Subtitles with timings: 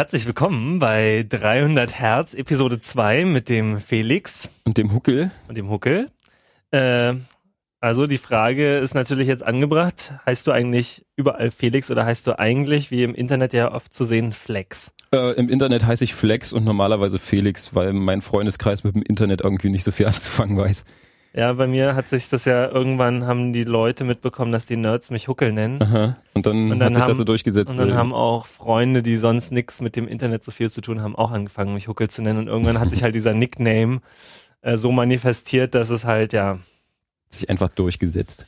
[0.00, 4.48] Herzlich willkommen bei 300 Hertz, Episode 2 mit dem Felix.
[4.64, 5.30] Und dem Huckel.
[5.46, 6.08] Und dem Huckel.
[6.70, 7.16] Äh,
[7.80, 10.14] also die Frage ist natürlich jetzt angebracht.
[10.24, 14.06] Heißt du eigentlich überall Felix oder heißt du eigentlich, wie im Internet ja oft zu
[14.06, 14.90] sehen, Flex?
[15.12, 19.42] Äh, Im Internet heiße ich Flex und normalerweise Felix, weil mein Freundeskreis mit dem Internet
[19.42, 20.86] irgendwie nicht so viel anzufangen weiß.
[21.32, 25.10] Ja, bei mir hat sich das ja irgendwann haben die Leute mitbekommen, dass die Nerds
[25.10, 25.80] mich Huckel nennen.
[25.80, 26.16] Aha.
[26.34, 27.78] Und dann, und dann hat sich haben, das so durchgesetzt.
[27.78, 31.02] Und dann haben auch Freunde, die sonst nichts mit dem Internet so viel zu tun
[31.02, 32.40] haben, auch angefangen, mich Huckel zu nennen.
[32.40, 34.00] Und irgendwann hat sich halt dieser Nickname
[34.62, 36.58] äh, so manifestiert, dass es halt ja
[37.28, 38.46] sich einfach durchgesetzt.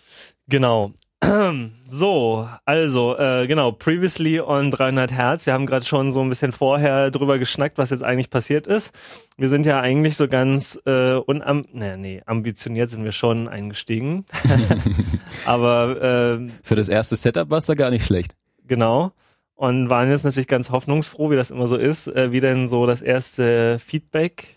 [0.49, 0.93] Genau.
[1.85, 5.47] So, also, äh, genau, previously on 300 Hertz.
[5.47, 8.93] Wir haben gerade schon so ein bisschen vorher drüber geschnackt, was jetzt eigentlich passiert ist.
[9.37, 14.25] Wir sind ja eigentlich so ganz äh, unam, nee, nee, ambitioniert sind wir schon eingestiegen.
[15.45, 18.35] Aber äh, für das erste Setup war es da gar nicht schlecht.
[18.67, 19.13] Genau.
[19.55, 22.87] Und waren jetzt natürlich ganz hoffnungsfroh, wie das immer so ist, äh, wie denn so
[22.87, 24.57] das erste Feedback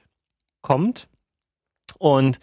[0.61, 1.09] kommt.
[1.99, 2.40] Und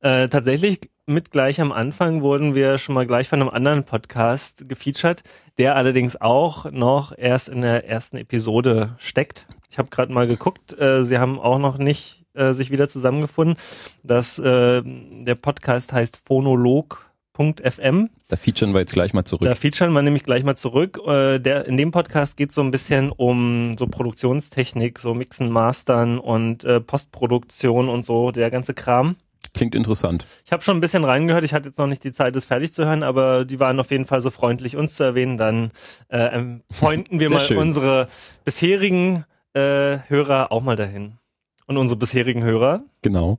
[0.00, 4.68] äh, tatsächlich mit gleich am Anfang wurden wir schon mal gleich von einem anderen Podcast
[4.68, 5.22] gefeatured,
[5.58, 9.46] der allerdings auch noch erst in der ersten Episode steckt.
[9.70, 13.56] Ich habe gerade mal geguckt, äh, sie haben auch noch nicht äh, sich wieder zusammengefunden.
[14.02, 18.10] Das, äh, der Podcast heißt Phonolog.fm.
[18.28, 19.46] Da featuren wir jetzt gleich mal zurück.
[19.46, 21.00] Da featuren wir nämlich gleich mal zurück.
[21.06, 26.18] Äh, der, in dem Podcast geht so ein bisschen um so Produktionstechnik, so Mixen, Mastern
[26.18, 29.16] und äh, Postproduktion und so, der ganze Kram.
[29.54, 30.26] Klingt interessant.
[30.44, 31.44] Ich habe schon ein bisschen reingehört.
[31.44, 33.92] Ich hatte jetzt noch nicht die Zeit, das fertig zu hören, aber die waren auf
[33.92, 35.38] jeden Fall so freundlich, uns zu erwähnen.
[35.38, 35.70] Dann
[36.08, 36.40] äh,
[36.80, 37.58] pointen wir mal schön.
[37.58, 38.08] unsere
[38.44, 39.24] bisherigen
[39.54, 41.18] äh, Hörer auch mal dahin.
[41.66, 42.82] Und unsere bisherigen Hörer.
[43.02, 43.38] Genau.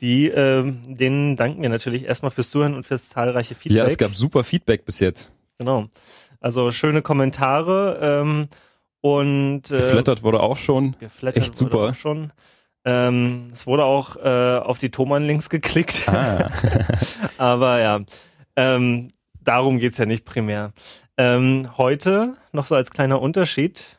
[0.00, 3.78] Die, äh, denen danken wir natürlich erstmal fürs Zuhören und fürs zahlreiche Feedback.
[3.78, 5.32] Ja, es gab super Feedback bis jetzt.
[5.58, 5.88] Genau.
[6.40, 8.48] Also schöne Kommentare ähm,
[9.00, 10.94] und äh, geflattert wurde auch schon.
[10.98, 11.78] Geflattert Echt super.
[11.78, 12.32] Wurde auch schon.
[12.84, 16.08] Ähm, es wurde auch äh, auf die Thomann-Links geklickt.
[16.08, 16.46] Ah.
[17.38, 18.00] Aber ja,
[18.56, 19.08] ähm,
[19.40, 20.72] darum geht's ja nicht primär.
[21.16, 23.98] Ähm, heute, noch so als kleiner Unterschied,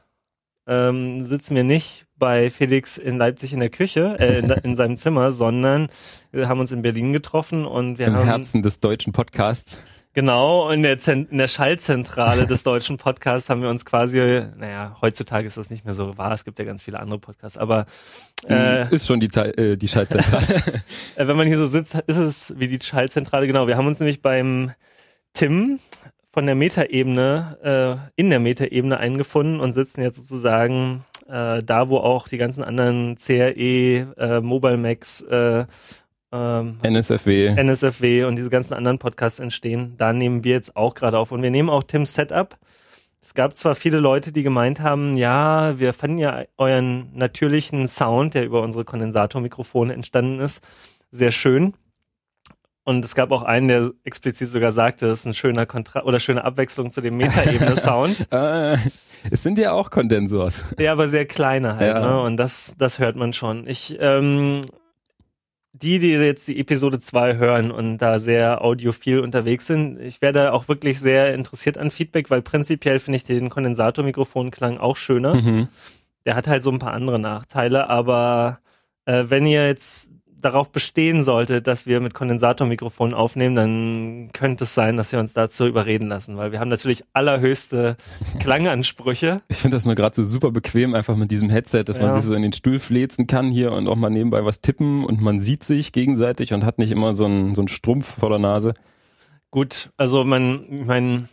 [0.67, 4.95] ähm, sitzen wir nicht bei Felix in Leipzig in der Küche, äh, in, in, seinem
[4.95, 5.89] Zimmer, sondern
[6.31, 8.21] wir haben uns in Berlin getroffen und wir Im haben...
[8.21, 9.79] Im Herzen des deutschen Podcasts.
[10.13, 14.95] Genau, in der, Zent in der Schallzentrale des deutschen Podcasts haben wir uns quasi, naja,
[15.01, 17.87] heutzutage ist das nicht mehr so wahr, es gibt ja ganz viele andere Podcasts, aber
[18.45, 20.45] hm, äh, ist schon die, äh, die Schallzentrale.
[21.15, 23.67] Äh, wenn man hier so sitzt, ist es wie die Schallzentrale, genau.
[23.67, 24.71] Wir haben uns nämlich beim
[25.33, 25.79] Tim
[26.31, 31.97] von der Metaebene, äh, in der Metaebene eingefunden und sitzen jetzt sozusagen äh, da, wo
[31.97, 33.53] auch die ganzen anderen CRE,
[34.17, 35.65] äh, Mobile Max, äh,
[36.33, 37.49] ähm, NSFW.
[37.55, 39.93] NSFW und diese ganzen anderen Podcasts entstehen.
[39.97, 41.31] Da nehmen wir jetzt auch gerade auf.
[41.31, 42.57] Und wir nehmen auch Tims Setup.
[43.21, 48.33] Es gab zwar viele Leute, die gemeint haben, ja, wir fanden ja euren natürlichen Sound,
[48.33, 50.61] der über unsere Kondensatormikrofone entstanden ist,
[51.09, 51.73] sehr schön.
[52.83, 56.19] Und es gab auch einen, der explizit sogar sagte, es ist ein schöner Kontrast oder
[56.19, 58.27] schöne Abwechslung zu dem Metaebene-Sound.
[58.31, 58.75] Ah,
[59.31, 60.65] es sind ja auch Kondensors.
[60.77, 62.01] Ja, aber sehr kleine halt, ja.
[62.01, 62.21] ne?
[62.21, 63.67] Und das, das hört man schon.
[63.67, 64.59] Ich ähm,
[65.73, 70.53] die, die jetzt die Episode 2 hören und da sehr audiophil unterwegs sind, ich werde
[70.53, 75.33] auch wirklich sehr interessiert an Feedback, weil prinzipiell finde ich den Kondensatormikrofonklang auch schöner.
[75.33, 75.67] Mhm.
[76.25, 78.59] Der hat halt so ein paar andere Nachteile, aber
[79.05, 80.12] äh, wenn ihr jetzt
[80.43, 85.33] darauf bestehen sollte, dass wir mit Kondensatormikrofonen aufnehmen, dann könnte es sein, dass wir uns
[85.33, 87.97] dazu überreden lassen, weil wir haben natürlich allerhöchste
[88.39, 89.41] Klangansprüche.
[89.47, 92.03] Ich finde das nur gerade so super bequem, einfach mit diesem Headset, dass ja.
[92.03, 95.05] man sich so in den Stuhl flezen kann hier und auch mal nebenbei was tippen
[95.05, 98.29] und man sieht sich gegenseitig und hat nicht immer so einen so einen Strumpf vor
[98.29, 98.73] der Nase.
[99.51, 101.29] Gut, also man, mein,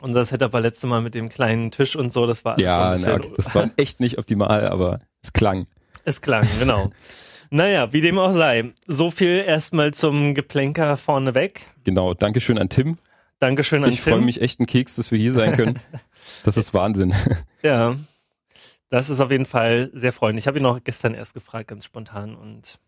[0.00, 2.96] unser Setup war letzte Mal mit dem kleinen Tisch und so, das war alles Ja,
[2.96, 5.66] so na, das war echt nicht optimal, aber es klang.
[6.04, 6.90] Es klang, genau.
[7.50, 8.72] Naja, wie dem auch sei.
[8.86, 11.66] So viel erstmal zum Geplänker vorneweg.
[11.82, 12.96] Genau, Dankeschön an Tim.
[13.40, 14.12] Dankeschön an ich Tim.
[14.12, 15.78] Ich freue mich echt ein Keks, dass wir hier sein können.
[16.44, 17.12] Das ist Wahnsinn.
[17.62, 17.96] Ja,
[18.88, 20.44] das ist auf jeden Fall sehr freundlich.
[20.44, 22.36] Ich habe ihn auch gestern erst gefragt, ganz spontan.
[22.36, 22.78] Und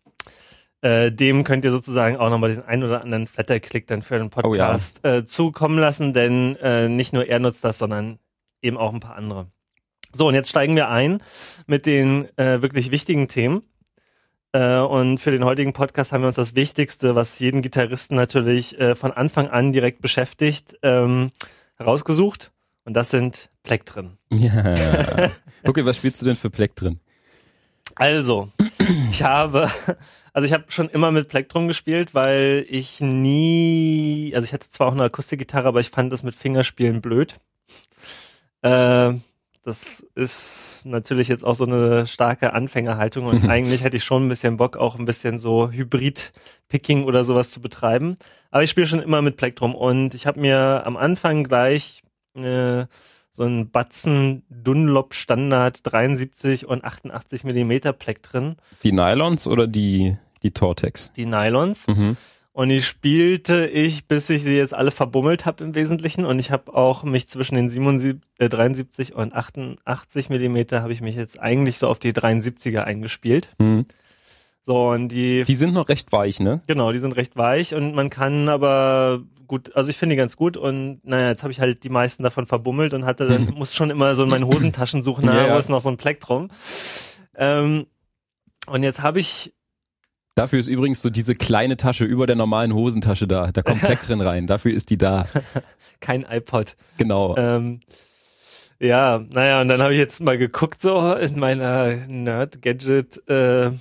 [0.81, 4.29] äh, dem könnt ihr sozusagen auch nochmal den ein oder anderen Flatterklick dann für den
[4.29, 5.15] Podcast oh ja.
[5.17, 8.17] äh, zukommen lassen, denn äh, nicht nur er nutzt das, sondern
[8.61, 9.47] eben auch ein paar andere.
[10.13, 11.21] So, und jetzt steigen wir ein
[11.67, 13.63] mit den äh, wirklich wichtigen Themen.
[14.53, 18.79] Äh, und für den heutigen Podcast haben wir uns das Wichtigste, was jeden Gitarristen natürlich
[18.79, 21.31] äh, von Anfang an direkt beschäftigt, ähm,
[21.75, 22.51] herausgesucht.
[22.85, 24.17] Und das sind Plektren.
[24.31, 25.29] Ja.
[25.65, 26.99] Okay, was spielst du denn für Plektren?
[27.95, 28.49] Also,
[29.09, 29.71] ich habe,
[30.33, 34.87] also ich habe schon immer mit Plektrum gespielt, weil ich nie, also ich hatte zwar
[34.87, 37.35] auch eine Akustikgitarre, aber ich fand das mit Fingerspielen blöd.
[38.61, 39.13] Äh,
[39.63, 44.29] das ist natürlich jetzt auch so eine starke Anfängerhaltung und eigentlich hätte ich schon ein
[44.29, 48.15] bisschen Bock, auch ein bisschen so Hybrid-Picking oder sowas zu betreiben.
[48.51, 52.03] Aber ich spiele schon immer mit Plektrum und ich habe mir am Anfang gleich
[52.35, 52.85] äh,
[53.31, 58.57] so einen Batzen Dunlop Standard 73 und 88 Millimeter Plektren.
[58.83, 61.11] Die Nylons oder die, die Tortex?
[61.15, 61.87] Die Nylons.
[61.87, 62.17] Mhm.
[62.53, 66.23] Und die spielte ich, bis ich sie jetzt alle verbummelt habe im Wesentlichen.
[66.23, 71.01] Und ich habe auch mich zwischen den 77, äh, 73 und 88 Millimeter habe ich
[71.01, 73.49] mich jetzt eigentlich so auf die 73er eingespielt.
[73.57, 73.87] Mhm.
[74.65, 75.43] So, und die.
[75.45, 76.61] Die sind noch recht weich, ne?
[76.67, 80.37] Genau, die sind recht weich und man kann aber gut, also ich finde die ganz
[80.37, 83.73] gut und naja, jetzt habe ich halt die meisten davon verbummelt und hatte dann, muss
[83.73, 85.53] schon immer so in meinen Hosentaschen suchen, na, ja, ja.
[85.55, 86.49] wo ist noch so ein Plektrum.
[87.35, 87.87] Ähm,
[88.67, 89.53] und jetzt habe ich
[90.35, 93.51] Dafür ist übrigens so diese kleine Tasche über der normalen Hosentasche da.
[93.51, 94.47] Da kommt Pleck drin rein.
[94.47, 95.27] Dafür ist die da.
[95.99, 96.75] Kein iPod.
[96.97, 97.35] Genau.
[97.37, 97.81] Ähm,
[98.79, 103.71] ja, naja, und dann habe ich jetzt mal geguckt so in meiner Nerd-Gadget äh,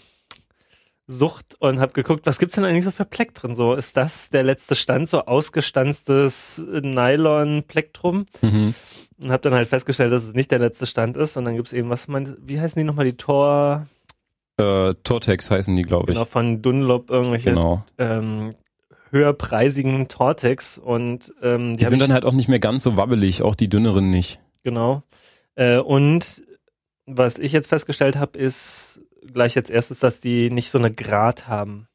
[1.06, 3.54] Sucht und habe geguckt, was gibt's denn eigentlich so für Pleck drin?
[3.54, 8.26] So, ist das der letzte Stand, so ausgestanztes Nylon-Plektrum?
[8.40, 8.74] Mhm.
[9.22, 11.36] Und habe dann halt festgestellt, dass es nicht der letzte Stand ist.
[11.36, 13.86] Und dann gibt's eben, was man, wie heißen die nochmal, die Tor...
[14.58, 16.16] Äh, Tortex heißen die, glaube ich.
[16.16, 17.84] Genau, von Dunlop irgendwelche genau.
[17.98, 18.54] ähm,
[19.10, 23.42] höherpreisigen Tortex und ähm, die, die sind dann halt auch nicht mehr ganz so wabbelig,
[23.42, 24.40] auch die dünneren nicht.
[24.62, 25.02] Genau.
[25.54, 26.42] Äh, und
[27.06, 29.00] was ich jetzt festgestellt habe, ist
[29.32, 31.88] gleich jetzt erstes, dass die nicht so eine Grat haben.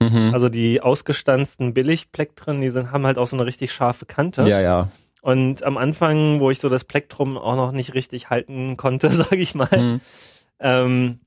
[0.00, 0.30] Mhm.
[0.32, 4.48] Also die ausgestanzten Billigplektren, die sind, haben halt auch so eine richtig scharfe Kante.
[4.48, 4.88] Ja, ja.
[5.22, 9.36] Und am Anfang, wo ich so das Plektrum auch noch nicht richtig halten konnte, sage
[9.36, 10.00] ich mal, mhm.
[10.60, 11.20] ähm,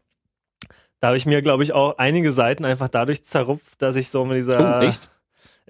[1.00, 4.26] da habe ich mir, glaube ich, auch einige Seiten einfach dadurch zerrupft, dass ich so
[4.26, 4.80] mit dieser.
[4.80, 5.10] Oh, echt?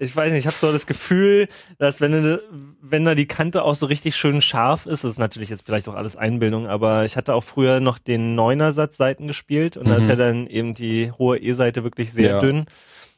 [0.02, 1.46] Ich weiß nicht, ich habe so das Gefühl,
[1.76, 2.38] dass wenn,
[2.80, 5.90] wenn da die Kante auch so richtig schön scharf ist, das ist natürlich jetzt vielleicht
[5.90, 9.90] auch alles Einbildung, aber ich hatte auch früher noch den Neuner-Satz Seiten gespielt und mhm.
[9.90, 10.10] da ist mhm.
[10.10, 12.38] ja dann eben die hohe E-Seite wirklich sehr ja.
[12.38, 12.64] dünn.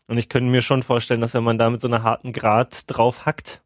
[0.08, 2.84] Und ich könnte mir schon vorstellen, dass wenn man da mit so einer harten Grat
[2.88, 3.62] drauf hackt,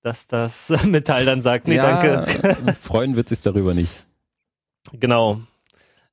[0.00, 2.74] dass das Metall dann sagt, nee, ja, danke.
[2.80, 3.92] Freuen wird sich darüber nicht.
[4.94, 5.40] Genau.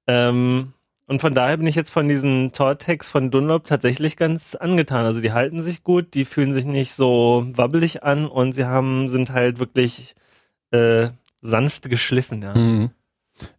[0.05, 0.73] Ähm,
[1.09, 5.05] und von daher bin ich jetzt von diesen Tortex von Dunlop tatsächlich ganz angetan.
[5.05, 9.09] Also die halten sich gut, die fühlen sich nicht so wabbelig an und sie haben,
[9.09, 10.13] sind halt wirklich
[10.69, 11.09] äh,
[11.41, 12.53] sanft geschliffen, ja.
[12.53, 12.91] Mhm.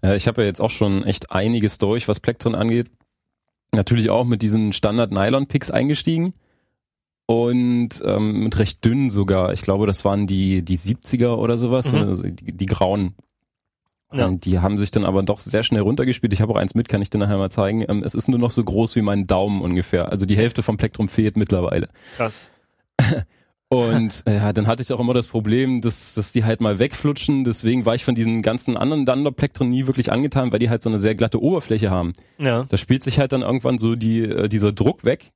[0.00, 2.88] ja ich habe ja jetzt auch schon echt einiges durch, was Plektron angeht.
[3.72, 6.34] Natürlich auch mit diesen Standard-Nylon-Picks eingestiegen
[7.26, 9.52] und ähm, mit recht dünnen sogar.
[9.52, 11.98] Ich glaube, das waren die die 70er oder sowas, mhm.
[11.98, 13.16] also die, die grauen.
[14.12, 14.26] Ja.
[14.26, 16.32] Und die haben sich dann aber doch sehr schnell runtergespielt.
[16.32, 17.84] Ich habe auch eins mit, kann ich dir nachher mal zeigen.
[17.88, 20.10] Ähm, es ist nur noch so groß wie mein Daumen ungefähr.
[20.10, 21.88] Also die Hälfte vom Plektrum fehlt mittlerweile.
[22.16, 22.50] Krass.
[23.72, 26.80] Und äh, ja, dann hatte ich auch immer das Problem, dass, dass die halt mal
[26.80, 27.44] wegflutschen.
[27.44, 30.90] Deswegen war ich von diesen ganzen anderen Dunlop-Plektron nie wirklich angetan, weil die halt so
[30.90, 32.12] eine sehr glatte Oberfläche haben.
[32.38, 32.64] Ja.
[32.68, 35.30] Da spielt sich halt dann irgendwann so die, äh, dieser Druck weg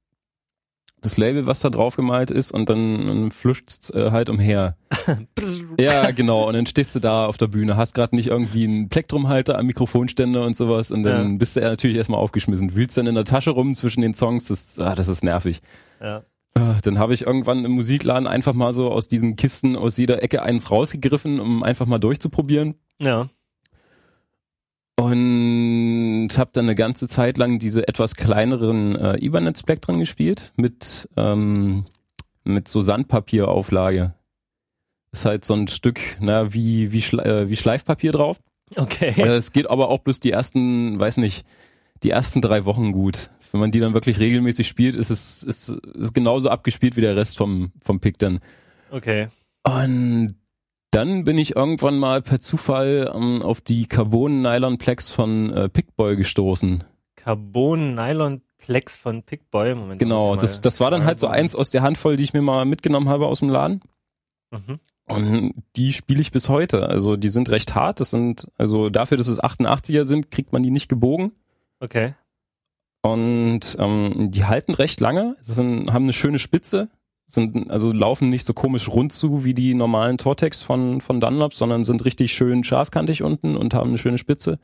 [1.05, 4.77] das Label, was da drauf gemalt ist und dann, dann fluscht's äh, halt umher.
[5.81, 6.49] ja, genau.
[6.49, 9.67] Und dann stehst du da auf der Bühne, hast gerade nicht irgendwie einen Plektrumhalter am
[9.67, 11.39] Mikrofonständer und sowas und dann ja.
[11.39, 12.75] bist du ja natürlich erstmal aufgeschmissen.
[12.75, 15.61] Wühlst dann in der Tasche rum zwischen den Songs, das, ah, das ist nervig.
[16.01, 16.23] Ja.
[16.55, 20.23] Ah, dann habe ich irgendwann im Musikladen einfach mal so aus diesen Kisten aus jeder
[20.23, 22.75] Ecke eins rausgegriffen, um einfach mal durchzuprobieren.
[23.01, 23.29] Ja.
[24.97, 31.87] Und habe dann eine ganze Zeit lang diese etwas kleineren äh, Ethernet-Spektren gespielt mit ähm,
[32.45, 34.15] mit so Sandpapierauflage.
[35.11, 38.39] Ist halt so ein Stück, na wie wie, Schle äh, wie Schleifpapier drauf.
[38.77, 39.15] Okay.
[39.17, 41.45] Äh, es geht aber auch bloß die ersten, weiß nicht,
[42.03, 43.31] die ersten drei Wochen gut.
[43.51, 47.17] Wenn man die dann wirklich regelmäßig spielt, ist es ist, ist genauso abgespielt wie der
[47.17, 48.41] Rest vom vom Pick dann.
[48.91, 49.29] Okay.
[49.65, 50.37] Und
[50.95, 56.85] dann bin ich irgendwann mal per Zufall ähm, auf die Carbon-Nylon-Plex von äh, Pickboy gestoßen.
[57.17, 59.75] Carbon-Nylon-Plex von Pickboy?
[59.75, 59.99] Moment.
[59.99, 62.65] Genau, das, das war dann halt so eins aus der Handvoll, die ich mir mal
[62.65, 63.81] mitgenommen habe aus dem Laden.
[64.51, 64.79] Mhm.
[65.07, 66.89] Und die spiele ich bis heute.
[66.89, 68.01] Also die sind recht hart.
[68.01, 71.33] Das sind, also dafür, dass es 88er sind, kriegt man die nicht gebogen.
[71.81, 72.15] Okay.
[73.03, 76.89] Und ähm, die halten recht lange, sind, haben eine schöne Spitze,
[77.27, 81.55] sind also laufen nicht so komisch rund zu wie die normalen Tortex von von Dunlop,
[81.55, 84.59] sondern sind richtig schön scharfkantig unten und haben eine schöne Spitze.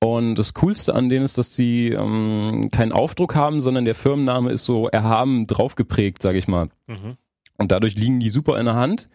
[0.00, 4.50] Und das Coolste an denen ist, dass sie ähm, keinen Aufdruck haben, sondern der Firmenname
[4.50, 6.68] ist so erhaben draufgeprägt, sage ich mal.
[6.86, 7.16] Mhm.
[7.56, 9.08] Und dadurch liegen die super in der Hand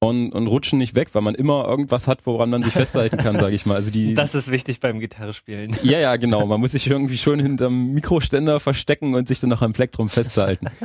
[0.00, 3.38] und, und rutschen nicht weg, weil man immer irgendwas hat, woran man sich festhalten kann,
[3.38, 3.74] sage ich mal.
[3.74, 5.76] Also die, das ist wichtig beim Gitarrespielen.
[5.82, 6.44] Ja, ja, genau.
[6.46, 10.68] Man muss sich irgendwie schon hinterm Mikroständer verstecken und sich dann noch am Plektrum festhalten.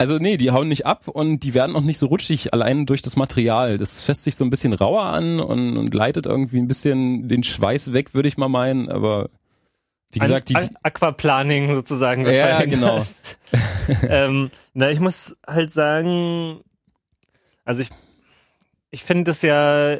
[0.00, 3.02] Also nee, die hauen nicht ab und die werden auch nicht so rutschig, allein durch
[3.02, 3.78] das Material.
[3.78, 7.42] Das fässt sich so ein bisschen rauer an und, und leitet irgendwie ein bisschen den
[7.42, 9.28] Schweiß weg, würde ich mal meinen, aber
[10.12, 12.24] wie gesagt, die, Aquaplaning sozusagen.
[12.26, 13.02] Ja, genau.
[14.08, 16.60] ähm, na, ich muss halt sagen,
[17.64, 17.90] also ich,
[18.90, 19.98] ich finde das ja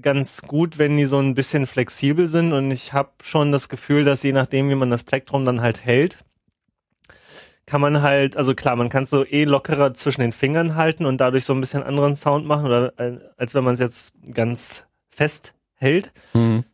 [0.00, 4.04] ganz gut, wenn die so ein bisschen flexibel sind und ich habe schon das Gefühl,
[4.04, 6.24] dass je nachdem, wie man das Plektrum dann halt hält,
[7.66, 11.06] kann man halt, also klar, man kann es so eh lockerer zwischen den Fingern halten
[11.06, 14.14] und dadurch so ein bisschen anderen Sound machen, oder äh, als wenn man es jetzt
[14.32, 16.12] ganz fest hält.
[16.34, 16.64] Mhm.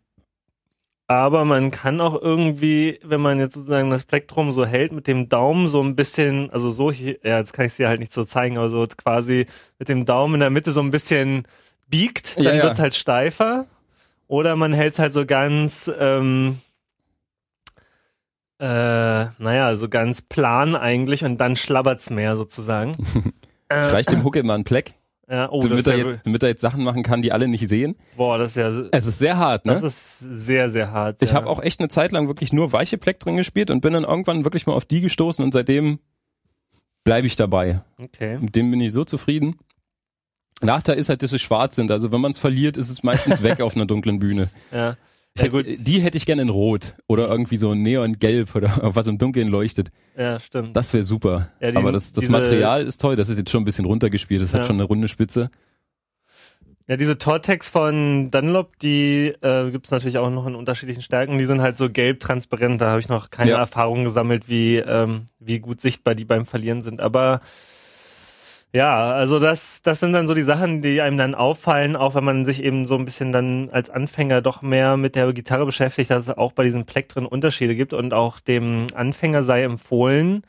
[1.11, 5.31] Aber man kann auch irgendwie, wenn man jetzt sozusagen das Plektrum so hält, mit dem
[5.31, 8.25] Daumen so ein bisschen, also so, ja, jetzt kann ich es dir halt nicht so
[8.25, 9.47] zeigen, aber so quasi
[9.79, 11.45] mit dem Daumen in der Mitte so ein bisschen
[11.89, 12.63] biegt, dann ja, ja.
[12.65, 13.67] wird's halt steifer.
[14.27, 16.59] Oder man hält es halt so ganz, ähm,
[18.59, 22.93] äh, naja, so ganz plan eigentlich und dann schlabbert's mehr sozusagen.
[23.71, 24.95] Es reicht dem Huck immer ein Pleck.
[25.31, 27.97] Ja, oh, damit, er jetzt, damit er jetzt Sachen machen kann, die alle nicht sehen.
[28.17, 28.71] Boah, das ist ja.
[28.93, 29.75] Es ist sehr hart, ne?
[29.75, 31.21] Das ist sehr, sehr hart.
[31.21, 31.37] Ich ja.
[31.37, 34.05] habe auch echt eine Zeit lang wirklich nur weiche Pleck drin gespielt und bin dann
[34.05, 35.99] irgendwann wirklich mal auf die gestoßen und seitdem
[37.05, 37.83] bleibe ich dabei.
[38.03, 38.39] Okay.
[38.39, 39.57] Mit dem bin ich so zufrieden.
[40.63, 41.91] Nachteil ist halt, dass sie schwarz sind.
[41.91, 44.49] Also wenn man es verliert, ist es meistens weg auf einer dunklen Bühne.
[44.73, 44.97] Ja.
[45.37, 45.67] Ja, gut.
[45.67, 49.91] Die hätte ich gerne in Rot oder irgendwie so Neongelb oder was im Dunkeln leuchtet.
[50.17, 50.77] Ja, stimmt.
[50.77, 51.51] Das wäre super.
[51.61, 53.17] Ja, die, Aber das, das Material ist toll.
[53.17, 54.43] Das ist jetzt schon ein bisschen runtergespielt.
[54.43, 54.59] Das ja.
[54.59, 55.51] hat schon eine runde Spitze.
[56.89, 61.37] Ja, diese Tortex von Dunlop, die äh, gibt es natürlich auch noch in unterschiedlichen Stärken.
[61.37, 62.81] Die sind halt so gelb transparent.
[62.81, 63.59] Da habe ich noch keine ja.
[63.59, 67.03] Erfahrung gesammelt, wie, ähm, wie gut sichtbar die beim Verlieren sind.
[67.03, 67.43] Aber
[68.75, 72.25] ja, also das, das sind dann so die Sachen, die einem dann auffallen, auch wenn
[72.25, 76.11] man sich eben so ein bisschen dann als Anfänger doch mehr mit der Gitarre beschäftigt,
[76.11, 80.43] dass es auch bei diesen Plektren Unterschiede gibt und auch dem Anfänger sei empfohlen,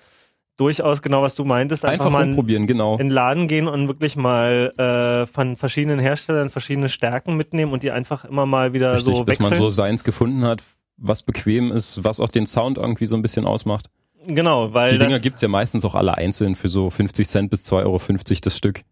[0.57, 2.93] durchaus genau, was du meintest, einfach, einfach mal probieren, genau.
[2.93, 7.83] in den Laden gehen und wirklich mal äh, von verschiedenen Herstellern verschiedene Stärken mitnehmen und
[7.83, 9.49] die einfach immer mal wieder Richtig, so wechseln.
[9.49, 10.61] Dass man so seins gefunden hat,
[10.97, 13.89] was bequem ist, was auch den Sound irgendwie so ein bisschen ausmacht.
[14.27, 14.93] Genau, weil.
[14.93, 17.99] Die Dinger gibt's ja meistens auch alle einzeln für so 50 Cent bis 2,50 Euro
[18.41, 18.83] das Stück.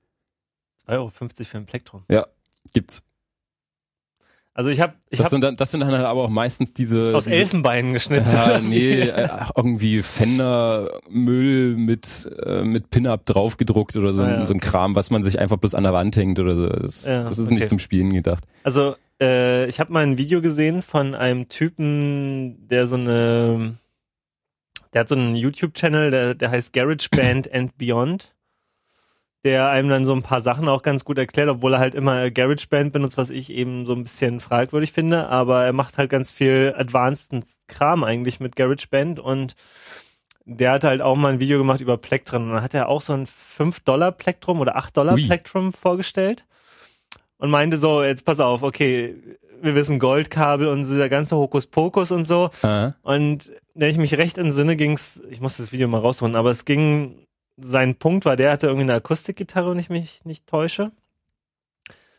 [0.88, 2.03] 2,50 Euro für ein Plektrum.
[2.10, 2.27] Ja,
[2.74, 3.03] gibt's.
[4.57, 6.74] Also ich habe, ich das hab sind dann, das sind dann halt aber auch meistens
[6.74, 8.34] diese aus diese, Elfenbeinen geschnitzt.
[8.34, 9.07] Ja, nee,
[9.55, 14.96] irgendwie Fender Müll mit äh, mit Pin-up draufgedruckt oder so, ah, ja, so ein Kram,
[14.96, 16.69] was man sich einfach bloß an der Wand hängt oder so.
[16.69, 17.53] Das, ja, das ist okay.
[17.53, 18.46] nicht zum Spielen gedacht.
[18.63, 23.77] Also äh, ich habe mal ein Video gesehen von einem Typen, der so eine
[24.98, 28.34] der hat so einen YouTube-Channel, der, der heißt GarageBand and Beyond,
[29.44, 32.32] der einem dann so ein paar Sachen auch ganz gut erklärt, obwohl er halt immer
[32.32, 36.32] GarageBand benutzt, was ich eben so ein bisschen fragwürdig finde, aber er macht halt ganz
[36.32, 37.32] viel advanced
[37.68, 39.54] Kram eigentlich mit GarageBand und
[40.46, 43.01] der hat halt auch mal ein Video gemacht über Plektrum und dann hat er auch
[43.01, 46.48] so ein 5-Dollar Plektrum oder 8-Dollar Plektrum vorgestellt
[47.38, 49.16] und meinte so, jetzt pass auf, okay,
[49.62, 52.50] wir wissen Goldkabel und dieser ganze Hokuspokus und so.
[52.62, 52.96] Aha.
[53.02, 56.66] Und wenn ich mich recht entsinne, ging's, ich muss das Video mal rausholen, aber es
[56.66, 57.26] ging,
[57.58, 60.92] sein Punkt war, der hatte irgendwie eine Akustikgitarre, wenn ich mich nicht täusche.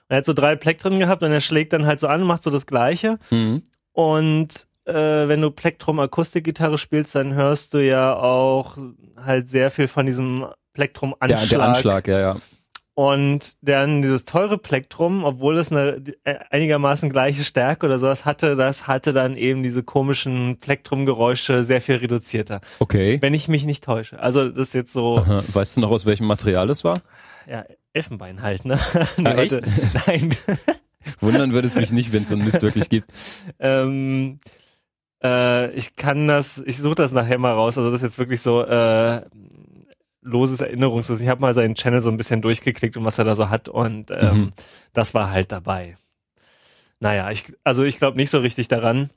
[0.09, 2.51] Er hat so drei Plektren gehabt und er schlägt dann halt so an, macht so
[2.51, 3.19] das Gleiche.
[3.31, 3.63] Mhm.
[3.93, 8.79] Und äh, wenn du Plektrum Akustikgitarre spielst, dann hörst du ja auch
[9.17, 11.49] halt sehr viel von diesem Plektrum Anschlag.
[11.49, 12.37] Der, der Anschlag, ja, ja.
[12.99, 18.57] Und dann dieses teure Plektrum, obwohl es eine äh, einigermaßen gleiche Stärke oder sowas hatte,
[18.57, 22.61] das hatte dann eben diese komischen Plektrum-Geräusche sehr viel reduzierter.
[22.81, 23.19] Okay.
[23.21, 24.19] Wenn ich mich nicht täusche.
[24.19, 25.19] Also das ist jetzt so.
[25.19, 25.45] Aha.
[25.53, 27.01] Weißt du noch, aus welchem Material das war?
[27.49, 28.81] Ja, Elfenbein halt, ne?
[29.25, 29.61] Ah, echt?
[30.09, 30.35] Nein.
[31.21, 33.13] Wundern würde es mich nicht, wenn es so einen Mist wirklich gibt.
[33.61, 34.41] ähm,
[35.23, 37.79] äh, ich kann das, ich suche das nachher mal raus.
[37.79, 39.23] Also das ist jetzt wirklich so, äh,
[40.29, 41.25] loses Erinnerungswissen.
[41.25, 43.69] Ich habe mal seinen Channel so ein bisschen durchgeklickt und was er da so hat
[43.69, 44.51] und ähm, mhm.
[44.93, 45.97] das war halt dabei.
[47.01, 49.11] Naja, ich, also ich glaube nicht so richtig daran.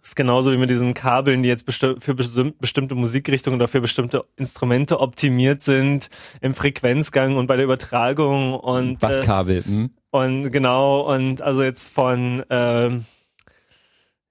[0.00, 3.68] Das ist genauso wie mit diesen Kabeln, die jetzt besti für besti bestimmte Musikrichtungen oder
[3.68, 6.08] für bestimmte Instrumente optimiert sind
[6.40, 9.58] im Frequenzgang und bei der Übertragung und Basskabel.
[9.58, 9.90] Äh, hm?
[10.10, 13.04] Und genau und also jetzt von ähm,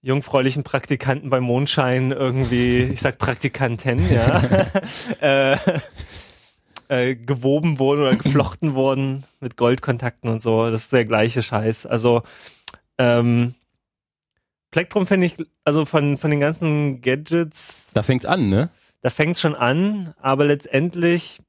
[0.01, 4.41] jungfräulichen Praktikanten beim Mondschein irgendwie, ich sag Praktikanten, ja,
[5.21, 5.57] äh,
[6.87, 10.69] äh, gewoben wurden oder geflochten wurden mit Goldkontakten und so.
[10.69, 11.85] Das ist der gleiche Scheiß.
[11.85, 12.23] Also
[12.97, 13.55] ähm,
[14.71, 17.91] Plektrum finde ich, also von, von den ganzen Gadgets.
[17.93, 18.69] Da fängt's an, ne?
[19.01, 21.41] Da fängt's schon an, aber letztendlich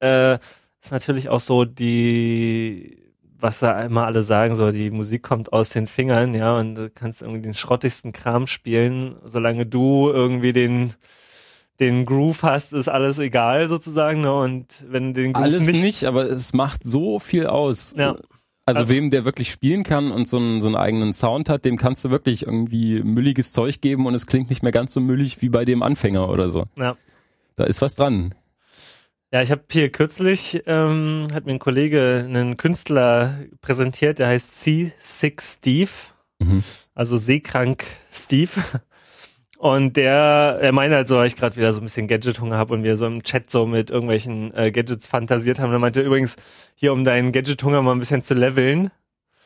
[0.00, 0.34] äh,
[0.80, 3.01] ist natürlich auch so die
[3.42, 6.90] was da immer alle sagen, so die Musik kommt aus den Fingern, ja, und du
[6.90, 10.94] kannst irgendwie den schrottigsten Kram spielen, solange du irgendwie den
[11.80, 14.20] den Groove hast, ist alles egal sozusagen.
[14.20, 14.32] Ne?
[14.32, 17.94] Und wenn den Groove Alles nicht, nicht, aber es macht so viel aus.
[17.96, 18.10] Ja.
[18.66, 21.64] Also Also- wem der wirklich spielen kann und so einen, so einen eigenen Sound hat,
[21.64, 25.00] dem kannst du wirklich irgendwie mülliges Zeug geben und es klingt nicht mehr ganz so
[25.00, 26.66] müllig wie bei dem Anfänger oder so.
[26.76, 26.96] ja.
[27.56, 28.34] Da ist was dran.
[29.32, 34.62] Ja, ich habe hier kürzlich, ähm, hat mir ein Kollege einen Künstler präsentiert, der heißt
[34.62, 35.90] C6 Steve,
[36.38, 36.62] Mhm.
[36.94, 38.50] also seekrank Steve.
[39.56, 42.74] Und der, er meinte halt so, weil ich gerade wieder so ein bisschen Gadget-Hunger habe
[42.74, 45.72] und wir so im Chat so mit irgendwelchen äh, Gadgets fantasiert haben.
[45.72, 46.34] Er meinte übrigens,
[46.74, 48.90] hier um deinen Gadget-Hunger mal ein bisschen zu leveln,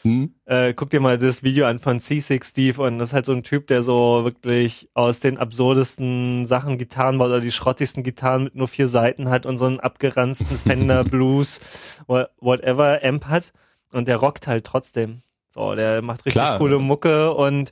[0.06, 0.34] Hm?
[0.44, 3.32] äh, guck dir mal das Video an von C6 Steve und das ist halt so
[3.32, 8.44] ein Typ, der so wirklich aus den absurdesten Sachen Gitarren baut oder die schrottigsten Gitarren
[8.44, 13.52] mit nur vier Seiten hat und so einen abgeranzten Fender Blues, wha- whatever Amp hat
[13.92, 15.20] und der rockt halt trotzdem.
[15.54, 16.58] So, der macht richtig Klar.
[16.58, 17.70] coole Mucke und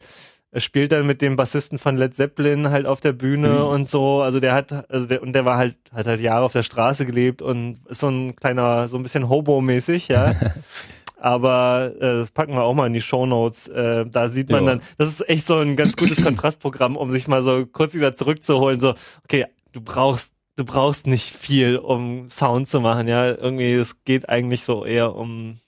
[0.57, 3.67] spielt dann mit dem Bassisten von Led Zeppelin halt auf der Bühne Mhm.
[3.67, 4.23] und so.
[4.23, 7.07] Also der hat, also der, und der war halt, hat halt Jahre auf der Straße
[7.07, 10.33] gelebt und ist so ein kleiner, so ein bisschen Hobo-mäßig, ja.
[11.25, 13.69] Aber äh, das packen wir auch mal in die Shownotes.
[13.69, 14.71] Äh, da sieht man Ja.
[14.73, 18.13] dann, das ist echt so ein ganz gutes Kontrastprogramm, um sich mal so kurz wieder
[18.13, 18.79] zurückzuholen.
[18.79, 18.93] So,
[19.25, 23.09] okay, du brauchst, du brauchst nicht viel, um Sound zu machen.
[23.09, 25.61] Ja, irgendwie, es geht eigentlich so eher um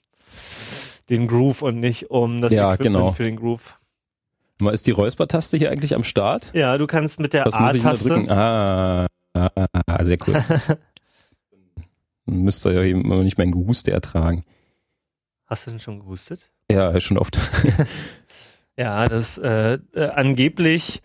[1.09, 3.11] den Groove und nicht um das Ja, Equipment genau.
[3.13, 3.79] für den Groove.
[4.61, 6.51] Mal, Ist die Räuspertaste hier eigentlich am Start?
[6.53, 8.09] Ja, du kannst mit der A-Taste.
[8.09, 8.29] drücken?
[8.29, 10.35] Ah, ah, sehr cool.
[12.27, 14.43] Müsste ja eben immer nicht mein Gehuste ertragen.
[15.47, 16.49] Hast du denn schon gehustet?
[16.69, 17.37] Ja, schon oft.
[18.79, 21.01] Ja, das äh, äh, angeblich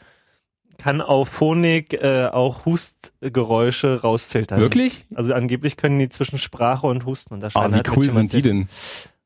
[0.77, 4.61] kann auf Phonik äh, auch Hustgeräusche rausfiltern.
[4.61, 5.07] Wirklich?
[5.15, 7.73] Also angeblich können die zwischen Sprache und Husten Ah, unterscheiden.
[7.73, 8.69] wie hat mir cool sind die denn?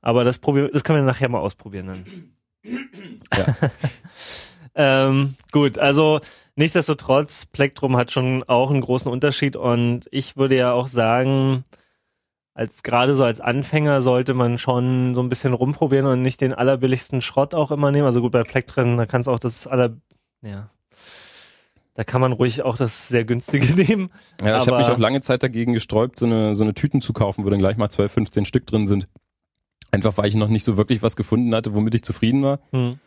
[0.00, 2.04] Aber das, probier das können wir nachher mal ausprobieren dann.
[3.36, 3.56] Ja.
[5.08, 6.20] ähm, gut, also
[6.54, 11.64] nichtsdestotrotz, Plektrum hat schon auch einen großen Unterschied und ich würde ja auch sagen,
[12.56, 16.54] als gerade so als Anfänger sollte man schon so ein bisschen rumprobieren und nicht den
[16.54, 18.06] allerbilligsten Schrott auch immer nehmen.
[18.06, 19.94] Also gut, bei Plektren, da kannst auch das aller,
[20.40, 20.70] ja,
[21.92, 24.10] da kann man ruhig auch das sehr günstige nehmen.
[24.42, 27.12] Ja, ich habe mich auch lange Zeit dagegen gesträubt, so eine, so eine Tüten zu
[27.12, 29.06] kaufen, wo dann gleich mal 12, 15 Stück drin sind.
[29.90, 32.60] Einfach weil ich noch nicht so wirklich was gefunden hatte, womit ich zufrieden war.
[32.70, 32.98] Hm.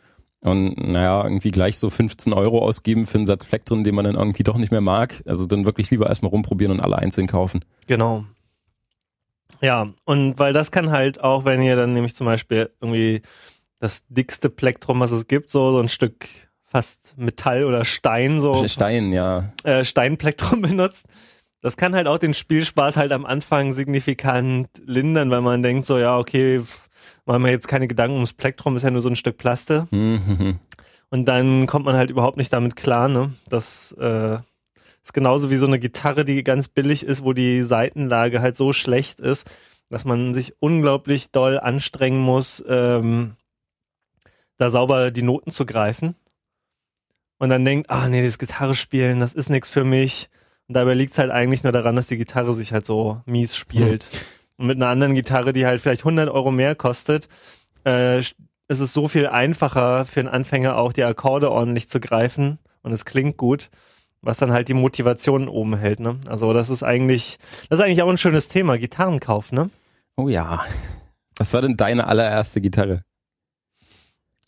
[0.42, 4.14] Und naja, irgendwie gleich so 15 Euro ausgeben für einen Satz Plektren, den man dann
[4.14, 5.22] irgendwie doch nicht mehr mag.
[5.26, 7.64] Also dann wirklich lieber erstmal rumprobieren und alle einzeln kaufen.
[7.88, 8.24] Genau.
[9.60, 13.22] Ja, und weil das kann halt auch, wenn ihr dann nämlich zum Beispiel irgendwie
[13.78, 16.26] das dickste Plektrum, was es gibt, so, so ein Stück
[16.64, 19.52] fast Metall oder Stein, so Stein, ja.
[19.64, 21.06] äh, Steinplektrum benutzt,
[21.60, 25.98] das kann halt auch den Spielspaß halt am Anfang signifikant lindern, weil man denkt so,
[25.98, 26.62] ja, okay,
[27.26, 29.86] machen wir jetzt keine Gedanken ums Plektrum, ist ja nur so ein Stück Plaste.
[29.90, 30.58] Mhm.
[31.10, 33.32] Und dann kommt man halt überhaupt nicht damit klar, ne?
[33.48, 34.38] Das äh,
[35.02, 38.72] ist genauso wie so eine Gitarre, die ganz billig ist, wo die Seitenlage halt so
[38.72, 39.50] schlecht ist,
[39.88, 43.36] dass man sich unglaublich doll anstrengen muss, ähm,
[44.56, 46.14] da sauber die Noten zu greifen.
[47.38, 50.28] Und dann denkt, ah nee, das Gitarre spielen, das ist nichts für mich.
[50.68, 53.56] Und dabei liegt es halt eigentlich nur daran, dass die Gitarre sich halt so mies
[53.56, 54.06] spielt.
[54.58, 57.28] Und mit einer anderen Gitarre, die halt vielleicht 100 Euro mehr kostet,
[57.86, 58.34] äh, ist
[58.68, 63.04] es so viel einfacher für einen Anfänger auch die Akkorde ordentlich zu greifen und es
[63.04, 63.70] klingt gut,
[64.22, 66.00] was dann halt die Motivation oben hält.
[66.00, 66.18] Ne?
[66.28, 69.52] Also das ist eigentlich, das ist eigentlich auch ein schönes Thema, Gitarrenkauf.
[69.52, 69.68] Ne?
[70.16, 70.64] Oh ja.
[71.38, 73.02] Was war denn deine allererste Gitarre?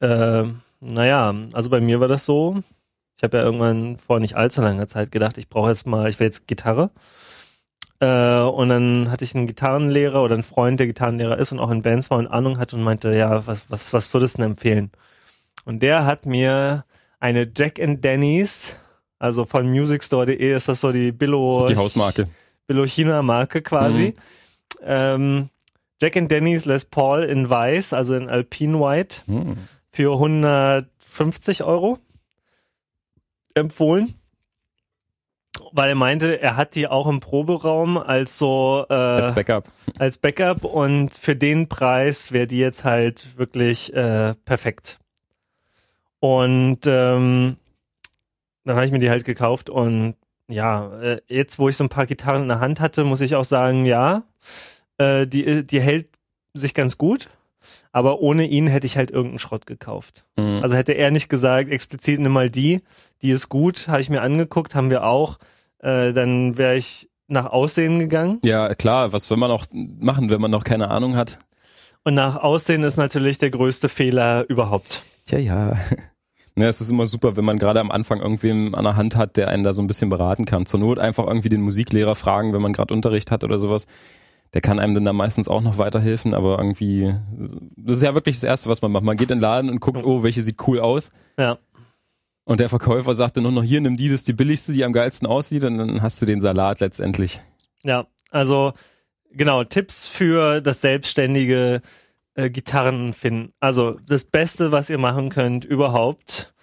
[0.00, 0.44] Äh,
[0.80, 2.62] naja, also bei mir war das so.
[3.16, 6.18] Ich habe ja irgendwann vor nicht allzu langer Zeit gedacht, ich brauche jetzt mal, ich
[6.18, 6.90] will jetzt Gitarre.
[8.00, 11.70] Äh, und dann hatte ich einen Gitarrenlehrer oder einen Freund, der Gitarrenlehrer ist und auch
[11.70, 14.50] in Bands war und Ahnung hat und meinte, ja, was, was, was würdest du denn
[14.50, 14.90] empfehlen?
[15.64, 16.84] Und der hat mir
[17.20, 18.76] eine Jack and Denny's,
[19.22, 22.28] also von musicstore.de ist das so die Billo, Die Hausmarke.
[22.66, 24.14] Billo China Marke quasi.
[24.82, 25.48] Ähm,
[26.00, 29.56] Jack and Denny's Les Paul in weiß, also in Alpine White Hm.
[29.90, 31.98] für 150 Euro
[33.54, 34.14] empfohlen.
[35.70, 39.68] Weil er meinte, er hat die auch im Proberaum als so äh, Als Backup.
[39.98, 44.98] als Backup und für den Preis wäre die jetzt halt wirklich äh, perfekt.
[46.20, 47.56] Und ähm,
[48.64, 50.14] dann habe ich mir die halt gekauft und
[50.48, 53.34] ja, äh, jetzt wo ich so ein paar Gitarren in der Hand hatte, muss ich
[53.34, 54.24] auch sagen, ja,
[54.98, 56.08] äh, die, die hält
[56.54, 57.28] sich ganz gut,
[57.92, 60.24] aber ohne ihn hätte ich halt irgendeinen Schrott gekauft.
[60.36, 60.60] Mhm.
[60.62, 62.82] Also hätte er nicht gesagt, explizit nimm mal die,
[63.22, 65.38] die ist gut, habe ich mir angeguckt, haben wir auch,
[65.78, 68.40] äh, dann wäre ich nach Aussehen gegangen.
[68.42, 71.38] ja, klar, was will man auch machen, wenn man noch keine Ahnung hat?
[72.04, 75.02] Und nach Aussehen ist natürlich der größte Fehler überhaupt.
[75.26, 75.76] Tja, ja.
[76.54, 79.36] Ne, es ist immer super, wenn man gerade am Anfang irgendwen an der Hand hat,
[79.36, 80.66] der einen da so ein bisschen beraten kann.
[80.66, 83.86] Zur Not einfach irgendwie den Musiklehrer fragen, wenn man gerade Unterricht hat oder sowas.
[84.52, 87.14] Der kann einem dann da meistens auch noch weiterhelfen, aber irgendwie,
[87.76, 89.02] das ist ja wirklich das Erste, was man macht.
[89.02, 91.08] Man geht in den Laden und guckt, oh, welche sieht cool aus.
[91.38, 91.58] Ja.
[92.44, 94.84] Und der Verkäufer sagt dann nur noch, hier, nimm die, das ist die billigste, die
[94.84, 97.40] am geilsten aussieht und dann hast du den Salat letztendlich.
[97.82, 98.74] Ja, also
[99.30, 101.80] genau, Tipps für das selbstständige
[102.34, 103.52] äh, Gitarren finden.
[103.60, 106.54] Also das Beste, was ihr machen könnt überhaupt.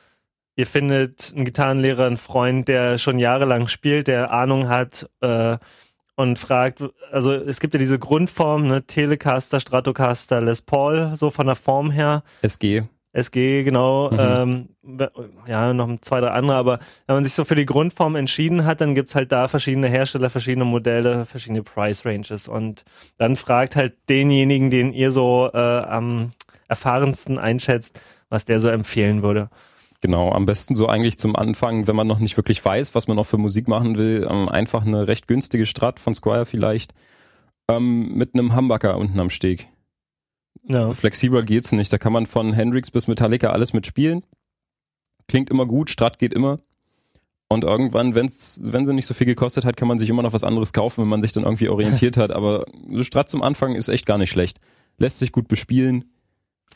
[0.56, 5.58] Ihr findet einen Gitarrenlehrer, einen Freund, der schon jahrelang spielt, der Ahnung hat äh,
[6.16, 11.46] und fragt, also es gibt ja diese Grundform, ne, Telecaster, Stratocaster, Les Paul, so von
[11.46, 12.24] der Form her.
[12.42, 12.84] SG.
[13.20, 14.70] SG, genau, mhm.
[14.84, 15.08] ähm,
[15.48, 18.82] ja, noch zwei, drei andere, aber wenn man sich so für die Grundform entschieden hat,
[18.82, 22.84] dann gibt's halt da verschiedene Hersteller, verschiedene Modelle, verschiedene Price Ranges und
[23.18, 26.32] dann fragt halt denjenigen, den ihr so äh, am
[26.68, 29.50] erfahrensten einschätzt, was der so empfehlen würde.
[30.02, 33.18] Genau, am besten so eigentlich zum Anfang, wenn man noch nicht wirklich weiß, was man
[33.18, 36.94] noch für Musik machen will, ähm, einfach eine recht günstige Strat von Squire vielleicht
[37.70, 39.68] ähm, mit einem Humbucker unten am Steg.
[40.64, 40.94] Ja.
[40.94, 41.92] Flexibler geht's nicht.
[41.92, 44.24] Da kann man von Hendrix bis Metallica alles mitspielen.
[45.28, 46.60] Klingt immer gut, Strat geht immer.
[47.48, 50.34] Und irgendwann, wenn's, wenn sie nicht so viel gekostet hat, kann man sich immer noch
[50.34, 52.32] was anderes kaufen, wenn man sich dann irgendwie orientiert hat.
[52.32, 52.66] Aber
[53.02, 54.60] Strat zum Anfang ist echt gar nicht schlecht.
[54.98, 56.06] Lässt sich gut bespielen.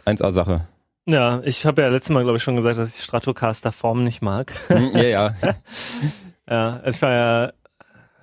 [0.06, 0.68] 1A-Sache.
[1.06, 4.22] Ja, ich habe ja letztes Mal, glaube ich, schon gesagt, dass ich Stratocaster Form nicht
[4.22, 4.54] mag.
[4.68, 5.36] Hm, ja, ja.
[6.50, 7.54] ja, es war ja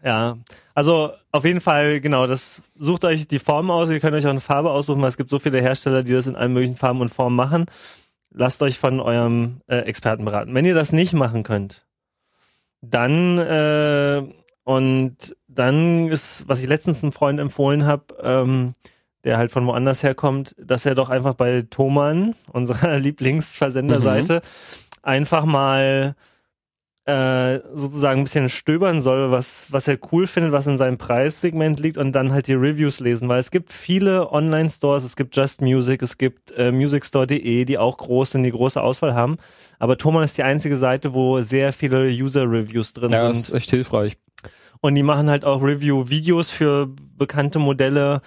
[0.04, 0.38] ja.
[0.74, 4.30] Also auf jeden Fall, genau, das sucht euch die Form aus, ihr könnt euch auch
[4.30, 7.00] eine Farbe aussuchen, weil es gibt so viele Hersteller, die das in allen möglichen Farben
[7.00, 7.66] und Formen machen.
[8.32, 10.54] Lasst euch von eurem äh, Experten beraten.
[10.54, 11.86] Wenn ihr das nicht machen könnt,
[12.80, 14.22] dann äh,
[14.64, 18.74] und dann ist, was ich letztens einem Freund empfohlen habe, ähm,
[19.24, 24.98] der halt von woanders herkommt, dass er doch einfach bei Thomann, unserer Lieblingsversenderseite, mhm.
[25.02, 26.14] einfach mal
[27.11, 31.81] äh, sozusagen ein bisschen stöbern soll, was, was er cool findet, was in seinem Preissegment
[31.81, 35.61] liegt und dann halt die Reviews lesen, weil es gibt viele Online-Stores, es gibt Just
[35.61, 39.38] Music, es gibt äh, musicstore.de, die auch groß sind, die große Auswahl haben,
[39.81, 43.35] aber Thomann ist die einzige Seite, wo sehr viele User-Reviews drin ja, sind.
[43.35, 44.16] Ja, ist echt hilfreich.
[44.81, 48.23] Und die machen halt auch Review-Videos für bekannte Modelle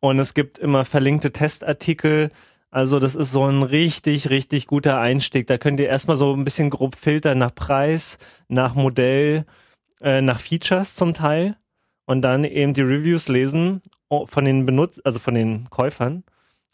[0.00, 2.30] und es gibt immer verlinkte Testartikel,
[2.72, 5.46] also das ist so ein richtig, richtig guter Einstieg.
[5.46, 8.16] Da könnt ihr erstmal so ein bisschen grob filtern nach Preis,
[8.48, 9.44] nach Modell,
[10.00, 11.56] äh, nach Features zum Teil
[12.06, 16.24] und dann eben die Reviews lesen von den Benutz also von den Käufern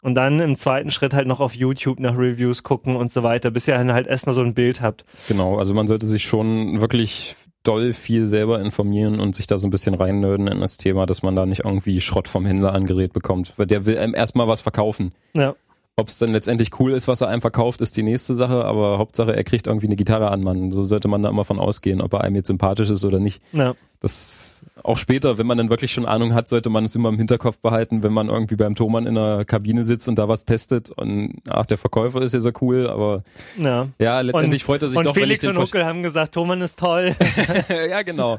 [0.01, 3.51] und dann im zweiten Schritt halt noch auf YouTube nach Reviews gucken und so weiter,
[3.51, 5.03] bis ihr dann halt erstmal so ein Bild habt.
[5.27, 9.67] Genau, also man sollte sich schon wirklich doll viel selber informieren und sich da so
[9.67, 13.11] ein bisschen reinnörden in das Thema, dass man da nicht irgendwie Schrott vom Händler angerät
[13.11, 15.11] bekommt, weil der will einem erstmal was verkaufen.
[15.35, 15.55] Ja.
[15.99, 18.97] Ob es dann letztendlich cool ist, was er einem verkauft, ist die nächste Sache, aber
[18.97, 20.71] Hauptsache, er kriegt irgendwie eine Gitarre an, Mann.
[20.71, 23.41] So sollte man da immer von ausgehen, ob er einem jetzt sympathisch ist oder nicht.
[23.51, 23.75] Ja.
[23.99, 27.17] Das auch später, wenn man dann wirklich schon Ahnung hat, sollte man es immer im
[27.17, 30.89] Hinterkopf behalten, wenn man irgendwie beim Thomann in der Kabine sitzt und da was testet
[30.89, 33.23] und ach, der Verkäufer ist ja so cool, aber
[33.57, 35.13] ja, ja letztendlich und, freut er sich und doch.
[35.13, 37.13] Felix und Huckel haben gesagt, Thomann ist toll.
[37.89, 38.37] ja, genau.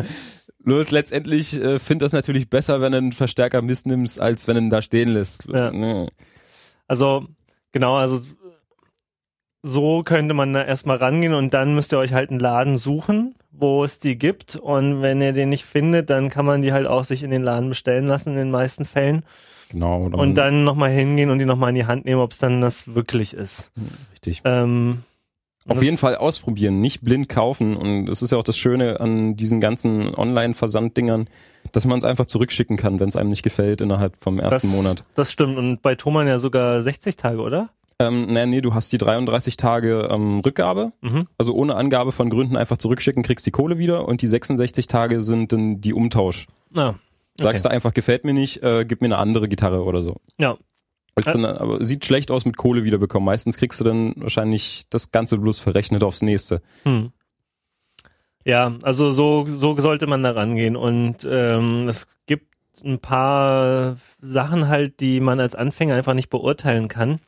[0.65, 4.63] Bloß letztendlich äh, finde das natürlich besser, wenn du einen Verstärker missnimmst, als wenn du
[4.63, 5.45] ihn da stehen lässt.
[5.53, 5.71] Ja.
[5.71, 6.09] Nee.
[6.87, 7.29] Also
[7.73, 8.21] Genau, also
[9.63, 13.35] so könnte man da erstmal rangehen und dann müsst ihr euch halt einen Laden suchen,
[13.51, 14.57] wo es die gibt.
[14.57, 17.43] Und wenn ihr den nicht findet, dann kann man die halt auch sich in den
[17.43, 19.25] Laden bestellen lassen in den meisten Fällen.
[19.71, 20.09] Genau.
[20.09, 22.61] Dann und dann nochmal hingehen und die nochmal in die Hand nehmen, ob es dann
[22.61, 23.71] das wirklich ist.
[24.13, 24.41] Richtig.
[24.45, 25.03] Ähm,
[25.69, 27.77] auf jeden Fall ausprobieren, nicht blind kaufen.
[27.77, 31.29] Und das ist ja auch das Schöne an diesen ganzen Online-Versanddingern,
[31.73, 34.77] dass man es einfach zurückschicken kann, wenn es einem nicht gefällt innerhalb vom ersten das,
[34.77, 35.05] Monat.
[35.15, 35.59] Das stimmt.
[35.59, 37.71] Und bei Thomann ja sogar 60 Tage, oder?
[37.99, 40.93] Ähm, nee, nee, du hast die 33 Tage ähm, Rückgabe.
[41.03, 41.27] Mhm.
[41.37, 44.09] Also ohne Angabe von Gründen einfach zurückschicken, kriegst die Kohle wieder.
[44.09, 46.47] Und die 66 Tage sind dann die Umtausch.
[46.75, 46.99] Ah, okay.
[47.41, 50.17] Sagst du einfach, gefällt mir nicht, äh, gib mir eine andere Gitarre oder so.
[50.39, 50.57] Ja,
[51.17, 53.25] ist dann, aber sieht schlecht aus mit Kohle wiederbekommen.
[53.25, 56.63] Meistens kriegst du dann wahrscheinlich das Ganze bloß verrechnet aufs nächste.
[56.85, 57.13] Hm.
[58.45, 60.77] Ja, also so, so sollte man da rangehen.
[60.77, 62.47] Und ähm, es gibt
[62.83, 67.21] ein paar Sachen halt, die man als Anfänger einfach nicht beurteilen kann.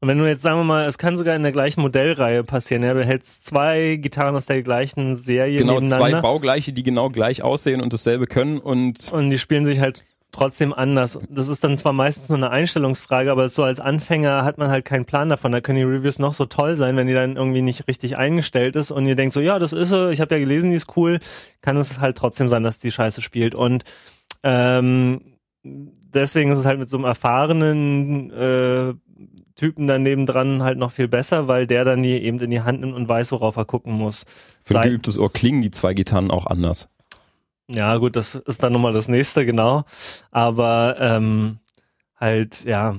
[0.00, 2.84] Und wenn du jetzt, sagen wir mal, es kann sogar in der gleichen Modellreihe passieren,
[2.84, 7.42] ja, du hältst zwei Gitarren aus der gleichen Serie Genau, zwei baugleiche, die genau gleich
[7.42, 9.10] aussehen und dasselbe können und...
[9.12, 10.04] Und die spielen sich halt
[10.38, 11.18] trotzdem anders.
[11.28, 14.84] Das ist dann zwar meistens nur eine Einstellungsfrage, aber so als Anfänger hat man halt
[14.84, 15.52] keinen Plan davon.
[15.52, 18.76] Da können die Reviews noch so toll sein, wenn die dann irgendwie nicht richtig eingestellt
[18.76, 20.96] ist und ihr denkt so, ja, das ist sie, ich habe ja gelesen, die ist
[20.96, 21.18] cool,
[21.60, 23.54] kann es halt trotzdem sein, dass die Scheiße spielt.
[23.54, 23.84] Und
[24.42, 25.20] ähm,
[25.62, 28.94] deswegen ist es halt mit so einem erfahrenen äh,
[29.56, 32.80] Typen daneben dran halt noch viel besser, weil der dann die eben in die Hand
[32.80, 34.24] nimmt und weiß, worauf er gucken muss.
[34.62, 36.88] Für ein geübtes Ohr klingen die zwei Gitarren auch anders.
[37.70, 39.84] Ja, gut, das ist dann nochmal das nächste, genau.
[40.30, 41.58] Aber ähm,
[42.16, 42.96] halt, ja,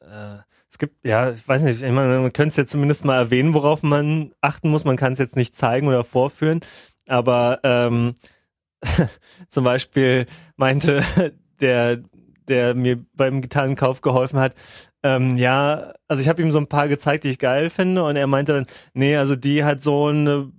[0.00, 0.38] äh,
[0.70, 3.54] es gibt, ja, ich weiß nicht, ich meine, man könnte es jetzt zumindest mal erwähnen,
[3.54, 4.84] worauf man achten muss.
[4.84, 6.60] Man kann es jetzt nicht zeigen oder vorführen,
[7.08, 8.16] aber ähm,
[9.48, 11.02] zum Beispiel meinte
[11.60, 12.02] der,
[12.48, 14.54] der mir beim Gitarrenkauf geholfen hat,
[15.02, 18.16] ähm, ja, also ich habe ihm so ein paar gezeigt, die ich geil finde und
[18.16, 20.52] er meinte dann, nee, also die hat so eine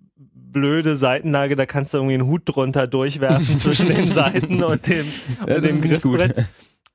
[0.51, 5.05] blöde Seitenlage, da kannst du irgendwie einen Hut drunter durchwerfen zwischen den Seiten und dem,
[5.47, 6.45] ja, und dem Griffbrett.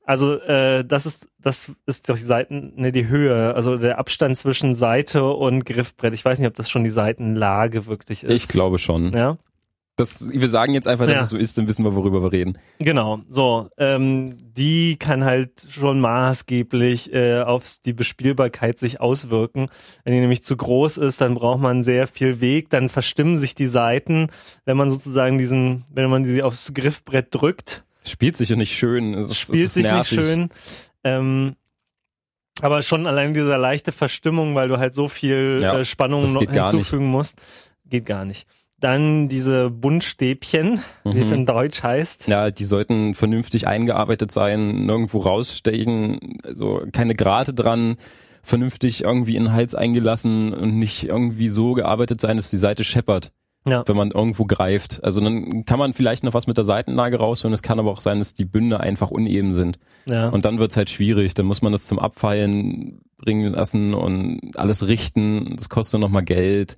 [0.04, 4.36] Also äh, das ist das ist doch die Seiten, ne die Höhe, also der Abstand
[4.36, 6.12] zwischen Seite und Griffbrett.
[6.12, 8.32] Ich weiß nicht, ob das schon die Seitenlage wirklich ist.
[8.32, 9.12] Ich glaube schon.
[9.12, 9.38] Ja
[9.96, 11.22] das, wir sagen jetzt einfach, dass ja.
[11.22, 12.56] es so ist, dann wissen wir, worüber wir reden.
[12.78, 13.68] Genau, so.
[13.76, 19.68] Ähm, die kann halt schon maßgeblich äh, auf die Bespielbarkeit sich auswirken.
[20.04, 23.54] Wenn die nämlich zu groß ist, dann braucht man sehr viel Weg, dann verstimmen sich
[23.54, 24.28] die Seiten,
[24.64, 27.84] wenn man sozusagen diesen, wenn man die aufs Griffbrett drückt.
[28.04, 29.14] Spielt sich ja nicht schön.
[29.14, 30.16] Es spielt sich nervig.
[30.16, 30.48] nicht schön.
[31.04, 31.56] Ähm,
[32.62, 36.40] aber schon allein diese leichte Verstimmung, weil du halt so viel ja, äh, Spannung noch
[36.42, 37.40] hinzufügen musst,
[37.86, 38.46] geht gar nicht.
[38.82, 41.14] Dann diese Buntstäbchen, mhm.
[41.14, 41.34] wie es mhm.
[41.36, 42.26] in Deutsch heißt.
[42.26, 47.94] Ja, die sollten vernünftig eingearbeitet sein, nirgendwo rausstechen, also keine Grate dran,
[48.42, 52.82] vernünftig irgendwie in den Hals eingelassen und nicht irgendwie so gearbeitet sein, dass die Seite
[52.82, 53.30] scheppert.
[53.64, 53.84] Ja.
[53.86, 55.04] wenn man irgendwo greift.
[55.04, 57.54] Also dann kann man vielleicht noch was mit der Seitenlage rausholen.
[57.54, 59.78] Es kann aber auch sein, dass die Bünde einfach uneben sind.
[60.10, 60.30] Ja.
[60.30, 61.34] Und dann wird's halt schwierig.
[61.34, 65.54] Dann muss man das zum Abfeilen bringen lassen und alles richten.
[65.54, 66.76] Das kostet nochmal Geld.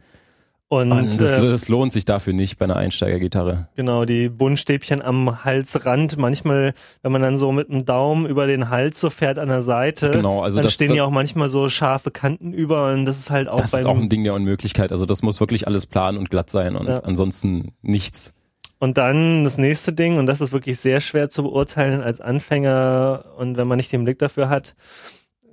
[0.81, 3.69] Und, und das, äh, das, lohnt sich dafür nicht bei einer Einsteigergitarre.
[3.77, 6.17] Genau, die Buntstäbchen am Halsrand.
[6.17, 9.63] Manchmal, wenn man dann so mit dem Daumen über den Hals so fährt an der
[9.63, 13.19] Seite, genau, also dann das, stehen ja auch manchmal so scharfe Kanten über und das
[13.19, 13.61] ist halt auch.
[13.61, 14.91] Das ist auch ein Ding der Unmöglichkeit.
[14.91, 16.97] Also das muss wirklich alles plan und glatt sein und ja.
[17.01, 18.35] ansonsten nichts.
[18.81, 23.25] Und dann das nächste Ding, und das ist wirklich sehr schwer zu beurteilen als Anfänger
[23.39, 24.75] und wenn man nicht den Blick dafür hat,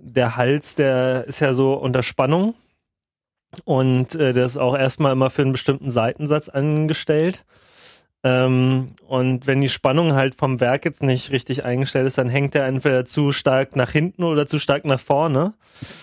[0.02, 2.56] der Hals, der ist ja so unter Spannung
[3.66, 7.46] und äh, das ist auch erstmal immer für einen bestimmten Seitensatz angestellt.
[8.24, 12.54] Ähm, und wenn die Spannung halt vom Werk jetzt nicht richtig eingestellt ist, dann hängt
[12.54, 15.54] er entweder zu stark nach hinten oder zu stark nach vorne.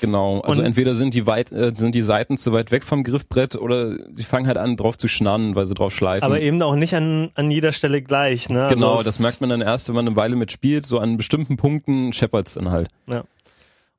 [0.01, 3.05] Genau, also und entweder sind die weit, äh, sind die Seiten zu weit weg vom
[3.05, 6.25] Griffbrett oder sie fangen halt an drauf zu schnarren, weil sie drauf schleifen.
[6.25, 8.67] Aber eben auch nicht an, an jeder Stelle gleich, ne?
[8.69, 11.57] Genau, also das merkt man dann erst, wenn man eine Weile mitspielt, so an bestimmten
[11.57, 12.89] Punkten scheppert's dann halt.
[13.09, 13.23] Ja.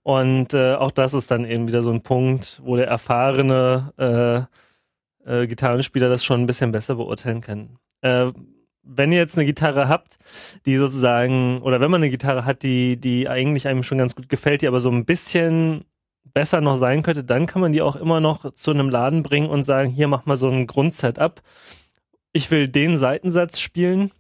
[0.04, 4.48] Und äh, auch das ist dann eben wieder so ein Punkt, wo der erfahrene
[5.26, 7.78] äh, äh, Gitarrenspieler das schon ein bisschen besser beurteilen kann.
[8.02, 8.32] Äh,
[8.84, 10.18] wenn ihr jetzt eine Gitarre habt,
[10.66, 14.30] die sozusagen, oder wenn man eine Gitarre hat, die, die eigentlich einem schon ganz gut
[14.30, 15.86] gefällt, die aber so ein bisschen
[16.34, 19.50] besser noch sein könnte, dann kann man die auch immer noch zu einem Laden bringen
[19.50, 21.42] und sagen, hier mach mal so ein Grundsetup.
[22.32, 24.12] Ich will den Seitensatz spielen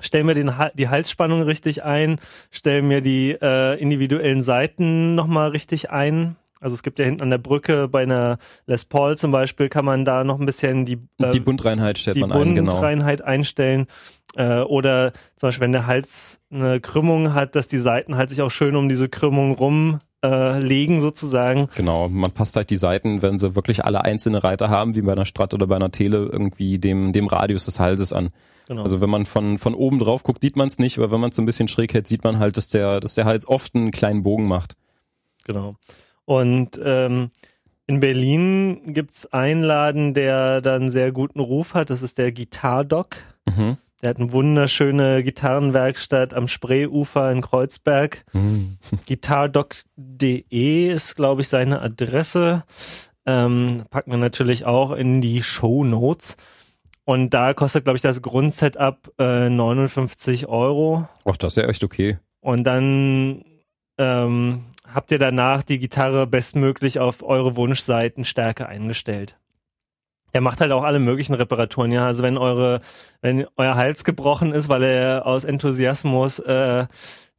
[0.00, 2.18] stell mir den, die Halsspannung richtig ein,
[2.50, 6.36] stell mir die äh, individuellen Seiten nochmal richtig ein.
[6.60, 9.84] Also es gibt ja hinten an der Brücke bei einer Les Paul zum Beispiel kann
[9.84, 12.80] man da noch ein bisschen die äh, die Buntreinheit stellt die man ein, genau.
[12.80, 13.86] Einstellen
[14.36, 18.40] äh, oder zum Beispiel wenn der Hals eine Krümmung hat, dass die Seiten halt sich
[18.40, 21.68] auch schön um diese Krümmung rum äh, legen sozusagen.
[21.74, 25.12] Genau, man passt halt die Seiten, wenn sie wirklich alle einzelne Reiter haben, wie bei
[25.12, 28.30] einer Strat oder bei einer Tele, irgendwie dem dem Radius des Halses an.
[28.68, 28.82] Genau.
[28.82, 31.30] Also wenn man von, von oben drauf guckt, sieht man es nicht, aber wenn man
[31.30, 33.74] es so ein bisschen schräg hält, sieht man halt, dass der, dass der Hals oft
[33.74, 34.76] einen kleinen Bogen macht.
[35.44, 35.76] Genau.
[36.24, 37.30] Und ähm,
[37.86, 41.90] in Berlin gibt's einen Laden, der da einen sehr guten Ruf hat.
[41.90, 43.16] Das ist der Gitardoc.
[43.46, 43.76] Mhm.
[44.02, 48.24] Der hat eine wunderschöne Gitarrenwerkstatt am Spreeufer in Kreuzberg.
[48.32, 48.76] Mhm.
[49.06, 52.64] Gitardoc.de ist, glaube ich, seine Adresse.
[53.24, 56.36] Ähm, packen wir natürlich auch in die Show Notes.
[57.04, 61.08] Und da kostet, glaube ich, das Grundsetup äh, 59 Euro.
[61.24, 62.18] Ach, das ist ja echt okay.
[62.40, 63.44] Und dann
[63.96, 69.38] ähm, habt ihr danach die Gitarre bestmöglich auf eure Wunschseitenstärke eingestellt.
[70.36, 72.04] Er macht halt auch alle möglichen Reparaturen, ja.
[72.04, 72.82] Also wenn eure,
[73.22, 76.84] wenn euer Hals gebrochen ist, weil er aus Enthusiasmus äh,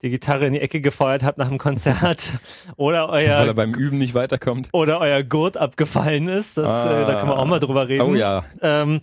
[0.02, 2.32] die Gitarre in die Ecke gefeuert habt nach dem Konzert
[2.76, 7.04] oder euer weil er beim Üben nicht weiterkommt oder euer Gurt abgefallen ist, das ah,
[7.04, 8.02] äh, da kann man auch mal drüber reden.
[8.02, 8.44] Oh ja.
[8.64, 9.00] Ähm,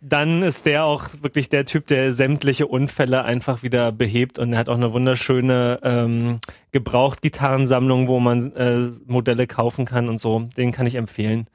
[0.00, 4.60] dann ist der auch wirklich der Typ, der sämtliche Unfälle einfach wieder behebt und er
[4.60, 6.38] hat auch eine wunderschöne ähm,
[6.70, 10.48] Gebraucht-Gitarrensammlung, wo man äh, Modelle kaufen kann und so.
[10.56, 11.48] Den kann ich empfehlen.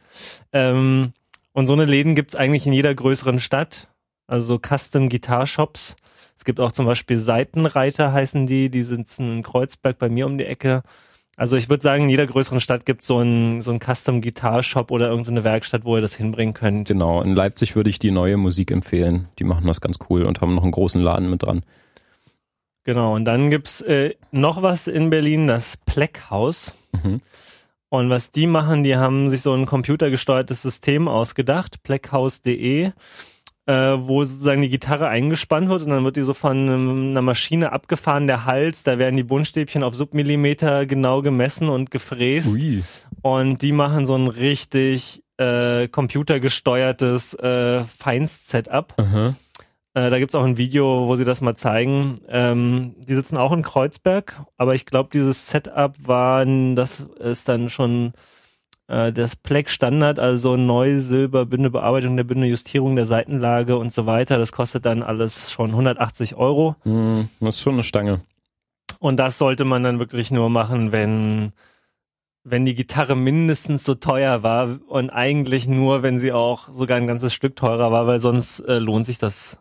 [0.51, 1.13] Ähm,
[1.57, 3.87] und so eine Läden gibt's eigentlich in jeder größeren Stadt,
[4.27, 5.95] also so Custom Guitar Shops.
[6.37, 10.37] Es gibt auch zum Beispiel Seitenreiter heißen die, die sitzen in Kreuzberg bei mir um
[10.37, 10.83] die Ecke.
[11.35, 14.61] Also ich würde sagen, in jeder größeren Stadt gibt so ein so ein Custom Guitar
[14.61, 16.89] Shop oder irgendeine Werkstatt, wo ihr das hinbringen könnt.
[16.89, 19.27] Genau, in Leipzig würde ich die neue Musik empfehlen.
[19.39, 21.63] Die machen das ganz cool und haben noch einen großen Laden mit dran.
[22.83, 26.75] Genau, und dann gibt's äh, noch was in Berlin, das Pleckhaus.
[26.91, 27.17] Mhm.
[27.89, 32.91] Und was die machen, die haben sich so ein computergesteuertes System ausgedacht, pleckhaus.de
[33.67, 37.73] äh, wo sozusagen die Gitarre eingespannt wird und dann wird die so von einer Maschine
[37.73, 42.55] abgefahren, der Hals, da werden die Buntstäbchen auf Submillimeter genau gemessen und gefräst.
[42.55, 42.81] Ui.
[43.21, 48.93] Und die machen so ein richtig äh, computergesteuertes äh, Feinst-Setup.
[49.97, 52.19] Äh, da gibt's auch ein Video, wo sie das mal zeigen.
[52.29, 57.67] Ähm, die sitzen auch in Kreuzberg, aber ich glaube, dieses Setup war, das ist dann
[57.67, 58.13] schon
[58.87, 63.91] äh, das Pleck Standard, also Neu, Silber, Bünde, Bearbeitung der Bünde, Justierung der Seitenlage und
[63.91, 64.37] so weiter.
[64.37, 66.75] Das kostet dann alles schon 180 Euro.
[66.83, 68.21] Mm, das ist schon eine Stange.
[68.99, 71.53] Und das sollte man dann wirklich nur machen, wenn
[72.43, 77.07] wenn die Gitarre mindestens so teuer war und eigentlich nur, wenn sie auch sogar ein
[77.07, 79.59] ganzes Stück teurer war, weil sonst äh, lohnt sich das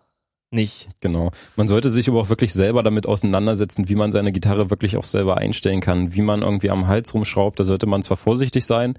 [0.56, 0.88] nicht.
[1.00, 1.30] Genau.
[1.54, 5.04] Man sollte sich aber auch wirklich selber damit auseinandersetzen, wie man seine Gitarre wirklich auch
[5.04, 7.60] selber einstellen kann, wie man irgendwie am Hals rumschraubt.
[7.60, 8.94] Da sollte man zwar vorsichtig sein,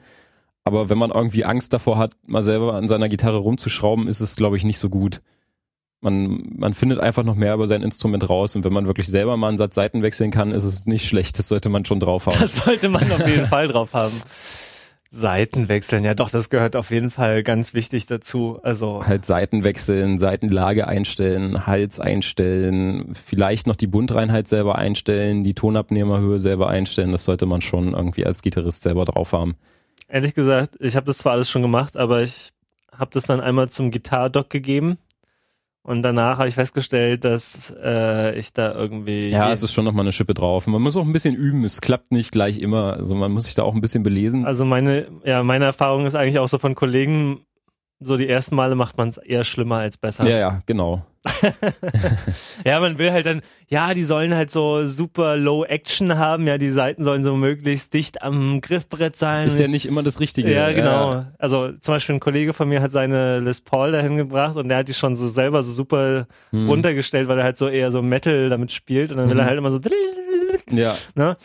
[0.64, 4.38] aber wenn man irgendwie Angst davor hat, mal selber an seiner Gitarre rumzuschrauben, ist es,
[4.38, 5.22] glaube ich, nicht so gut.
[6.00, 9.36] Man, man findet einfach noch mehr über sein Instrument raus und wenn man wirklich selber
[9.36, 11.40] mal einen Satz Seiten wechseln kann, ist es nicht schlecht.
[11.40, 12.38] Das sollte man schon drauf haben.
[12.40, 14.14] Das sollte man auf jeden Fall drauf haben.
[15.10, 18.60] Seiten wechseln, ja doch, das gehört auf jeden Fall ganz wichtig dazu.
[18.64, 25.54] Also halt Seiten wechseln, Seitenlage einstellen, Hals einstellen, vielleicht noch die Bundreinheit selber einstellen, die
[25.54, 27.12] Tonabnehmerhöhe selber einstellen.
[27.12, 29.56] Das sollte man schon irgendwie als Gitarrist selber drauf haben.
[30.10, 32.52] Ehrlich gesagt, ich habe das zwar alles schon gemacht, aber ich
[32.92, 34.98] habe das dann einmal zum Gitardoc gegeben
[35.88, 39.30] und danach habe ich festgestellt, dass äh, ich da irgendwie.
[39.30, 40.68] Ja, es ist schon nochmal eine Schippe drauf.
[40.68, 41.64] Man muss auch ein bisschen üben.
[41.64, 42.98] Es klappt nicht gleich immer.
[42.98, 44.46] Also man muss sich da auch ein bisschen belesen.
[44.46, 47.40] Also meine, ja, meine Erfahrung ist eigentlich auch so von Kollegen,
[48.00, 50.28] so die ersten Male macht man es eher schlimmer als besser.
[50.28, 51.06] Ja, ja, genau.
[52.66, 56.58] ja, man will halt dann, ja, die sollen halt so super Low Action haben, ja,
[56.58, 59.48] die Seiten sollen so möglichst dicht am Griffbrett sein.
[59.48, 60.54] Ist ja nicht immer das Richtige.
[60.54, 61.14] Ja, genau.
[61.14, 61.32] Ja.
[61.40, 64.78] Also zum Beispiel ein Kollege von mir hat seine Les Paul dahin gebracht und der
[64.78, 66.70] hat die schon so selber so super hm.
[66.70, 69.42] runtergestellt, weil er halt so eher so Metal damit spielt und dann will hm.
[69.42, 69.80] er halt immer so
[70.72, 70.96] ja.
[71.16, 71.36] Ne?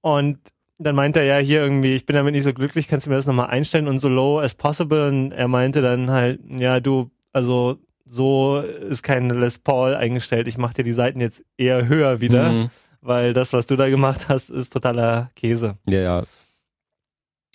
[0.00, 0.38] Und
[0.78, 3.16] dann meinte er ja hier irgendwie, ich bin damit nicht so glücklich, kannst du mir
[3.16, 7.10] das nochmal einstellen und so low as possible und er meinte dann halt, ja du,
[7.32, 12.20] also so ist kein Les Paul eingestellt, ich mach dir die Seiten jetzt eher höher
[12.20, 12.70] wieder, mhm.
[13.00, 15.76] weil das, was du da gemacht hast, ist totaler Käse.
[15.88, 16.22] Ja, ja.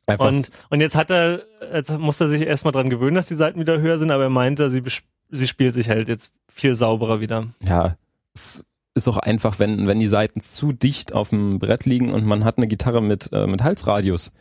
[0.05, 3.36] Einfach und, und jetzt hat er, jetzt musste er sich erstmal dran gewöhnen, dass die
[3.36, 4.83] Seiten wieder höher sind, aber er meinte, sie,
[5.29, 7.47] sie spielt sich halt jetzt viel sauberer wieder.
[7.65, 7.95] Ja,
[8.36, 12.25] es ist auch einfach, wenn, wenn die Seiten zu dicht auf dem Brett liegen und
[12.25, 14.34] man hat eine Gitarre mit, äh, mit Halsradius,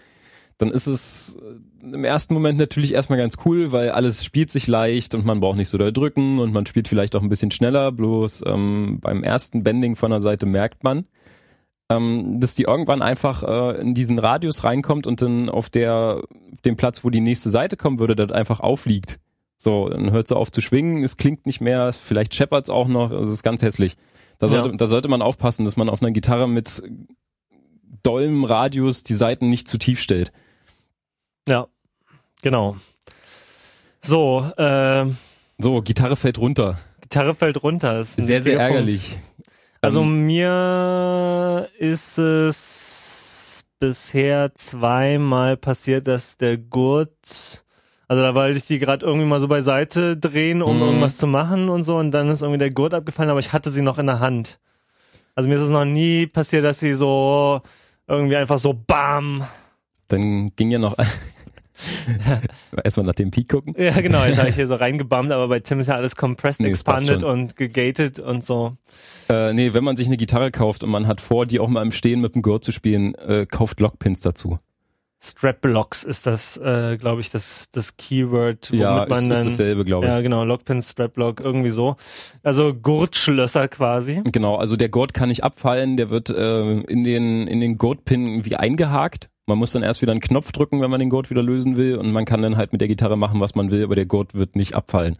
[0.58, 1.38] dann ist es
[1.82, 5.56] im ersten Moment natürlich erstmal ganz cool, weil alles spielt sich leicht und man braucht
[5.56, 9.24] nicht so doll drücken und man spielt vielleicht auch ein bisschen schneller, bloß ähm, beim
[9.24, 11.06] ersten Bending von der Seite merkt man,
[11.88, 16.60] ähm, dass die irgendwann einfach äh, in diesen Radius reinkommt und dann auf der auf
[16.60, 19.18] dem Platz, wo die nächste Seite kommen würde, das einfach aufliegt.
[19.56, 23.10] So, dann hört sie auf zu schwingen, es klingt nicht mehr, vielleicht scheppert's auch noch,
[23.10, 23.96] also es ist ganz hässlich.
[24.42, 24.76] Da sollte, ja.
[24.76, 26.82] da sollte man aufpassen, dass man auf einer Gitarre mit
[28.02, 30.32] dollem Radius die Seiten nicht zu tief stellt.
[31.46, 31.68] Ja,
[32.42, 32.74] genau.
[34.00, 35.06] So, äh,
[35.58, 36.76] so, Gitarre fällt runter.
[37.02, 38.00] Gitarre fällt runter.
[38.00, 39.16] Ist sehr, sehr ärgerlich.
[39.80, 47.62] Also ähm, mir ist es bisher zweimal passiert, dass der Gurt
[48.12, 50.82] also da wollte ich die gerade irgendwie mal so beiseite drehen, um mhm.
[50.82, 53.70] irgendwas zu machen und so und dann ist irgendwie der Gurt abgefallen, aber ich hatte
[53.70, 54.60] sie noch in der Hand.
[55.34, 57.62] Also mir ist es noch nie passiert, dass sie so
[58.06, 59.46] irgendwie einfach so BAM.
[60.08, 60.94] Dann ging ja noch
[62.84, 63.74] Erstmal nach dem Peak gucken.
[63.78, 66.60] Ja, genau, jetzt habe ich hier so reingebammt, aber bei Tim ist ja alles compressed,
[66.60, 68.76] nee, expanded und gegated und so.
[69.30, 71.80] Äh, nee, wenn man sich eine Gitarre kauft und man hat vor, die auch mal
[71.80, 74.58] im Stehen mit dem Gurt zu spielen, äh, kauft Lockpins dazu.
[75.24, 79.30] Strap-Blocks ist das, äh, glaube ich, das, das Keyword, womit ja, man ist, dann.
[79.30, 80.12] ist dasselbe, glaube ich.
[80.12, 81.94] Ja, genau, Lockpin, Strap-Block, irgendwie so.
[82.42, 84.20] Also Gurtschlösser quasi.
[84.24, 88.44] Genau, also der Gurt kann nicht abfallen, der wird äh, in den, in den Gurtpin
[88.44, 89.30] wie eingehakt.
[89.46, 91.96] Man muss dann erst wieder einen Knopf drücken, wenn man den Gurt wieder lösen will
[91.96, 94.34] und man kann dann halt mit der Gitarre machen, was man will, aber der Gurt
[94.34, 95.16] wird nicht abfallen.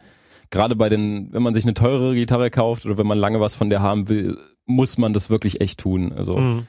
[0.50, 3.54] Gerade bei den, wenn man sich eine teurere Gitarre kauft oder wenn man lange was
[3.54, 4.36] von der haben will,
[4.66, 6.12] muss man das wirklich echt tun.
[6.12, 6.66] Also mhm.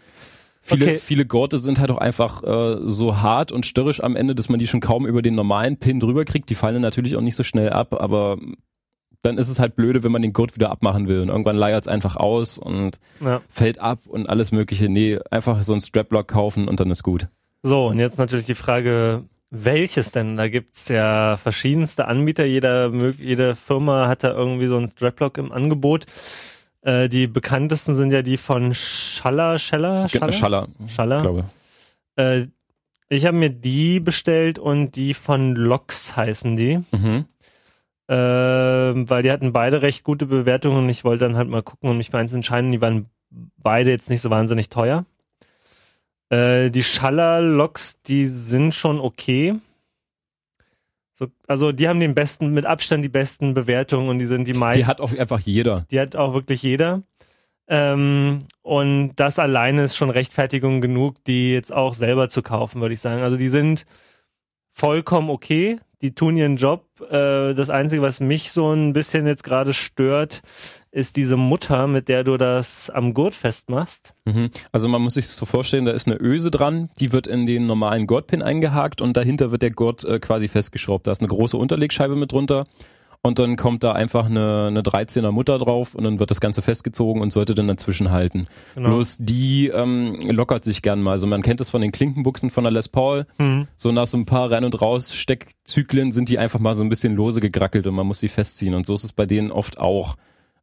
[0.66, 0.98] Viele, okay.
[0.98, 4.60] viele Gurte sind halt auch einfach äh, so hart und störrisch am Ende, dass man
[4.60, 6.50] die schon kaum über den normalen Pin drüber kriegt.
[6.50, 8.38] Die fallen natürlich auch nicht so schnell ab, aber
[9.24, 11.84] dann ist es halt blöde, wenn man den Gurt wieder abmachen will und irgendwann leiert
[11.84, 13.42] es einfach aus und ja.
[13.50, 14.88] fällt ab und alles mögliche.
[14.88, 17.28] Nee, einfach so ein Straplock kaufen und dann ist gut.
[17.62, 20.38] So, und jetzt natürlich die Frage, welches denn?
[20.38, 22.44] Da gibt's ja verschiedenste Anbieter.
[22.46, 26.06] Jeder, jede Firma hat da irgendwie so ein Straplock im Angebot.
[26.84, 30.32] Äh, die bekanntesten sind ja die von Schaller, Scheller, Schaller?
[30.32, 31.22] Schaller, Schaller.
[31.22, 31.46] glaube.
[32.16, 32.48] Äh,
[33.10, 36.80] ich habe mir die bestellt und die von Lox heißen die.
[36.92, 37.26] Mhm.
[38.08, 41.90] Äh, weil die hatten beide recht gute Bewertungen und ich wollte dann halt mal gucken
[41.90, 42.72] und mich für eins entscheiden.
[42.72, 43.10] Die waren
[43.58, 45.06] beide jetzt nicht so wahnsinnig teuer.
[46.30, 49.56] Äh, die Schaller-Loks, die sind schon okay.
[51.26, 54.54] So, also die haben den besten, mit Abstand die besten Bewertungen und die sind die
[54.54, 54.80] meisten.
[54.80, 55.86] Die hat auch einfach jeder.
[55.92, 57.04] Die hat auch wirklich jeder.
[57.68, 62.94] Ähm, und das alleine ist schon Rechtfertigung genug, die jetzt auch selber zu kaufen, würde
[62.94, 63.22] ich sagen.
[63.22, 63.86] Also die sind
[64.74, 66.86] vollkommen okay die tun ihren Job.
[67.10, 70.42] Äh, das Einzige, was mich so ein bisschen jetzt gerade stört,
[70.94, 74.14] ist diese Mutter, mit der du das am Gurt festmachst.
[74.26, 74.52] Mhm.
[74.72, 77.66] Also man muss sich so vorstellen, da ist eine Öse dran, die wird in den
[77.66, 81.08] normalen Gurtpin eingehakt und dahinter wird der Gurt äh, quasi festgeschraubt.
[81.08, 82.66] Da ist eine große Unterlegscheibe mit drunter
[83.24, 86.62] und dann kommt da einfach eine, eine 13er Mutter drauf und dann wird das Ganze
[86.62, 88.48] festgezogen und sollte dann dazwischen halten.
[88.76, 88.90] Genau.
[88.90, 91.12] Bloß die ähm, lockert sich gern mal.
[91.12, 93.26] Also man kennt das von den Klinkenbuchsen von der Les Paul.
[93.40, 93.68] Mhm.
[93.76, 97.16] So nach so ein paar Rein- und Raus-Steckzyklen sind die einfach mal so ein bisschen
[97.16, 98.76] lose gegrackelt und man muss sie festziehen.
[98.76, 100.18] Und so ist es bei denen oft auch.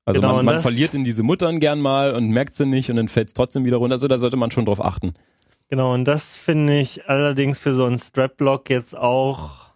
[0.05, 2.97] Also genau, man, man verliert in diese Muttern gern mal und merkt sie nicht und
[2.97, 3.95] dann fällt es trotzdem wieder runter.
[3.95, 5.15] Also da sollte man schon drauf achten.
[5.69, 9.71] Genau, und das finde ich allerdings für so einen Strap-Block jetzt auch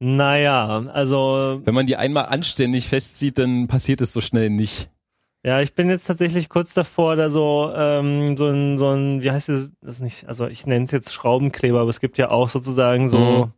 [0.00, 1.62] naja, also.
[1.64, 4.90] Wenn man die einmal anständig festzieht, dann passiert es so schnell nicht.
[5.42, 9.30] Ja, ich bin jetzt tatsächlich kurz davor, da so, ähm, so ein, so ein, wie
[9.30, 12.48] heißt das, das nicht, also ich nenne es jetzt Schraubenkleber, aber es gibt ja auch
[12.48, 13.50] sozusagen so,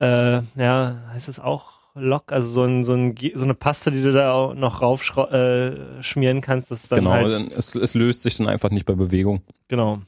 [0.00, 0.06] mhm.
[0.06, 4.02] äh, ja, heißt es auch Lock, also so, ein, so, ein, so eine Paste, die
[4.02, 7.30] du da auch noch rauf äh, schmieren kannst, das dann genau, halt.
[7.30, 9.42] Genau, es, es löst sich dann einfach nicht bei Bewegung.
[9.68, 10.00] Genau.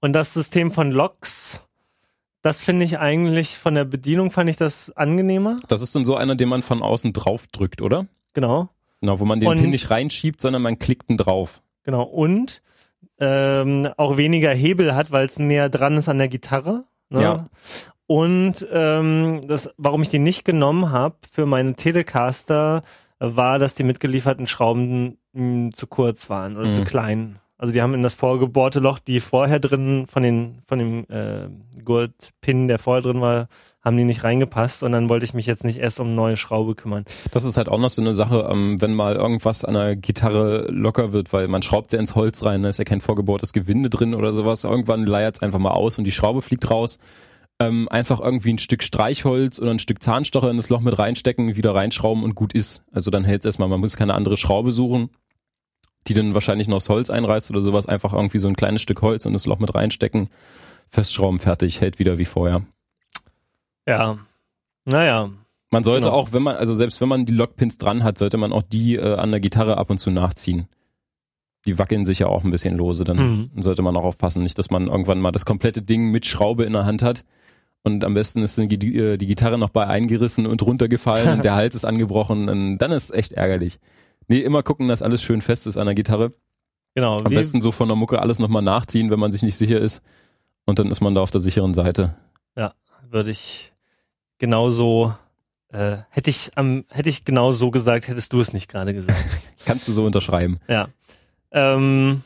[0.00, 1.62] Und das System von Locks,
[2.42, 5.56] das finde ich eigentlich von der Bedienung fand ich das angenehmer.
[5.68, 8.06] Das ist dann so einer, den man von außen drauf drückt, oder?
[8.34, 8.68] Genau.
[9.00, 11.62] Genau, wo man den und, Pin nicht reinschiebt, sondern man klickt ihn drauf.
[11.84, 12.02] Genau.
[12.02, 12.62] Und
[13.18, 16.84] ähm, auch weniger Hebel hat, weil es näher dran ist an der Gitarre.
[17.08, 17.22] Ne?
[17.22, 17.48] Ja.
[18.06, 22.82] Und ähm, das, warum ich die nicht genommen habe für meine Telecaster,
[23.18, 26.74] war, dass die mitgelieferten Schrauben mh, hm, zu kurz waren oder mhm.
[26.74, 27.38] zu klein.
[27.56, 31.48] Also die haben in das vorgebohrte Loch, die vorher drin von den von dem äh,
[31.82, 33.48] Gurtpin, der vorher drin war,
[33.80, 36.36] haben die nicht reingepasst und dann wollte ich mich jetzt nicht erst um eine neue
[36.36, 37.04] Schraube kümmern.
[37.30, 40.66] Das ist halt auch noch so eine Sache, ähm, wenn mal irgendwas an der Gitarre
[40.68, 43.88] locker wird, weil man schraubt ja ins Holz rein, da ist ja kein vorgebohrtes Gewinde
[43.88, 44.64] drin oder sowas.
[44.64, 46.98] Irgendwann leiert es einfach mal aus und die Schraube fliegt raus.
[47.60, 51.56] Ähm, einfach irgendwie ein Stück Streichholz oder ein Stück Zahnstocher in das Loch mit reinstecken,
[51.56, 52.84] wieder reinschrauben und gut ist.
[52.90, 55.10] Also dann hält es erstmal, man muss keine andere Schraube suchen
[56.06, 59.02] die dann wahrscheinlich noch das Holz einreißt oder sowas, einfach irgendwie so ein kleines Stück
[59.02, 60.28] Holz in das Loch mit reinstecken,
[60.88, 62.62] festschrauben, fertig, hält wieder wie vorher.
[63.86, 64.18] Ja,
[64.84, 65.30] naja.
[65.70, 66.16] Man sollte genau.
[66.16, 68.96] auch, wenn man, also selbst wenn man die Lockpins dran hat, sollte man auch die
[68.96, 70.68] äh, an der Gitarre ab und zu nachziehen.
[71.66, 73.62] Die wackeln sich ja auch ein bisschen lose, dann mhm.
[73.62, 76.74] sollte man auch aufpassen, nicht, dass man irgendwann mal das komplette Ding mit Schraube in
[76.74, 77.24] der Hand hat
[77.84, 81.54] und am besten ist die, die, äh, die Gitarre noch bei eingerissen und runtergefallen, der
[81.54, 83.78] Hals ist angebrochen, und dann ist echt ärgerlich.
[84.26, 86.32] Nee, immer gucken, dass alles schön fest ist an der Gitarre.
[86.94, 87.18] Genau.
[87.18, 90.02] Am besten so von der Mucke alles nochmal nachziehen, wenn man sich nicht sicher ist.
[90.64, 92.16] Und dann ist man da auf der sicheren Seite.
[92.56, 92.72] Ja,
[93.10, 93.72] würde ich
[94.38, 95.14] genauso,
[95.68, 99.36] äh, hätte ich am, hätte ich genau so gesagt, hättest du es nicht gerade gesagt.
[99.66, 100.58] Kannst du so unterschreiben.
[100.68, 100.88] Ja.
[101.50, 102.22] Ähm,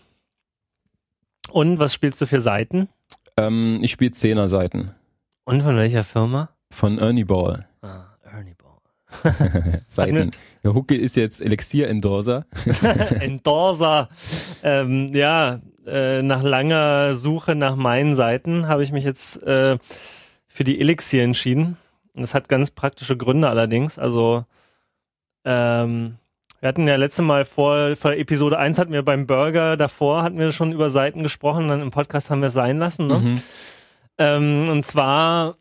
[1.50, 2.88] und was spielst du für Seiten?
[3.36, 4.94] Ähm, ich spiele Zehner-Seiten.
[5.48, 6.50] Und von welcher Firma?
[6.70, 7.66] Von Ernie Ball.
[7.80, 9.80] Ah, Ernie Ball.
[9.86, 10.32] Seiten.
[10.62, 12.44] Der Hucke ist jetzt Elixier-Endorser.
[13.20, 14.10] Endorser.
[14.62, 19.78] Ähm, ja, äh, nach langer Suche nach meinen Seiten habe ich mich jetzt äh,
[20.48, 21.78] für die Elixier entschieden.
[22.14, 23.98] das hat ganz praktische Gründe allerdings.
[23.98, 24.44] Also
[25.44, 26.16] ähm,
[26.60, 30.38] wir hatten ja letzte Mal vor, vor Episode 1 hatten wir beim Burger davor, hatten
[30.38, 33.06] wir schon über Seiten gesprochen, dann im Podcast haben wir es sein lassen.
[33.06, 33.18] Ne?
[33.18, 33.42] Mhm.
[34.18, 35.56] Ähm, und zwar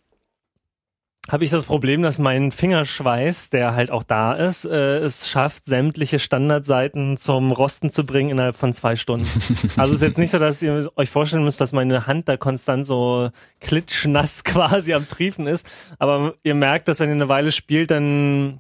[1.30, 5.66] habe ich das Problem, dass mein Fingerschweiß, der halt auch da ist, äh, es schafft,
[5.66, 9.28] sämtliche Standardseiten zum Rosten zu bringen innerhalb von zwei Stunden.
[9.76, 12.38] also es ist jetzt nicht so, dass ihr euch vorstellen müsst, dass meine Hand da
[12.38, 13.30] konstant so
[13.60, 15.68] klitschnass quasi am Triefen ist.
[16.00, 18.60] Aber ihr merkt, dass wenn ihr eine Weile spielt, dann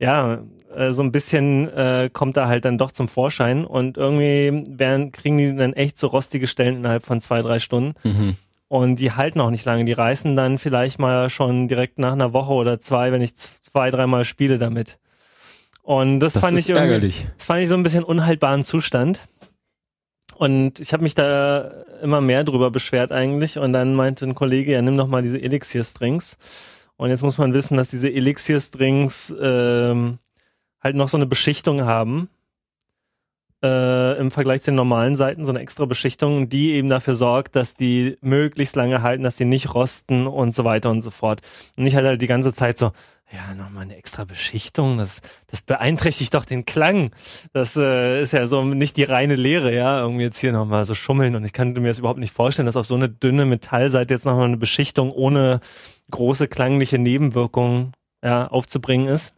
[0.00, 0.40] ja,
[0.74, 5.12] äh, so ein bisschen äh, kommt da halt dann doch zum Vorschein und irgendwie werden,
[5.12, 7.94] kriegen die dann echt so rostige Stellen innerhalb von zwei, drei Stunden.
[8.02, 8.36] Mhm.
[8.68, 9.84] Und die halten auch nicht lange.
[9.86, 13.90] Die reißen dann vielleicht mal schon direkt nach einer Woche oder zwei, wenn ich zwei,
[13.90, 14.98] dreimal spiele damit.
[15.82, 17.26] Und das, Das fand ich ärgerlich.
[17.38, 19.20] das fand ich so ein bisschen unhaltbaren Zustand.
[20.36, 21.70] Und ich habe mich da
[22.02, 23.58] immer mehr drüber beschwert eigentlich.
[23.58, 26.36] Und dann meinte ein Kollege, ja, nimm doch mal diese Elixier-Strings.
[26.96, 30.18] Und jetzt muss man wissen, dass diese Elixier-Strings ähm,
[30.82, 32.28] halt noch so eine Beschichtung haben.
[33.60, 37.56] Äh, im Vergleich zu den normalen Seiten, so eine extra Beschichtung, die eben dafür sorgt,
[37.56, 41.40] dass die möglichst lange halten, dass die nicht rosten und so weiter und so fort.
[41.76, 42.92] Und ich halt halt die ganze Zeit so,
[43.32, 47.10] ja, nochmal eine extra Beschichtung, das, das beeinträchtigt doch den Klang.
[47.52, 50.94] Das äh, ist ja so nicht die reine Lehre, ja, irgendwie jetzt hier nochmal so
[50.94, 54.14] schummeln und ich könnte mir das überhaupt nicht vorstellen, dass auf so eine dünne Metallseite
[54.14, 55.58] jetzt nochmal eine Beschichtung ohne
[56.12, 57.92] große klangliche Nebenwirkungen
[58.22, 59.34] ja, aufzubringen ist.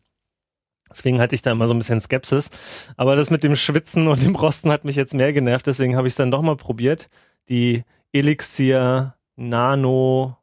[0.90, 2.92] Deswegen hatte ich da immer so ein bisschen Skepsis.
[2.96, 6.08] Aber das mit dem Schwitzen und dem Rosten hat mich jetzt mehr genervt, deswegen habe
[6.08, 7.08] ich es dann doch mal probiert.
[7.48, 10.36] Die Elixir Nano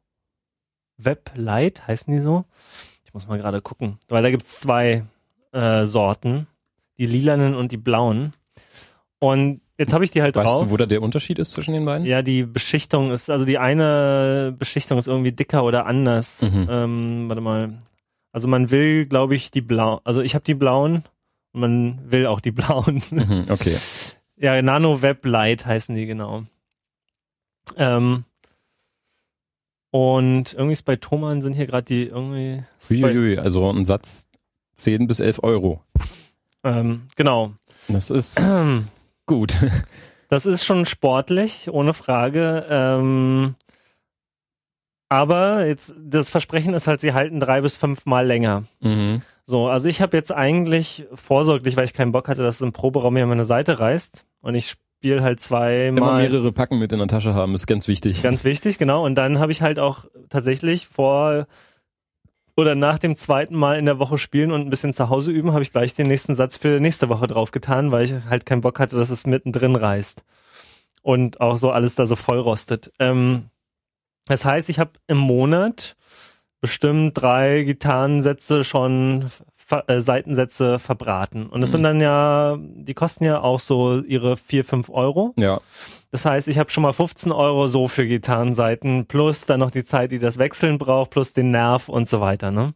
[0.96, 2.44] Web Light, heißen die so?
[3.04, 5.04] Ich muss mal gerade gucken, weil da gibt's zwei
[5.52, 6.46] äh, Sorten,
[6.98, 8.32] die lilanen und die blauen.
[9.20, 10.62] Und jetzt habe ich die halt Weißt drauf.
[10.64, 12.06] du, wo da der Unterschied ist zwischen den beiden?
[12.06, 16.42] Ja, die Beschichtung ist, also die eine Beschichtung ist irgendwie dicker oder anders.
[16.42, 16.66] Mhm.
[16.70, 17.82] Ähm, warte mal.
[18.38, 21.02] Also man will, glaube ich, die blauen, also ich habe die blauen
[21.52, 23.02] und man will auch die blauen.
[23.10, 23.76] Mhm, okay.
[24.36, 26.44] ja, Nano Web Light heißen die genau.
[27.76, 28.22] Ähm,
[29.90, 32.62] und irgendwie ist bei Thomann sind hier gerade die irgendwie.
[32.88, 34.30] Uiuiui, also ein Satz
[34.76, 35.82] 10 bis 11 Euro.
[36.62, 37.54] ähm, genau.
[37.88, 38.40] Das ist
[39.26, 39.56] gut.
[40.30, 42.66] Das ist schon sportlich, ohne Frage.
[42.68, 43.54] Ähm,
[45.08, 48.64] aber jetzt das Versprechen ist halt, sie halten drei bis fünf Mal länger.
[48.80, 49.22] Mhm.
[49.46, 52.72] So, also ich habe jetzt eigentlich vorsorglich, weil ich keinen Bock hatte, dass es im
[52.72, 56.22] Proberaum mir meine Seite reißt und ich spiele halt Immer zweimal.
[56.22, 58.22] mehrere Packen mit in der Tasche haben, ist ganz wichtig.
[58.22, 59.04] Ganz wichtig, genau.
[59.06, 61.46] Und dann habe ich halt auch tatsächlich vor
[62.58, 65.52] oder nach dem zweiten Mal in der Woche spielen und ein bisschen zu Hause üben,
[65.52, 68.80] habe ich gleich den nächsten Satz für nächste Woche draufgetan, weil ich halt keinen Bock
[68.80, 70.24] hatte, dass es mittendrin reißt.
[71.02, 72.90] Und auch so alles da so voll rostet.
[72.98, 73.44] Ähm,
[74.28, 75.96] das heißt, ich habe im Monat
[76.60, 79.30] bestimmt drei Gitarrensätze schon
[79.86, 81.46] äh, Seitensätze verbraten.
[81.46, 81.72] Und das Mhm.
[81.72, 85.34] sind dann ja, die kosten ja auch so ihre vier fünf Euro.
[85.38, 85.60] Ja.
[86.10, 89.84] Das heißt, ich habe schon mal 15 Euro so für Gitarrenseiten, plus dann noch die
[89.84, 92.50] Zeit, die das Wechseln braucht, plus den Nerv und so weiter.
[92.50, 92.72] Ne?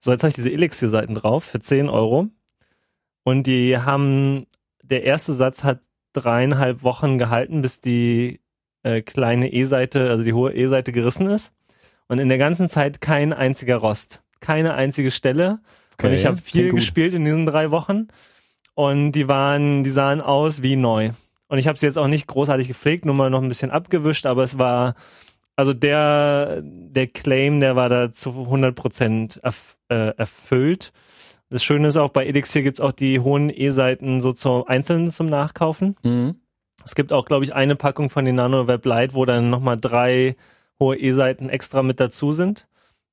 [0.00, 2.26] So, jetzt habe ich diese Elixir-Seiten drauf für 10 Euro.
[3.24, 4.46] Und die haben,
[4.82, 5.80] der erste Satz hat
[6.14, 8.40] dreieinhalb Wochen gehalten, bis die
[8.88, 11.52] äh, kleine E-Seite, also die hohe E-Seite gerissen ist.
[12.08, 14.22] Und in der ganzen Zeit kein einziger Rost.
[14.40, 15.60] Keine einzige Stelle.
[15.94, 18.08] Okay, und ich habe viel gespielt in diesen drei Wochen.
[18.74, 21.10] Und die waren, die sahen aus wie neu.
[21.48, 24.26] Und ich habe sie jetzt auch nicht großartig gepflegt, nur mal noch ein bisschen abgewischt,
[24.26, 24.94] aber es war,
[25.56, 30.92] also der, der Claim, der war da zu 100% erf äh, erfüllt.
[31.50, 35.26] Das Schöne ist auch, bei Elixir gibt's auch die hohen E-Seiten so zu, einzeln zum
[35.26, 35.96] Nachkaufen.
[36.02, 36.36] Mhm.
[36.88, 39.78] Es gibt auch, glaube ich, eine Packung von den Nano Web Lite, wo dann nochmal
[39.78, 40.36] drei
[40.80, 42.66] hohe E-Seiten extra mit dazu sind,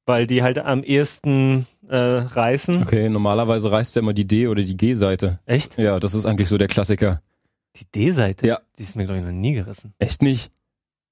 [0.06, 2.84] weil die halt am ehesten äh, reißen.
[2.84, 5.40] Okay, normalerweise reißt ja immer die D- oder die G-Seite.
[5.46, 5.78] Echt?
[5.78, 7.22] Ja, das ist eigentlich so der Klassiker.
[7.76, 8.48] Die D-Seite?
[8.48, 8.62] Ja.
[8.78, 9.94] Die ist mir, glaube ich, noch nie gerissen.
[10.00, 10.52] Echt nicht?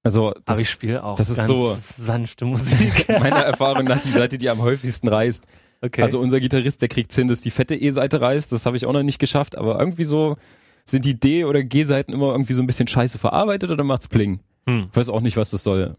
[0.02, 3.08] Also, das, Aber ich spiele auch das ist so- sanfte Musik.
[3.20, 5.44] meiner Erfahrung nach die Seite, die am häufigsten reißt.
[5.82, 6.00] okay.
[6.02, 8.52] Also unser Gitarrist, der kriegt's hin, dass die fette E-Seite reißt.
[8.52, 9.58] Das habe ich auch noch nicht geschafft.
[9.58, 10.36] Aber irgendwie so
[10.84, 14.40] sind die D- oder G-Seiten immer irgendwie so ein bisschen scheiße verarbeitet oder macht's Pling?
[14.66, 14.88] hm.
[14.90, 15.96] Ich weiß auch nicht, was das soll.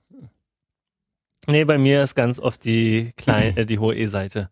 [1.48, 4.50] Nee, bei mir ist ganz oft die kleine, äh, die hohe E-Seite.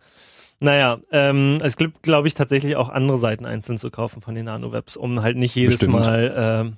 [0.59, 4.45] Naja, ähm, es gibt, glaube ich, tatsächlich auch andere Seiten einzeln zu kaufen von den
[4.45, 5.93] Nano-Webs, um halt nicht jedes Bestimmt.
[5.93, 6.77] Mal ähm,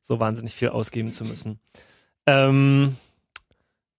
[0.00, 1.58] so wahnsinnig viel ausgeben zu müssen.
[2.26, 2.96] Ähm,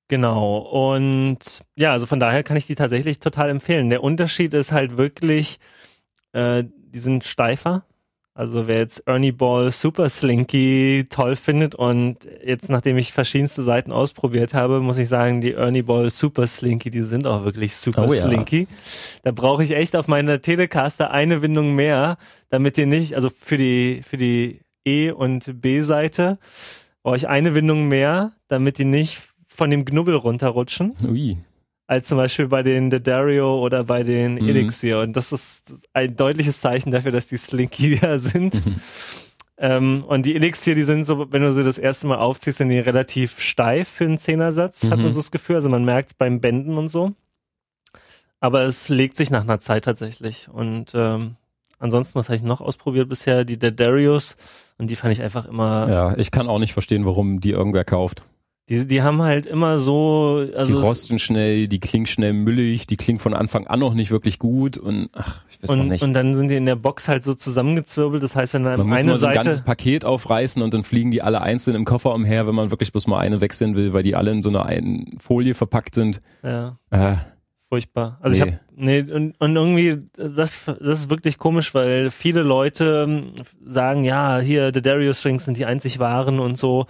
[0.08, 3.90] genau, und ja, also von daher kann ich die tatsächlich total empfehlen.
[3.90, 5.60] Der Unterschied ist halt wirklich,
[6.32, 7.84] äh, die sind steifer.
[8.38, 13.92] Also wer jetzt Ernie Ball Super Slinky toll findet und jetzt nachdem ich verschiedenste Seiten
[13.92, 18.08] ausprobiert habe, muss ich sagen, die Ernie Ball Super Slinky, die sind auch wirklich super
[18.08, 18.22] Oh ja.
[18.22, 18.68] slinky.
[19.24, 22.18] Da brauche ich echt auf meiner Telecaster eine Windung mehr,
[22.50, 26.38] damit die nicht, also für die für die E und B Seite
[27.02, 31.38] brauche ich eine Windung mehr, damit die nicht von dem Knubbel runterrutschen Ui.
[31.88, 34.50] Als zum Beispiel bei den Dario oder bei den Mhm.
[34.50, 35.00] Elixir.
[35.00, 38.66] Und das ist ein deutliches Zeichen dafür, dass die slinkier sind.
[38.66, 38.76] Mhm.
[39.60, 42.70] Ähm, und die Elixir, die sind so, wenn du sie das erste Mal aufziehst, sind
[42.70, 45.04] die relativ steif für einen Zehnersatz, hat Mhm.
[45.04, 45.56] man so das Gefühl.
[45.56, 47.14] Also man merkt beim Bänden und so.
[48.40, 50.48] Aber es legt sich nach einer Zeit tatsächlich.
[50.52, 51.38] Und ähm,
[51.80, 53.46] ansonsten, was habe ich noch ausprobiert bisher?
[53.46, 54.36] Die Darius.
[54.78, 57.84] Und die fand ich einfach immer Ja, ich kann auch nicht verstehen, warum die irgendwer
[57.86, 58.22] kauft.
[58.70, 62.98] Die, die haben halt immer so, also die rosten schnell, die klingen schnell müllig, die
[62.98, 66.04] klingen von Anfang an noch nicht wirklich gut und ach, ich weiß und, auch nicht.
[66.04, 68.22] und dann sind die in der Box halt so zusammengezwirbelt.
[68.22, 70.74] Das heißt, wenn dann man muss eine mal so ein Seite ganzes Paket aufreißen und
[70.74, 73.76] dann fliegen die alle einzeln im Koffer umher, wenn man wirklich bloß mal eine wechseln
[73.78, 76.20] will, weil die alle in so einer einen Folie verpackt sind.
[76.44, 77.16] ja, Äh,
[77.70, 78.18] furchtbar.
[78.22, 78.52] Also ich Nee.
[78.52, 83.28] habe nee und, und irgendwie das das ist wirklich komisch, weil viele Leute ähm,
[83.66, 86.86] sagen, ja, hier The Darius Strings sind die einzig wahren und so,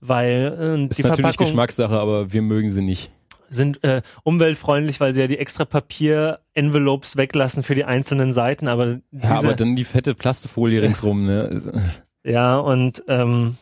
[0.00, 3.10] weil äh, ist die natürlich Verpackung Geschmackssache, aber wir mögen sie nicht.
[3.50, 8.98] sind äh, umweltfreundlich, weil sie ja die extra Papier-Envelopes weglassen für die einzelnen Seiten, aber
[9.12, 11.92] Ja, aber dann die fette Plastifolie ringsrum, ne?
[12.24, 13.56] Ja, und ähm,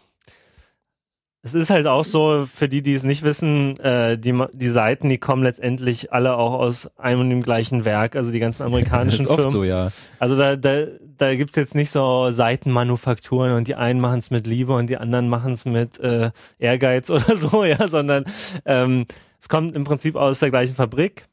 [1.43, 5.09] es ist halt auch so, für die, die es nicht wissen, äh, die, die Seiten,
[5.09, 8.67] die kommen letztendlich alle auch aus einem und dem gleichen Werk, also die ganzen Das
[8.67, 9.53] amerikanischen ist oft Firmen.
[9.53, 9.91] so, ja.
[10.19, 10.87] Also da, da,
[11.19, 14.97] da gibt's jetzt nicht so Seitenmanufakturen und die einen machen es mit Liebe und die
[14.97, 18.25] anderen machen es mit äh, Ehrgeiz oder so, ja, sondern
[18.65, 19.07] ähm,
[19.41, 21.29] es kommt im Prinzip aus der gleichen Fabrik.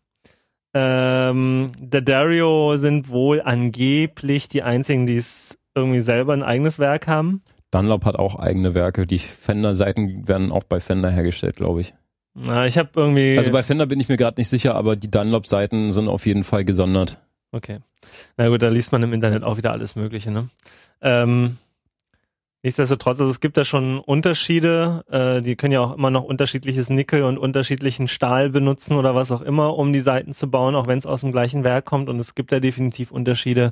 [0.74, 7.08] Ähm, der Dario sind wohl angeblich die einzigen, die es irgendwie selber ein eigenes Werk
[7.08, 7.42] haben.
[7.72, 9.08] Dunlop hat auch eigene Werke.
[9.08, 11.94] Die Fender-Seiten werden auch bei Fender hergestellt, glaube ich.
[12.34, 13.38] Na, ich habe irgendwie.
[13.38, 16.44] Also bei Fender bin ich mir gerade nicht sicher, aber die Dunlop-Seiten sind auf jeden
[16.44, 17.22] Fall gesondert.
[17.56, 17.80] Okay.
[18.36, 20.50] Na gut, da liest man im Internet auch wieder alles Mögliche, ne?
[21.02, 21.56] Ähm,
[22.64, 25.06] nichtsdestotrotz, also es gibt da schon Unterschiede.
[25.10, 29.32] Äh, die können ja auch immer noch unterschiedliches Nickel und unterschiedlichen Stahl benutzen oder was
[29.32, 32.10] auch immer, um die Seiten zu bauen, auch wenn es aus dem gleichen Werk kommt.
[32.10, 33.72] Und es gibt da definitiv Unterschiede.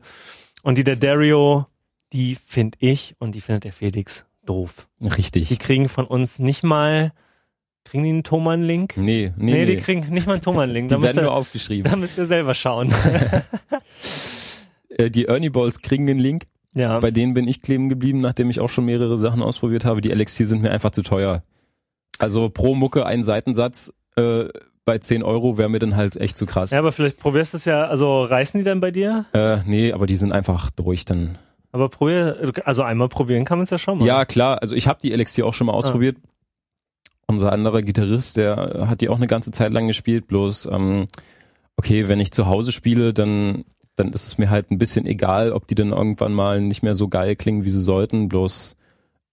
[0.62, 1.66] Und die der Dario,
[2.14, 4.88] die finde ich und die findet der Felix doof.
[5.02, 5.60] Die Richtig.
[5.60, 7.12] kriegen von uns nicht mal,
[7.94, 8.98] kriegen die einen Thomann-Link?
[8.98, 9.66] Nee, nee, Nee, nee.
[9.68, 10.90] die kriegen nicht mal einen Thomann-Link.
[10.90, 11.90] Die Da werden ihr, nur aufgeschrieben.
[11.90, 12.92] da müsst ihr selber schauen.
[14.96, 16.44] Äh, die Ernie Balls kriegen den Link.
[16.76, 17.00] ja.
[17.00, 20.02] Bei denen bin ich kleben geblieben, nachdem ich auch schon mehrere Sachen ausprobiert habe.
[20.02, 21.42] Die Elixir sind mir einfach zu teuer.
[22.20, 24.46] Also pro Mucke ein Seitensatz äh,
[24.86, 26.70] bei 10 Euro wäre mir dann halt echt zu krass.
[26.72, 29.26] Ja, aber vielleicht probierst du es ja, also reißen die dann bei dir?
[29.34, 31.40] Äh, nee, aber die sind einfach durch dann.
[31.72, 34.06] Aber probier, also einmal probieren kann man es ja schon mal.
[34.06, 36.18] Ja, klar, also ich habe die Elixir auch schon mal ausprobiert.
[37.28, 41.08] Unser anderer Gitarrist, der hat die auch eine ganze Zeit lang gespielt, bloß ähm,
[41.78, 43.66] okay, wenn ich zu Hause spiele, dann
[43.96, 46.96] dann ist es mir halt ein bisschen egal, ob die dann irgendwann mal nicht mehr
[46.96, 48.76] so geil klingen, wie sie sollten, bloß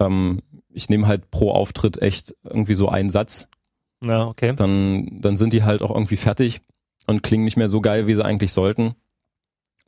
[0.00, 3.48] ähm, ich nehme halt pro Auftritt echt irgendwie so einen Satz,
[4.04, 4.54] Ja, okay.
[4.54, 6.60] dann dann sind die halt auch irgendwie fertig
[7.06, 8.94] und klingen nicht mehr so geil, wie sie eigentlich sollten.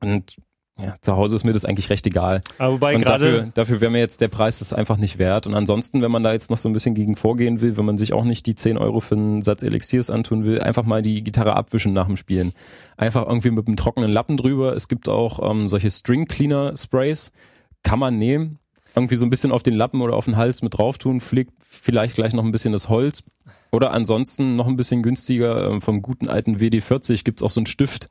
[0.00, 0.36] Und
[0.80, 2.40] ja, zu Hause ist mir das eigentlich recht egal.
[2.58, 5.46] Aber wobei Und dafür, gerade, dafür wäre mir jetzt der Preis das einfach nicht wert.
[5.46, 7.98] Und ansonsten, wenn man da jetzt noch so ein bisschen gegen vorgehen will, wenn man
[7.98, 11.22] sich auch nicht die 10 Euro für einen Satz Elixiers antun will, einfach mal die
[11.22, 12.52] Gitarre abwischen nach dem Spielen.
[12.96, 14.74] Einfach irgendwie mit einem trockenen Lappen drüber.
[14.74, 17.32] Es gibt auch ähm, solche String Cleaner Sprays.
[17.82, 18.58] Kann man nehmen.
[18.94, 21.52] Irgendwie so ein bisschen auf den Lappen oder auf den Hals mit drauf tun, fliegt
[21.66, 23.22] vielleicht gleich noch ein bisschen das Holz.
[23.70, 27.66] Oder ansonsten noch ein bisschen günstiger, ähm, vom guten alten WD40 gibt's auch so einen
[27.66, 28.08] Stift.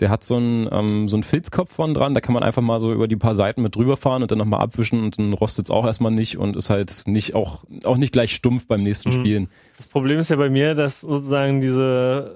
[0.00, 2.80] Der hat so einen, ähm, so einen Filzkopf vorne dran, da kann man einfach mal
[2.80, 5.70] so über die paar Seiten mit drüber fahren und dann nochmal abwischen und dann rostet's
[5.70, 9.12] auch erstmal nicht und ist halt nicht auch, auch nicht gleich stumpf beim nächsten Mhm.
[9.12, 9.48] Spielen.
[9.76, 12.34] das Problem ist ja bei mir, dass sozusagen diese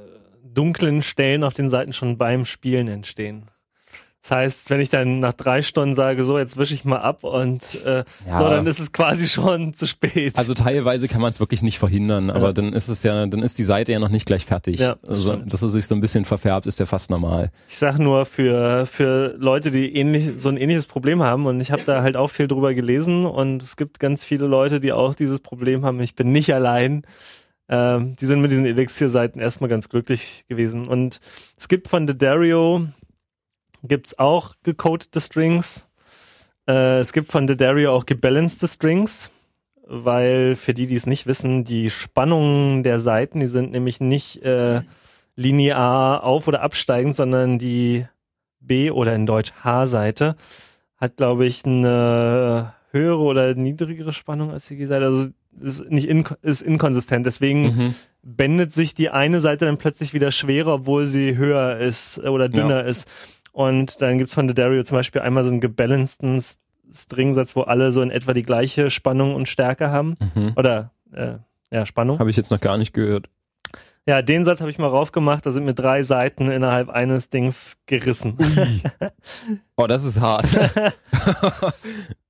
[0.55, 3.45] dunklen Stellen auf den Seiten schon beim Spielen entstehen.
[4.23, 7.23] Das heißt, wenn ich dann nach drei Stunden sage, so, jetzt wische ich mal ab
[7.23, 8.39] und äh, Ja.
[8.39, 10.37] so, dann ist es quasi schon zu spät.
[10.37, 12.53] Also teilweise kann man es wirklich nicht verhindern, aber Ja.
[12.53, 14.81] dann ist es ja, dann ist die Seite ja noch nicht gleich fertig.
[14.81, 15.53] Ja, das also, stimmt.
[15.53, 17.53] dass es sich so ein bisschen verfärbt, ist ja fast normal.
[17.69, 21.71] Ich sag nur für, für Leute, die ähnlich, so ein ähnliches Problem haben und ich
[21.71, 25.15] habe da halt auch viel drüber gelesen und es gibt ganz viele Leute, die auch
[25.15, 26.01] dieses Problem haben.
[26.01, 27.03] Ich bin nicht allein.
[27.71, 30.87] Ähm, die sind mit diesen Elixir-Seiten erstmal ganz glücklich gewesen.
[30.89, 31.21] Und
[31.59, 32.87] es gibt von The Dario,
[33.83, 35.89] gibt's auch gecodete Strings.
[36.67, 39.31] Äh, es gibt von The Dario auch gebalanced Strings,
[39.87, 44.43] weil für die, die es nicht wissen, die Spannungen der Seiten, die sind nämlich nicht
[44.43, 44.83] äh,
[45.37, 48.07] linear auf- oder absteigend, sondern die
[48.61, 50.37] B- oder in Deutsch H-Seite
[50.97, 55.07] hat, glaube ich, eine höhere oder niedrigere Spannung als die G-Seite.
[55.07, 55.29] Also
[55.61, 57.25] ist nicht in, ist inkonsistent.
[57.25, 57.95] Deswegen Mhm.
[58.23, 62.85] bändet sich die eine Seite dann plötzlich wieder schwerer, obwohl sie höher ist oder dünner
[62.85, 63.09] ist.
[63.59, 66.41] Und dann gibt's von The Dario zum Beispiel einmal so einen gebalanceden
[66.95, 70.15] Stringsatz, wo alle so in etwa die gleiche Spannung und Stärke haben.
[70.37, 70.53] Mhm.
[70.55, 71.39] Oder äh,
[71.73, 72.21] ja, Spannung.
[72.21, 73.29] Habe ich jetzt noch gar nicht gehört.
[74.07, 77.81] Ja, den Satz habe ich mal raufgemacht, da sind mir drei Seiten innerhalb eines Dings
[77.87, 78.39] gerissen.
[79.77, 80.47] Oh, das ist hart.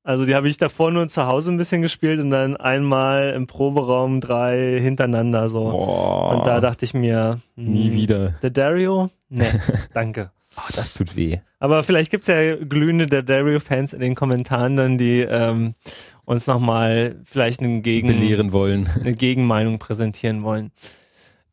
[0.02, 3.46] Also die habe ich davor nur zu Hause ein bisschen gespielt und dann einmal im
[3.46, 5.64] Proberaum drei hintereinander so.
[5.64, 6.30] Boah.
[6.30, 8.30] Und da dachte ich mir, hm, nie wieder.
[8.40, 9.10] Der Dario?
[9.28, 9.44] Nee,
[9.92, 10.30] danke.
[10.59, 11.38] Oh, das tut weh.
[11.61, 15.74] Aber vielleicht gibt's ja glühende der Dario-Fans in den Kommentaren dann, die ähm,
[16.24, 18.88] uns nochmal vielleicht einen Gegen belehren wollen.
[19.00, 20.72] eine Gegenmeinung präsentieren wollen.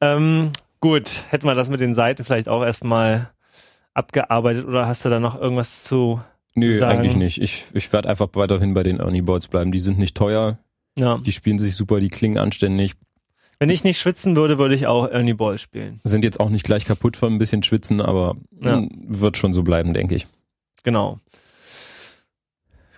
[0.02, 0.52] Ähm,
[0.82, 3.30] gut, hätten wir das mit den Seiten vielleicht auch erstmal
[3.94, 6.20] abgearbeitet oder hast du da noch irgendwas zu
[6.56, 7.00] Nö, sagen?
[7.00, 7.42] eigentlich nicht.
[7.42, 9.72] Ich, ich werde einfach weiterhin bei den Ernie Boards bleiben.
[9.72, 10.58] Die sind nicht teuer,
[10.98, 11.18] Ja.
[11.20, 12.94] die spielen sich super, die klingen anständig,
[13.60, 16.00] Wenn ich nicht schwitzen würde, würde ich auch Ernie Ball spielen.
[16.04, 18.84] sind jetzt auch nicht gleich kaputt von ein bisschen Schwitzen, aber Ja.
[19.08, 20.28] wird schon so bleiben, denke ich.
[20.84, 21.20] Genau.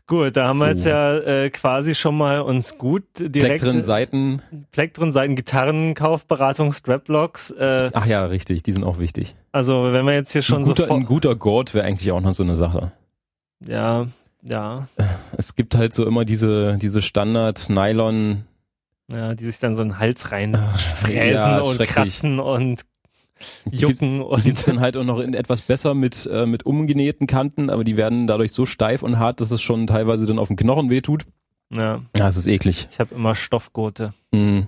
[0.09, 0.69] Gut, da haben wir So.
[0.71, 4.41] jetzt ja äh, quasi schon mal uns gut direkt Plektren Seiten,
[4.71, 7.51] Plektren Seiten Gitarrenkaufberatung Straplocks.
[7.51, 9.35] Äh, ach ja, richtig, die sind auch wichtig.
[9.51, 12.21] also wenn wir jetzt hier schon ein guter, so ein guter Gurt wäre eigentlich auch
[12.21, 12.93] noch so eine Sache.
[13.65, 14.05] ja
[14.43, 14.87] ja
[15.35, 18.45] Es gibt halt so immer diese, diese Standard-Nylon,
[19.11, 22.85] ja die sich dann so in den Hals rein ja, fräsen ist und kratzen und
[23.71, 27.27] jucken Die gibt's und dann halt auch noch in etwas besser mit, äh, mit umgenähten
[27.27, 30.47] Kanten, aber die werden dadurch so steif und hart, dass es schon teilweise dann auf
[30.47, 31.25] den Knochen wehtut.
[31.69, 32.87] ja Ja, es ist eklig.
[32.91, 34.13] ich habe immer Stoffgurte.
[34.31, 34.67] Mhm.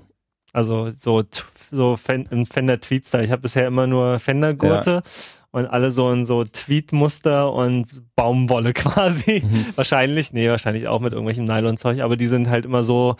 [0.54, 1.24] Also so
[1.72, 3.24] so im Fender Tweetstyle.
[3.24, 5.04] Ich habe bisher immer nur Fender Gurte
[5.52, 7.86] und alle so in so Tweetmuster und
[8.16, 9.44] Baumwolle quasi.
[9.46, 9.66] Mhm.
[9.76, 13.16] Wahrscheinlich, nee, wahrscheinlich auch mit irgendwelchem Nylonzeug, aber die sind halt immer so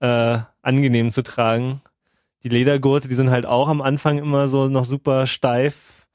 [0.00, 1.80] äh, angenehm zu tragen.
[2.44, 6.06] Die Ledergurte, die sind halt auch am Anfang immer so noch super steif.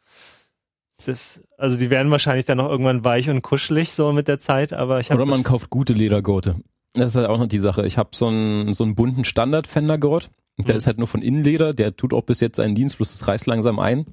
[1.05, 4.73] Das, also die werden wahrscheinlich dann noch irgendwann weich und kuschelig so mit der Zeit,
[4.73, 6.55] aber ich habe Oder man kauft gute Ledergurte.
[6.93, 7.85] Das ist halt auch noch die Sache.
[7.85, 10.31] Ich habe so einen, so einen bunten Standard-Fender-Gurt.
[10.57, 10.77] Der Mhm.
[10.77, 11.73] ist halt nur von Innenleder.
[11.73, 14.05] Der tut auch bis jetzt seinen Dienst, bloß es reißt langsam ein.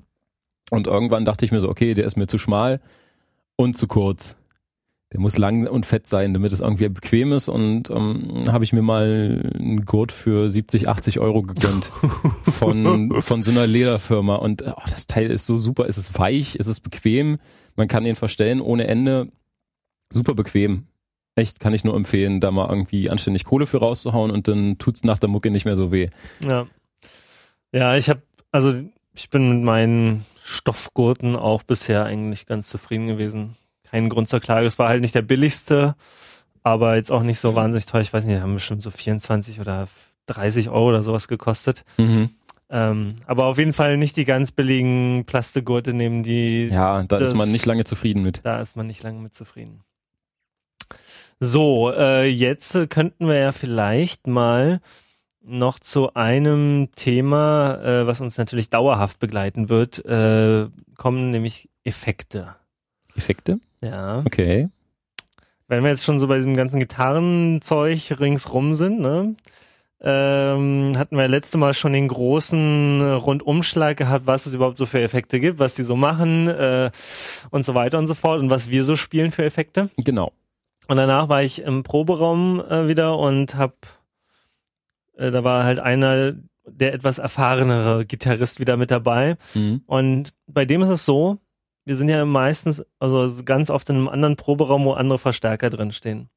[0.70, 2.80] Und irgendwann dachte ich mir so, okay, der ist mir zu schmal
[3.56, 4.36] und zu kurz.
[5.14, 7.48] Der muss lang und fett sein, damit es irgendwie bequem ist.
[7.48, 11.84] Und ähm, habe ich mir mal einen Gurt für 70, 80 Euro gegönnt
[12.42, 14.34] von, von so einer Lederfirma.
[14.34, 15.86] Und oh, das Teil ist so super.
[15.88, 17.38] Es ist weich, es ist bequem.
[17.76, 19.28] Man kann ihn verstellen ohne Ende.
[20.10, 20.88] Super bequem.
[21.36, 25.04] Echt, kann ich nur empfehlen, da mal irgendwie anständig Kohle für rauszuhauen und dann tut's
[25.04, 26.08] nach der Mucke nicht mehr so weh.
[26.40, 26.66] Ja.
[27.72, 28.72] Ja, ich habe also
[29.14, 33.56] ich bin mit meinen Stoffgurten auch bisher eigentlich ganz zufrieden gewesen.
[33.94, 34.66] Kein Grund zur Klage.
[34.66, 35.94] Es war halt nicht der billigste,
[36.64, 38.00] aber jetzt auch nicht so wahnsinnig teuer.
[38.00, 39.86] Ich weiß nicht, haben bestimmt so 24 oder
[40.26, 41.84] 30 Euro oder sowas gekostet.
[42.70, 47.30] Ähm, aber auf jeden Fall nicht die ganz billigen Plastikgurte nehmen, die Ja, da Das-
[47.30, 48.40] ist man nicht lange zufrieden mit.
[48.42, 49.82] da ist man nicht lange mit zufrieden.
[51.38, 54.80] So, äh, jetzt könnten wir ja vielleicht mal
[55.40, 60.66] noch zu einem Thema, äh, was uns natürlich dauerhaft begleiten wird, äh,
[60.96, 62.56] kommen, nämlich Effekte.
[63.16, 63.60] Effekte?
[63.84, 64.22] Ja.
[64.24, 64.68] Okay.
[65.68, 69.34] Wenn wir jetzt schon so bei diesem ganzen Gitarrenzeug ringsrum sind, ne?
[70.06, 75.00] Ähm, hatten wir letzte Mal schon den großen Rundumschlag gehabt, was es überhaupt so für
[75.00, 76.90] Effekte gibt, was die so machen äh,
[77.50, 79.88] und so weiter und so fort und was wir so spielen für Effekte.
[79.96, 80.32] Genau.
[80.88, 83.74] Und danach war ich im Proberaum äh, wieder und hab,
[85.16, 86.34] äh, da war halt einer,
[86.66, 89.36] der etwas erfahrenere Gitarrist wieder mit dabei.
[89.54, 89.84] Mhm.
[89.86, 91.38] Und bei dem ist es so,
[91.84, 95.92] wir sind ja meistens, also ganz oft in einem anderen Proberaum, wo andere Verstärker drin
[95.92, 96.28] stehen.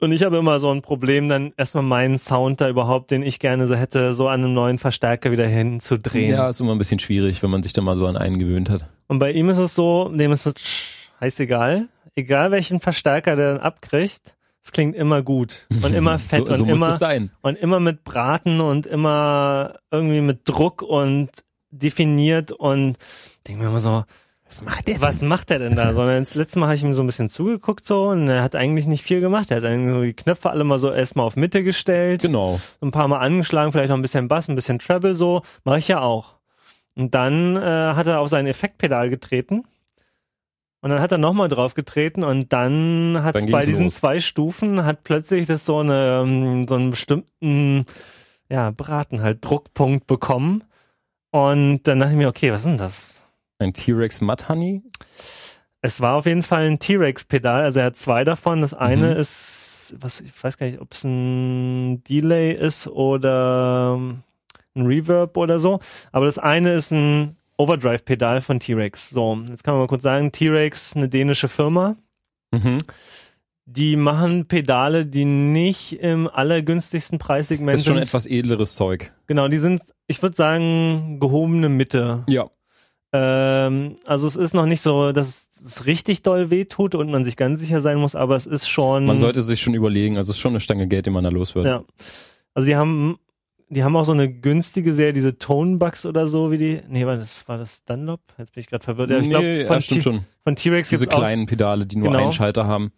[0.00, 3.40] Und ich habe immer so ein Problem, dann erstmal meinen Sound da überhaupt, den ich
[3.40, 6.30] gerne so hätte, so an einem neuen Verstärker wieder hinzudrehen.
[6.30, 8.70] Ja, ist immer ein bisschen schwierig, wenn man sich da mal so an einen gewöhnt
[8.70, 8.88] hat.
[9.08, 10.54] Und bei ihm ist es so, dem ist es
[11.18, 11.88] scheißegal.
[12.14, 16.64] Egal welchen Verstärker der dann abkriegt, es klingt immer gut und immer fett so, so
[16.64, 21.30] und immer und immer mit Braten und immer irgendwie mit Druck und
[21.70, 22.98] definiert und
[23.48, 24.04] denke mir immer so,
[24.46, 25.92] Was macht der was macht er denn da?
[25.94, 28.54] Sondern das letzte Mal habe ich ihm so ein bisschen zugeguckt so und er hat
[28.54, 29.50] eigentlich nicht viel gemacht.
[29.50, 32.60] Er hat eigentlich so die Knöpfe alle mal so erstmal auf Mitte gestellt, Genau.
[32.80, 35.88] ein paar Mal angeschlagen, vielleicht noch ein bisschen Bass, ein bisschen Treble so, mache ich
[35.88, 36.36] ja auch.
[36.94, 37.60] Und dann äh,
[37.94, 39.64] hat er auf sein Effektpedal getreten.
[40.80, 43.96] Und dann hat er nochmal drauf getreten und dann hat Dann es bei diesen los.
[43.96, 47.84] zwei Stufen hat plötzlich das so eine ähm, so einen bestimmten
[48.48, 50.62] ja Braten halt Druckpunkt bekommen
[51.32, 53.27] und dann dachte ich mir okay was ist denn das
[53.58, 54.82] Ein T-Rex Mud Honey?
[55.80, 58.60] es war auf jeden Fall ein T-Rex-Pedal, also er hat zwei davon.
[58.62, 59.20] Das eine Mhm.
[59.20, 64.22] ist, was ich weiß gar nicht, ob es ein Delay ist oder ähm,
[64.74, 65.78] ein Reverb oder so.
[66.10, 69.10] Aber das eine ist ein Overdrive-Pedal von T-Rex.
[69.10, 71.96] So, jetzt kann man mal kurz sagen, T-Rex, eine dänische Firma.
[72.50, 72.78] Mhm.
[73.66, 78.02] Die machen Pedale, die nicht im allergünstigsten Preissegment Ist schon sind.
[78.04, 79.12] etwas edleres Zeug.
[79.26, 82.24] Genau, die sind, ich würde sagen, gehobene Mitte.
[82.26, 82.48] Ja.
[83.12, 87.36] Ähm, also es ist noch nicht so, dass es richtig doll wehtut und man sich
[87.36, 89.06] ganz sicher sein muss, aber es ist schon.
[89.06, 91.30] Man sollte sich schon überlegen, also es ist schon eine Stange Geld, die man da
[91.30, 91.66] los wird.
[91.66, 91.84] Ja.
[92.54, 93.18] Also die haben
[93.70, 96.80] die haben auch so eine günstige Serie, diese Tonebugs oder so, wie die.
[96.88, 98.20] Nee, war das, war das Dunlop?
[98.38, 99.10] Jetzt bin ich gerade verwirrt.
[99.10, 100.24] Ja, ich nee, glaub, ja, stimmt schon.
[100.42, 102.22] Von T-Rex Diese kleinen auch, Pedale, die nur Genau.
[102.24, 102.92] einen Schalter haben.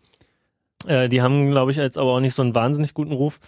[0.86, 3.40] Äh, die haben, glaube ich, jetzt aber auch nicht so einen wahnsinnig guten Ruf.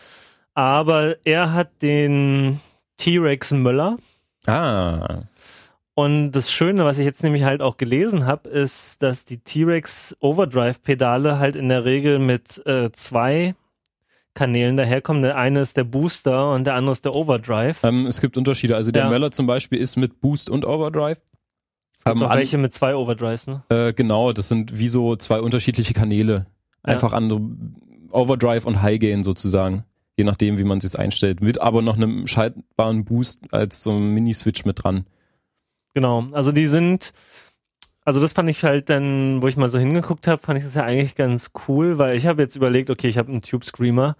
[0.54, 2.60] Aber er hat den
[2.96, 3.98] T-Rex Möller.
[4.46, 5.22] Ah.
[5.94, 10.16] Und das Schöne, was ich jetzt nämlich halt auch gelesen habe, ist, dass die T-Rex
[10.20, 13.54] Overdrive-Pedale halt in der Regel mit äh, zwei
[14.34, 15.22] Kanälen daherkommen.
[15.22, 17.84] Der eine ist der Booster und der andere ist der Overdrive.
[17.84, 18.74] Ähm, es gibt Unterschiede.
[18.74, 19.10] Also der Ja.
[19.10, 21.18] Möller zum Beispiel ist mit Boost und Overdrive.
[21.98, 23.62] Es gibt Ähm, an- welche mit zwei Overdrives, ne?
[23.68, 26.46] Äh, genau, das sind wie so zwei unterschiedliche Kanäle.
[26.86, 26.94] Ja.
[26.94, 27.42] Einfach andere
[28.10, 29.84] Overdrive und High Gain sozusagen.
[30.16, 31.42] Je nachdem, wie man es einstellt.
[31.42, 35.04] Mit aber noch einem schaltbaren Boost als so ein Mini-Switch mit dran.
[35.94, 36.26] Genau.
[36.32, 37.12] Also die sind,
[38.04, 40.74] also das fand ich halt dann, wo ich mal so hingeguckt habe, fand ich das
[40.74, 44.16] ja eigentlich ganz cool, weil ich habe jetzt überlegt, okay, ich habe einen Tube Screamer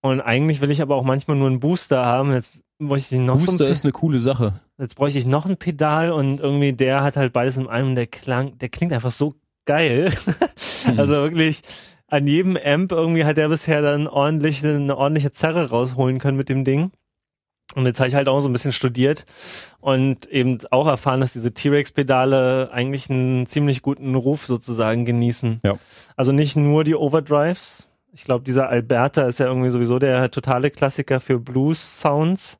[0.00, 2.32] und eigentlich will ich aber auch manchmal nur einen Booster haben.
[2.32, 4.60] Jetzt bräuchte ich noch so Booster ein, ist eine coole Sache.
[4.78, 7.94] jetzt bräuchte ich noch ein Pedal und irgendwie der hat halt beides in einem.
[7.94, 10.12] Der klang, der klingt einfach so geil.
[10.96, 11.62] Also wirklich
[12.06, 16.48] an jedem Amp irgendwie hat der bisher dann ordentlich eine ordentliche Zerre rausholen können mit
[16.48, 16.92] dem Ding.
[17.74, 19.26] Und jetzt habe ich halt auch so ein bisschen studiert
[19.80, 25.60] und eben auch erfahren, dass diese T-Rex-Pedale eigentlich einen ziemlich guten Ruf sozusagen genießen.
[25.64, 25.74] Ja.
[26.16, 27.88] Also nicht nur die Overdrives.
[28.12, 32.58] Ich glaube, dieser Alberta ist ja irgendwie sowieso der totale Klassiker für Blues-Sounds.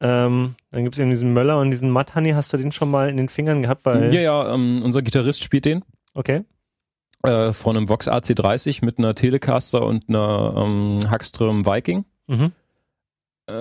[0.00, 2.32] Ähm, dann gibt's eben diesen Möller und diesen Matt Honey.
[2.32, 3.84] Hast du den schon mal in den Fingern gehabt?
[3.84, 5.84] Weil, Ja, ja, ähm, unser Gitarrist spielt den.
[6.14, 6.44] Okay.
[7.22, 12.06] Äh, von einem Vox AC30 mit einer Telecaster und einer ähm, Hackström Viking.
[12.26, 12.52] Mhm.
[13.46, 13.52] Äh,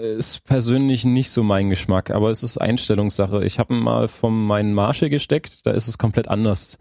[0.00, 3.44] ist persönlich nicht so mein Geschmack, aber es ist Einstellungssache.
[3.44, 6.78] Ich habe ihn mal von meinen Marshall gesteckt, da ist es komplett anders.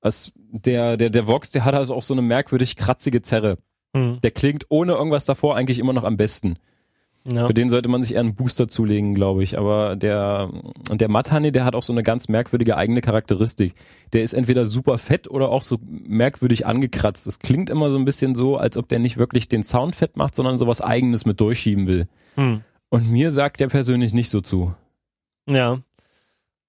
[0.00, 3.58] Als der, der, der Vox, der hat also auch so eine merkwürdig kratzige Zerre.
[3.94, 4.20] Hm.
[4.22, 6.56] Der klingt ohne irgendwas davor eigentlich immer noch am besten.
[7.24, 7.46] Ja.
[7.46, 9.58] Für den sollte man sich eher einen Booster zulegen, glaube ich.
[9.58, 10.48] Aber der,
[10.90, 13.74] und der Matt Honey, der hat auch so eine ganz merkwürdige eigene Charakteristik.
[14.14, 17.26] Der ist entweder super fett oder auch so merkwürdig angekratzt.
[17.26, 20.16] Das klingt immer so ein bisschen so, als ob der nicht wirklich den Sound fett
[20.16, 22.08] macht, sondern sowas eigenes mit durchschieben will.
[22.36, 22.62] Hm.
[22.88, 24.74] Und mir sagt der persönlich nicht so zu.
[25.48, 25.80] Ja.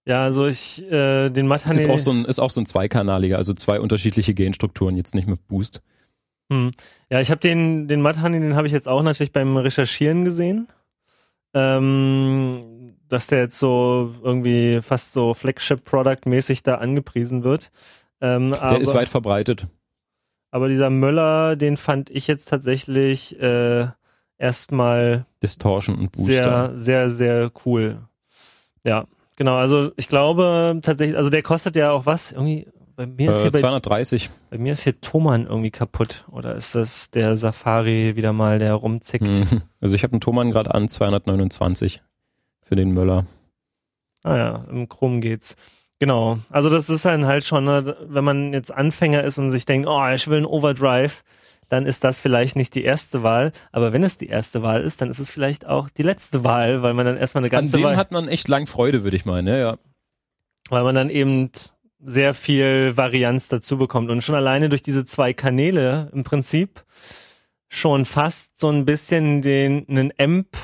[0.06, 1.78] Ja, also ich, äh, den Matt Honey.
[1.78, 5.28] Ist auch so ein, ist auch so ein zweikanaliger, also zwei unterschiedliche Genstrukturen, jetzt nicht
[5.28, 5.84] mit Boost.
[6.52, 6.72] Hm.
[7.10, 10.26] Ja, ich habe den, den Matt Honey, den habe ich jetzt auch natürlich beim Recherchieren
[10.26, 10.68] gesehen.
[11.54, 17.72] Ähm, dass der jetzt so irgendwie fast so Flagship-Product-mäßig da angepriesen wird.
[18.22, 19.68] Ähm, Der aber, ist weit verbreitet.
[20.50, 23.88] aber dieser Möller, den fand ich jetzt tatsächlich äh,
[24.42, 26.34] erstmal Distortion und Booster.
[26.34, 28.00] sehr, sehr, sehr cool.
[28.84, 29.56] Ja, genau.
[29.56, 32.32] Also ich glaube tatsächlich, also der kostet ja auch was?
[32.32, 34.30] Irgendwie, bei mir ist äh, hier bei 230.
[34.50, 36.26] bei mir ist hier Thomann irgendwie kaputt.
[36.32, 39.28] Oder ist das der Safari wieder mal, der rumzickt?
[39.28, 39.62] Mhm.
[39.80, 42.02] Also ich habe einen Thomann gerade an 229
[42.62, 43.26] für den Möller.
[44.24, 45.56] Ah ja, im Chrom geht's.
[46.00, 46.40] Genau.
[46.50, 49.88] Also das ist dann halt schon, ne, wenn man jetzt Anfänger ist und sich denkt,
[49.88, 51.24] oh, ich will einen Overdrive,
[51.72, 53.54] dann ist das vielleicht nicht die erste Wahl.
[53.72, 56.82] Aber wenn es die erste Wahl ist, dann ist es vielleicht auch die letzte Wahl,
[56.82, 59.16] weil man dann erstmal eine An ganze dem Wahl, hat man echt lang Freude, würde
[59.16, 59.48] ich meinen.
[59.48, 59.78] Ja, ja.
[60.70, 61.50] weil man dann eben
[62.04, 64.12] sehr viel Varianz dazu bekommt.
[64.12, 66.84] Und schon alleine durch diese zwei Kanäle im Prinzip
[67.70, 70.58] schon fast so ein bisschen den, einen Amp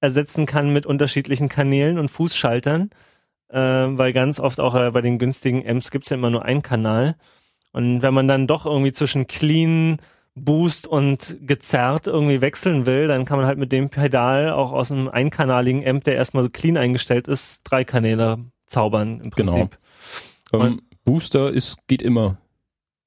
[0.00, 2.90] ersetzen kann mit unterschiedlichen Kanälen und Fußschaltern,
[3.48, 6.62] äh, weil ganz oft auch äh, bei den günstigen Amps gibt's ja immer nur einen
[6.62, 7.16] Kanal.
[7.72, 9.98] Und wenn man dann doch irgendwie zwischen Clean,
[10.44, 14.90] Boost und gezerrt irgendwie wechseln will, dann kann man halt mit dem Pedal auch aus
[14.90, 19.52] einem einkanaligen Amp, der erstmal so clean eingestellt ist, drei Kanäle zaubern im Genau.
[19.52, 19.78] Prinzip.
[20.52, 22.38] Ähm, Booster ist, geht immer.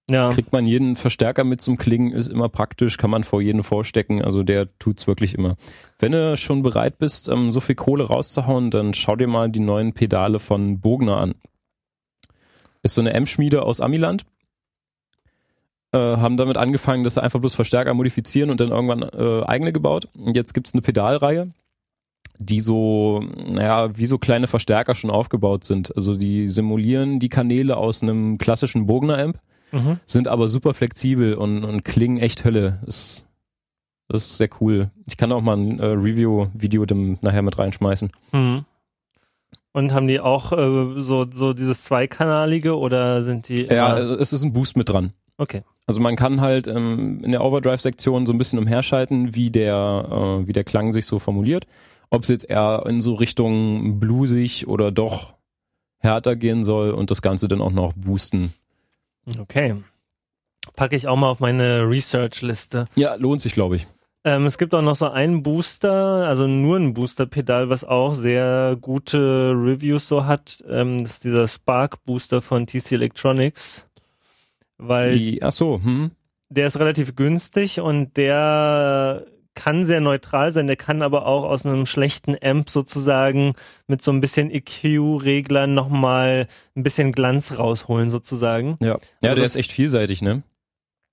[0.10, 3.64] Ja, Kriegt man jeden Verstärker mit zum Klingen, ist immer praktisch, kann man vor jeden
[3.64, 5.56] vorstecken, also der tut's wirklich immer.
[5.98, 9.62] Wenn du schon bereit bist, ähm, so viel Kohle rauszuhauen, dann schau dir mal die
[9.62, 11.36] neuen Pedale von Bogner an.
[12.82, 14.26] Ist so eine M-Schmiede aus Amiland.
[15.94, 19.72] Äh, haben damit angefangen, dass sie einfach bloß Verstärker modifizieren und dann irgendwann äh, eigene
[19.72, 20.08] gebaut.
[20.18, 21.52] Und jetzt gibt's eine Pedalreihe,
[22.40, 25.96] die so, naja, wie so kleine Verstärker schon aufgebaut sind.
[25.96, 29.38] Also die simulieren die Kanäle aus einem klassischen Bogner-Amp
[29.72, 30.00] mhm.
[30.08, 32.80] sind aber super flexibel und, und klingen echt Hölle.
[32.88, 33.28] Das,
[34.08, 34.90] das ist sehr cool.
[35.06, 38.12] Ich kann auch mal ein äh, Review-Video dem nachher mit reinschmeißen.
[38.32, 38.66] Mhm.
[39.74, 44.44] Und haben die auch äh, so, so dieses zweikanalige oder sind die Ja, es ist
[44.44, 45.14] ein Boost mit dran.
[45.38, 45.64] Okay.
[45.86, 50.48] Also man kann halt ähm, in der Overdrive-Sektion so ein bisschen umherschalten, wie der, äh,
[50.48, 51.66] wie der Klang sich so formuliert.
[52.10, 55.34] Ob es jetzt eher in so Richtung bluesig oder doch
[55.98, 58.54] härter gehen soll und das Ganze dann auch noch boosten.
[59.40, 59.76] Okay.
[60.76, 62.86] Packe ich auch mal auf meine Research-Liste.
[62.96, 63.88] Ja, lohnt sich, glaube ich.
[64.26, 68.78] Ähm, es gibt auch noch so einen Booster, also nur ein Booster-Pedal, was auch sehr
[68.80, 70.64] gute Reviews so hat.
[70.70, 73.86] Ähm, das ist dieser Spark Booster von TC Electronics.
[74.78, 76.12] Weil Wie, ach so, hm.
[76.50, 81.66] der ist relativ günstig und der kann sehr neutral sein, der kann aber auch aus
[81.66, 83.54] einem schlechten Amp sozusagen
[83.88, 88.78] mit so ein bisschen EQ-Reglern nochmal ein bisschen Glanz rausholen sozusagen.
[88.82, 90.44] Ja, ja Also der ist echt vielseitig, ne?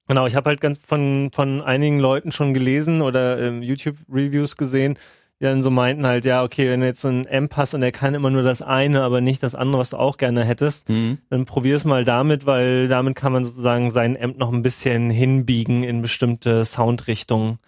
[0.09, 4.99] Genau, ich habe halt ganz von, von einigen Leuten schon gelesen oder ähm, YouTube-Reviews gesehen,
[5.41, 7.93] die dann so meinten halt, ja, okay, wenn du jetzt einen Amp hast und der
[7.93, 11.19] kann immer nur das eine, aber nicht das andere, was du auch gerne hättest, Mhm.
[11.31, 15.83] dann probier's mal damit, weil damit kann man sozusagen seinen Amp noch ein bisschen hinbiegen
[15.83, 17.59] in bestimmte Soundrichtungen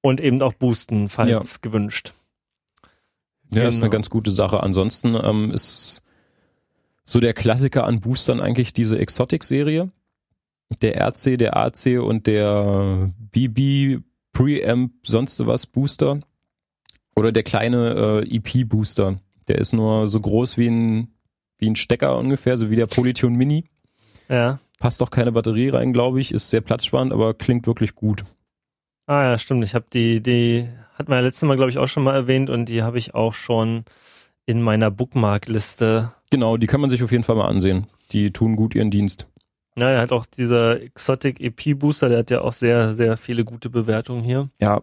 [0.00, 1.40] und eben auch boosten, falls Ja.
[1.62, 2.12] gewünscht.
[3.54, 3.90] Ja, ist eine Genau.
[3.90, 4.62] ganz gute Sache.
[4.62, 6.02] Ansonsten ähm, ist
[7.04, 9.90] so der Klassiker an Boostern eigentlich diese Exotic-Serie.
[10.82, 14.02] Der RC, der AC und der BB
[14.34, 16.20] Preamp sonst was Booster.
[17.18, 19.18] Oder der kleine äh, EP-Booster.
[19.48, 21.08] Der ist nur so groß wie ein,
[21.58, 23.64] wie ein Stecker ungefähr, so wie der Polytune Mini.
[24.28, 24.58] Ja.
[24.78, 26.32] Passt auch keine Batterie rein, glaube ich.
[26.32, 28.24] Ist sehr platzsparend, aber klingt wirklich gut.
[29.06, 29.64] Ah ja, stimmt.
[29.64, 32.50] Ich habe die, die hat man ja letztes Mal, glaube ich, auch schon mal erwähnt
[32.50, 33.84] und die habe ich auch schon
[34.46, 37.86] in meiner Bookmark-Liste Genau, die kann man sich auf jeden Fall mal ansehen.
[38.12, 39.28] Die tun gut ihren Dienst.
[39.76, 43.44] Ja, der hat auch dieser Exotic EP Booster, der hat ja auch sehr, sehr viele
[43.44, 44.50] gute Bewertungen hier.
[44.60, 44.82] Ja,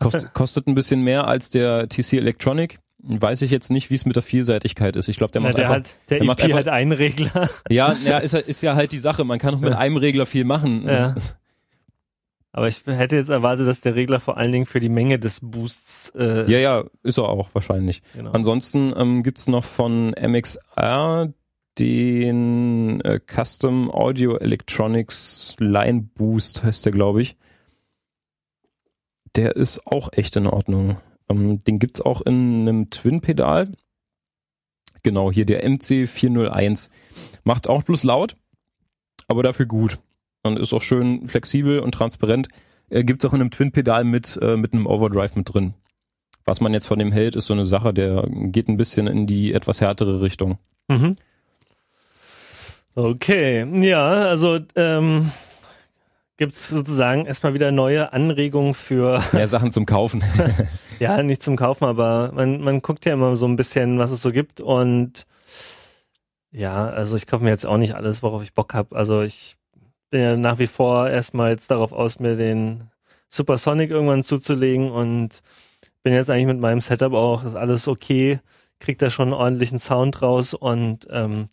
[0.00, 2.78] Kost, kostet ein bisschen mehr als der TC Electronic.
[3.06, 5.08] Weiß ich jetzt nicht, wie es mit der Vielseitigkeit ist.
[5.08, 5.90] Ich glaube, der macht der einfach.
[5.90, 7.50] hat, der der EP einfach- hat einen Regler.
[7.70, 9.24] ja, ja ist, ja- ist ja halt die Sache.
[9.24, 9.78] Man kann auch mit Ja.
[9.78, 10.84] einem Regler viel machen.
[10.86, 11.14] Ja.
[12.52, 15.40] Aber ich hätte jetzt erwartet, dass der Regler vor allen Dingen für die Menge des
[15.42, 18.00] Boosts, äh, ja, ja, ist er auch wahrscheinlich.
[18.14, 18.30] genau.
[18.30, 21.32] Ansonsten ähm, gibt's noch von MXR
[21.78, 27.36] den äh, Custom Audio Electronics Line Boost, heißt der, glaube ich.
[29.36, 30.98] Der ist auch echt in Ordnung.
[31.28, 33.72] Ähm, den gibt's auch in einem Twin-Pedal.
[35.02, 36.90] Genau, hier der MC401.
[37.44, 38.36] Macht auch bloß laut,
[39.28, 39.98] aber dafür gut.
[40.42, 42.48] Und ist auch schön flexibel und transparent.
[42.90, 45.74] Äh, gibt's auch in einem Twin-Pedal mit, äh, mit einem Overdrive mit drin.
[46.44, 49.26] Was man jetzt von dem hält, ist so eine Sache, der geht ein bisschen in
[49.26, 50.58] die etwas härtere Richtung.
[50.88, 51.16] Mhm.
[52.94, 55.32] Okay, ja, also ähm,
[56.36, 60.22] gibt's sozusagen erstmal wieder neue Anregungen für, Mehr Sachen zum Kaufen.
[60.98, 64.22] ja, nicht zum Kaufen, aber man, man guckt ja immer so ein bisschen, was es
[64.22, 65.26] so gibt und
[66.50, 68.94] ja, also ich kaufe mir jetzt auch nicht alles, worauf ich Bock habe.
[68.94, 69.56] Also ich
[70.10, 72.90] bin ja nach wie vor erstmal jetzt darauf aus, mir den
[73.28, 75.42] Supersonic irgendwann zuzulegen und
[76.04, 78.38] bin jetzt eigentlich mit meinem Setup auch, ist alles okay,
[78.78, 81.48] krieg da schon einen ordentlichen Sound raus und ähm,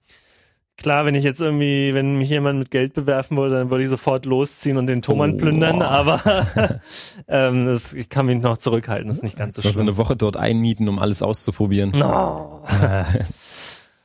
[0.77, 3.89] klar, wenn ich jetzt irgendwie, wenn mich jemand mit Geld bewerfen würde, dann würde ich
[3.89, 5.37] sofort losziehen und den Thomann Oh.
[5.37, 6.19] plündern, aber
[7.27, 9.87] ähm, das, ich kann mich noch zurückhalten, das ist nicht ganz so Also schlimm.
[9.89, 11.91] eine Woche dort einmieten, um alles auszuprobieren.
[11.91, 12.63] No.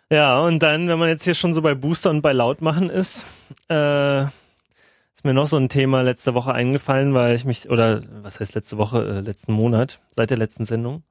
[0.09, 3.27] Ja, und dann, wenn man jetzt hier schon so bei Booster und bei Lautmachen ist,
[3.69, 8.39] äh, ist mir noch so ein Thema letzte Woche eingefallen, weil ich mich, oder was
[8.39, 11.03] heißt letzte Woche, äh, letzten Monat, seit der letzten Sendung.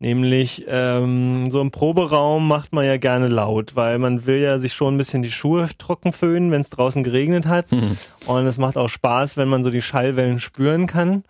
[0.00, 4.72] Nämlich, ähm, so im Proberaum macht man ja gerne laut, weil man will ja sich
[4.72, 7.72] schon ein bisschen die Schuhe trocken föhnen, wenn es draußen geregnet hat.
[7.72, 7.96] Hm.
[8.26, 11.24] Und es macht auch Spaß, wenn man so die Schallwellen spüren kann.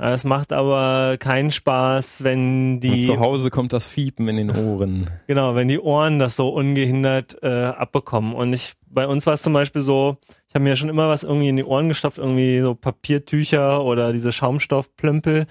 [0.00, 4.36] Äh, Es macht aber keinen Spaß, wenn Und die zu Hause kommt das Fiepen in
[4.36, 5.10] den Ohren.
[5.26, 8.34] Genau, wenn die Ohren das so ungehindert äh, abbekommen.
[8.34, 10.16] Und ich, bei uns war es zum Beispiel so,
[10.48, 14.12] ich habe mir schon immer was irgendwie in die Ohren gestopft, irgendwie so Papiertücher oder
[14.12, 15.46] diese Schaumstoffplümpel.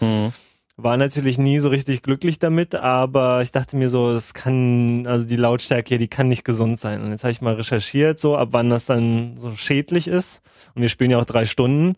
[0.78, 5.26] War natürlich nie so richtig glücklich damit, aber ich dachte mir so, das kann, also
[5.26, 7.02] die Lautstärke hier, die kann nicht gesund sein.
[7.02, 10.42] Und jetzt habe ich mal recherchiert, so ab wann das dann so schädlich ist.
[10.76, 11.96] Und wir spielen ja auch drei Stunden.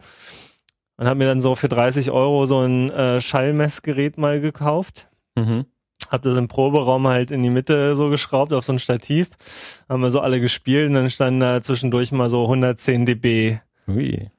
[0.98, 5.66] Und habe mir dann so für 30 Euro so ein äh, Schallmessgerät mal gekauft Mhm.
[6.10, 9.30] hab das im Proberaum halt in die Mitte so geschraubt auf so ein Stativ.
[9.88, 14.30] Haben wir so alle gespielt und dann standen da zwischendurch mal so 110 dB Ui.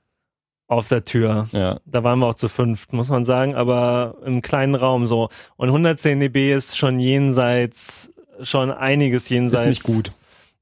[0.69, 1.49] Auf der Tür.
[1.53, 1.81] Ja.
[1.87, 5.29] Da waren wir auch zu fünft, muss man sagen, aber im kleinen Raum so.
[5.57, 8.13] Und 110 dB ist schon jenseits,
[8.43, 10.13] schon einiges jenseits Ist nicht gut.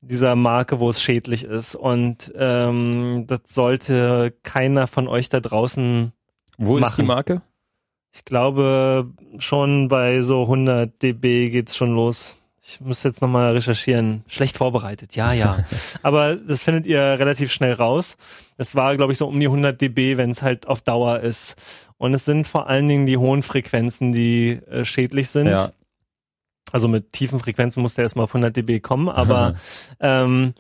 [0.01, 1.75] dieser Marke, wo es schädlich ist.
[1.75, 6.13] Und ähm, das sollte keiner von euch da draußen
[6.57, 6.95] Wo ist Machen.
[6.97, 7.43] die Marke?
[8.15, 12.37] Ich glaube, schon bei so 100 dB geht's schon los.
[12.69, 14.25] Ich muss jetzt nochmal recherchieren.
[14.27, 15.65] Schlecht vorbereitet, ja, ja.
[16.03, 18.17] Aber das findet ihr relativ schnell raus.
[18.57, 21.55] Es war, glaube ich, so um die 100 dB, wenn es halt auf Dauer ist.
[21.97, 25.47] Und es sind vor allen Dingen die hohen Frequenzen, die äh, schädlich sind.
[25.47, 25.71] Ja.
[26.73, 29.55] Also mit tiefen Frequenzen muss der erstmal auf 100 dB kommen, aber
[30.01, 30.53] ähm,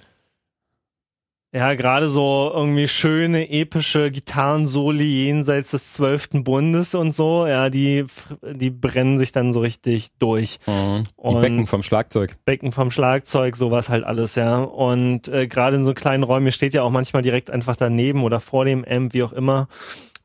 [1.52, 8.04] Ja, gerade so irgendwie schöne, epische Gitarrensoli jenseits des zwölften Bundes und so, ja, die,
[8.42, 10.58] die brennen sich dann so richtig durch.
[10.66, 11.04] Mhm.
[11.04, 12.36] Die und Becken vom Schlagzeug.
[12.44, 14.58] Becken vom Schlagzeug, sowas halt alles, ja.
[14.58, 18.40] Und äh, gerade in so kleinen Räumen steht ja auch manchmal direkt einfach daneben oder
[18.40, 19.68] vor dem Amp, wie auch immer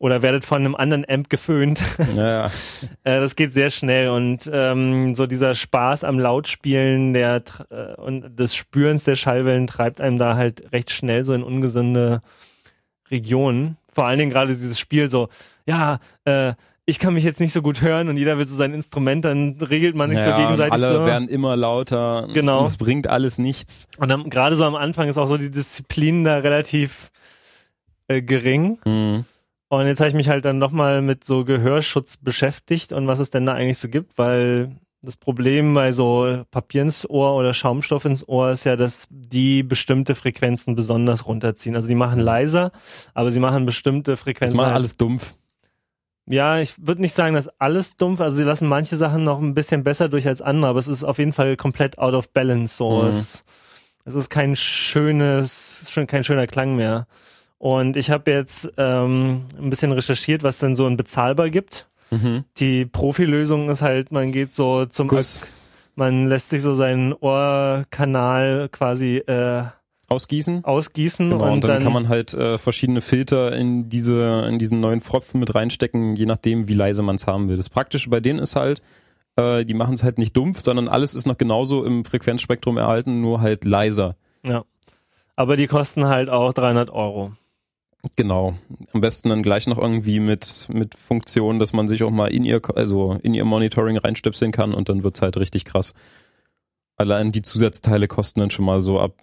[0.02, 1.84] oder werdet von einem anderen Amp geföhnt.
[2.16, 2.46] Ja.
[3.04, 8.40] äh, das geht sehr schnell und ähm, so dieser Spaß am Lautspielen der äh, und
[8.40, 12.24] des Spürens der Schallwellen treibt einem da halt recht schnell so in ungesunde
[13.12, 13.78] Regionen.
[13.94, 15.30] Vor allen Dingen gerade dieses Spiel so,
[15.68, 16.54] ja, äh,
[16.86, 19.58] ich kann mich jetzt nicht so gut hören und jeder will so sein Instrument, dann
[19.62, 20.74] regelt man sich ja, so gegenseitig.
[20.74, 21.06] Alle so.
[21.06, 22.28] werden immer lauter.
[22.34, 22.66] Genau.
[22.66, 23.86] es bringt alles nichts.
[24.00, 27.12] Und dann gerade so am Anfang ist auch so die Disziplin da relativ
[28.08, 28.80] äh, gering.
[28.84, 29.26] Mhm.
[29.72, 33.30] Und jetzt habe ich mich halt dann nochmal mit so Gehörschutz beschäftigt und was es
[33.30, 38.04] denn da eigentlich so gibt, weil das Problem bei so Papier ins Ohr oder Schaumstoff
[38.04, 41.74] ins Ohr ist ja, dass die bestimmte Frequenzen besonders runterziehen.
[41.74, 42.74] Also die machen leiser,
[43.14, 44.58] aber sie machen bestimmte Frequenzen.
[44.58, 45.36] Das macht halt alles dumpf.
[46.26, 48.20] Ja, ich würde nicht sagen, dass alles dumpf.
[48.20, 51.06] Also sie lassen manche Sachen noch ein bisschen besser durch als andere, aber es ist
[51.06, 52.76] auf jeden Fall komplett out of balance.
[52.76, 53.08] So, mhm.
[53.08, 53.46] es,
[54.04, 57.08] es ist kein schönes, schon kein schöner Klang mehr.
[57.62, 61.88] Und ich habe jetzt ähm, ein bisschen recherchiert, was denn so ein bezahlbar gibt.
[62.10, 62.44] Mhm.
[62.58, 65.42] Die Profilösung ist halt, man geht so zum Guss.
[65.94, 69.66] man lässt sich so seinen Ohrkanal quasi äh,
[70.08, 70.66] ausgießen.
[70.66, 74.58] Ausgießen genau, und, und dann, dann, kann man halt äh, verschiedene Filter in diese in
[74.58, 77.58] diesen neuen Pfropfen mit reinstecken, je nachdem wie leise man es haben will.
[77.58, 78.82] Das Praktische bei denen ist halt,
[79.36, 83.22] äh, die machen es halt nicht dumpf, sondern alles ist noch genauso im Frequenzspektrum erhalten,
[83.22, 84.16] nur halt leiser.
[84.44, 84.64] Ja.
[85.36, 87.34] Aber die kosten halt auch 300 Euro.
[88.16, 88.56] Genau.
[88.94, 92.44] Am besten dann gleich noch irgendwie mit, mit Funktion, dass man sich auch mal in
[92.44, 95.94] ihr, also in ihr Monitoring reinstöpseln kann und dann wird's halt richtig krass.
[96.98, 99.14] Allein die Zusatzteile kosten dann schon mal so ab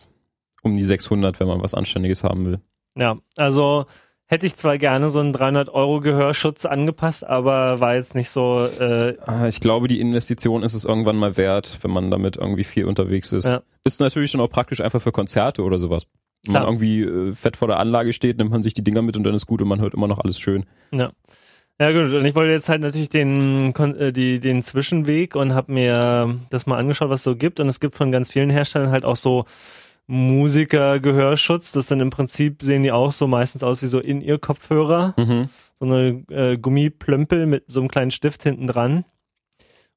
[0.62, 2.60] um die 600, wenn man was Anständiges haben will.
[2.96, 3.86] Ja, also
[4.26, 8.66] hätte ich zwar gerne so einen 300 Euro Gehörschutz angepasst, aber war jetzt nicht so.
[8.78, 12.64] Äh ah, ich glaube, die Investition ist es irgendwann mal wert, wenn man damit irgendwie
[12.64, 13.46] viel unterwegs ist.
[13.46, 13.62] Ja.
[13.84, 16.06] Ist natürlich schon auch praktisch einfach für Konzerte oder sowas.
[16.44, 19.16] Wenn man irgendwie äh, fett vor der Anlage steht, nimmt man sich die Dinger mit
[19.16, 20.64] und dann ist gut und man hört immer noch alles schön.
[20.92, 21.10] Ja.
[21.80, 25.72] Ja gut, und ich wollte jetzt halt natürlich den, äh, die, den Zwischenweg und habe
[25.72, 27.60] mir das mal angeschaut, was es so gibt.
[27.60, 29.44] Und es gibt von ganz vielen Herstellern halt auch so
[30.08, 31.70] Musiker-Gehörschutz.
[31.70, 35.14] Das dann im Prinzip sehen die auch so meistens aus wie so in ihr Kopfhörer.
[35.16, 35.48] Mhm.
[35.78, 39.04] So eine äh, Gummiplömpel mit so einem kleinen Stift hinten dran.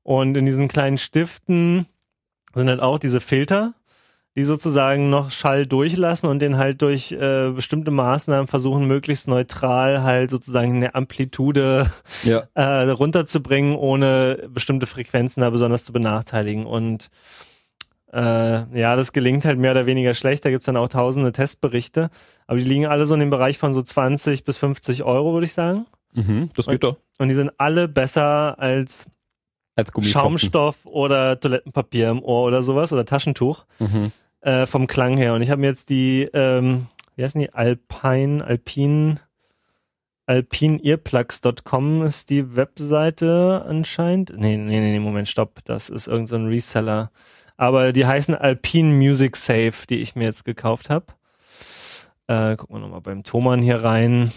[0.04, 1.88] Und in diesen kleinen Stiften
[2.54, 3.74] sind halt auch diese Filter
[4.36, 10.04] die sozusagen noch Schall durchlassen und den halt durch äh, bestimmte Maßnahmen versuchen, möglichst neutral
[10.04, 11.92] halt sozusagen eine Amplitude
[12.24, 12.44] ja.
[12.54, 16.66] äh, runterzubringen, ohne bestimmte Frequenzen da besonders zu benachteiligen.
[16.66, 17.10] Und
[18.14, 20.46] äh, ja, das gelingt halt mehr oder weniger schlecht.
[20.46, 22.10] Da gibt's dann auch tausende Testberichte.
[22.48, 25.46] Aber die liegen alle so in dem Bereich von so 20 bis 50 Euro, würde
[25.46, 25.88] ich sagen.
[26.14, 26.98] Mhm, das geht und, doch.
[27.20, 29.10] Und die sind alle besser als
[29.82, 34.12] als Schaumstoff oder Toilettenpapier im Ohr oder sowas oder Taschentuch mhm.
[34.42, 35.34] äh, vom Klang her.
[35.34, 39.20] Und ich habe mir jetzt die, ähm, wie heißen die, Alpine, Alpine,
[40.26, 44.34] alpineearplugs.com ist die Webseite anscheinend.
[44.36, 47.12] Nee, nee, nee, Moment, stopp, das ist irgendein so Reseller.
[47.58, 51.08] Aber die heißen Alpine Music Safe, die ich mir jetzt gekauft habe.
[52.28, 54.32] Äh, gucken wir nochmal beim Thomann hier rein.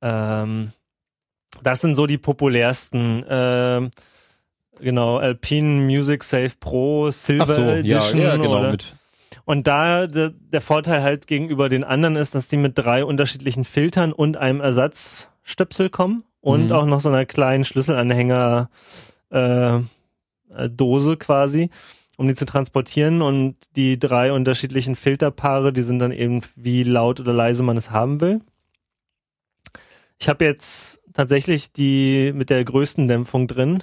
[0.00, 0.72] Ähm,
[1.62, 3.22] das sind so die populärsten.
[3.24, 3.90] Äh,
[4.80, 8.20] genau, Alpine Music Safe Pro Silver so, Edition.
[8.20, 8.60] Ja, ja genau.
[8.60, 8.70] Oder?
[8.72, 8.96] Mit.
[9.44, 13.64] Und da de, der Vorteil halt gegenüber den anderen ist, dass die mit drei unterschiedlichen
[13.64, 16.72] Filtern und einem Ersatzstöpsel kommen und mhm.
[16.72, 18.70] auch noch so einer kleinen Schlüsselanhänger
[19.30, 19.78] äh,
[20.68, 21.70] Dose quasi,
[22.16, 23.22] um die zu transportieren.
[23.22, 27.90] Und die drei unterschiedlichen Filterpaare, die sind dann eben wie laut oder leise man es
[27.90, 28.40] haben will.
[30.18, 33.82] Ich habe jetzt tatsächlich die mit der größten Dämpfung drin.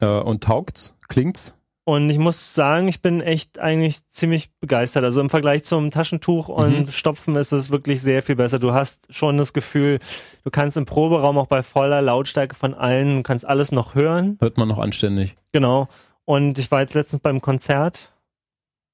[0.00, 0.96] Äh, und taugt's?
[1.08, 1.54] Klingt's?
[1.86, 5.04] Und ich muss sagen, ich bin echt eigentlich ziemlich begeistert.
[5.04, 6.90] Also im Vergleich zum Taschentuch und mhm.
[6.90, 8.58] Stopfen ist es wirklich sehr viel besser.
[8.58, 9.98] Du hast schon das Gefühl,
[10.44, 14.38] du kannst im Proberaum auch bei voller Lautstärke von allen, du kannst alles noch hören.
[14.40, 15.36] Hört man noch anständig.
[15.52, 15.88] Genau.
[16.24, 18.14] Und ich war jetzt letztens beim Konzert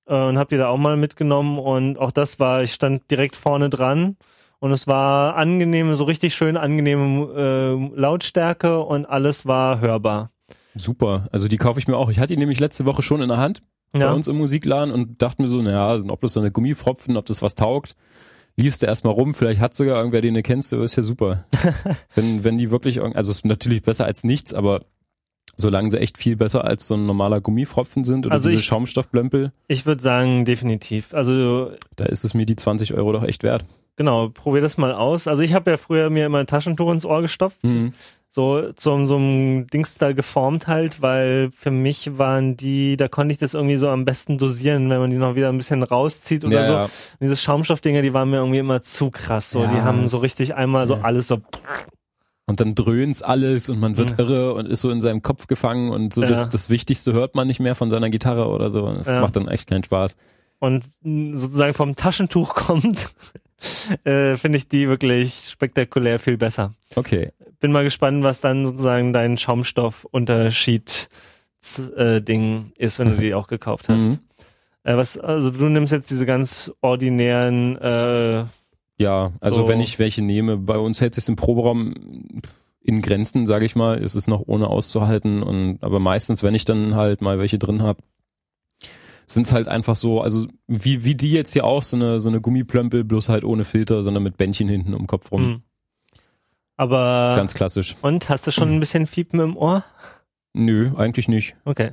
[0.07, 3.37] äh, und hab die da auch mal mitgenommen und auch das war, ich stand direkt
[3.37, 4.17] vorne dran
[4.59, 10.31] und es war angenehme, so richtig schön angenehme äh, Lautstärke und alles war hörbar.
[10.75, 12.11] Super, also die kaufe ich mir auch.
[12.11, 14.09] Ich hatte die nämlich letzte Woche schon in der Hand ja.
[14.09, 17.17] bei uns im Musikladen und dachte mir so, naja, sind ob das so eine Gummifropfen,
[17.17, 17.97] ob das was taugt.
[18.57, 21.45] Liefst du erstmal rum, vielleicht hat sogar irgendwer, den du kennst, ist ja super.
[22.15, 24.83] wenn, wenn die wirklich, also ist natürlich besser als nichts, aber
[25.57, 28.67] Solange sie echt viel besser als so ein normaler Gummifropfen sind oder Also diese ich-
[28.67, 31.13] Schaumstoffblömpel, Ich würde sagen, definitiv.
[31.13, 33.65] Also da ist es mir die 20 Euro doch echt wert.
[33.97, 35.27] Genau, probier das mal aus.
[35.29, 37.93] Also ich habe ja früher mir immer ein Taschentuch ins Ohr gestopft, Mhm.
[38.31, 43.33] so zum so einem Dings da geformt halt, weil für mich waren die, da konnte
[43.33, 46.45] ich das irgendwie so am besten dosieren, wenn man die noch wieder ein bisschen rauszieht
[46.45, 46.73] oder Ja, so.
[46.75, 46.83] ja.
[46.85, 46.91] Und
[47.21, 49.51] diese Schaumstoffdinger, die waren mir irgendwie immer zu krass.
[49.51, 51.39] So, die Ja, haben so richtig einmal so alles so.
[52.47, 54.19] Und dann dröhnt's alles und man wird Ja.
[54.19, 56.29] irre und ist so in seinem Kopf gefangen und so Ja.
[56.29, 58.93] das, das Wichtigste hört man nicht mehr von seiner Gitarre oder so.
[58.93, 59.21] Das Ja.
[59.21, 60.17] macht dann echt keinen Spaß.
[60.61, 63.13] Und sozusagen vom Taschentuch kommt,
[64.05, 66.75] äh, finde ich die wirklich spektakulär viel besser.
[66.95, 67.33] Okay.
[67.59, 71.09] Bin mal gespannt, was dann sozusagen dein Schaumstoffunterschied
[71.97, 74.03] äh, Ding ist, wenn du die auch gekauft hast.
[74.09, 74.19] Mhm.
[74.85, 78.45] Äh, was, also du nimmst jetzt diese ganz ordinären, äh,
[78.99, 79.69] Ja, also So.
[79.69, 81.95] wenn ich welche nehme, bei uns hält sich im Proberaum
[82.83, 86.65] in Grenzen, sage ich mal, ist es noch ohne auszuhalten und aber meistens, wenn ich
[86.65, 88.03] dann halt mal welche drin habe,
[89.33, 92.29] sind es halt einfach so, also wie wie die jetzt hier auch so eine so
[92.29, 95.51] eine Gummiplömpel, bloß halt ohne Filter, sondern mit Bändchen hinten um Kopf rum.
[95.51, 95.61] mh.
[96.77, 97.97] aber Ganz klassisch.
[98.03, 99.85] und hast du schon ein bisschen Fiepen im Ohr?
[100.53, 101.55] Nö, eigentlich nicht.
[101.65, 101.93] Okay,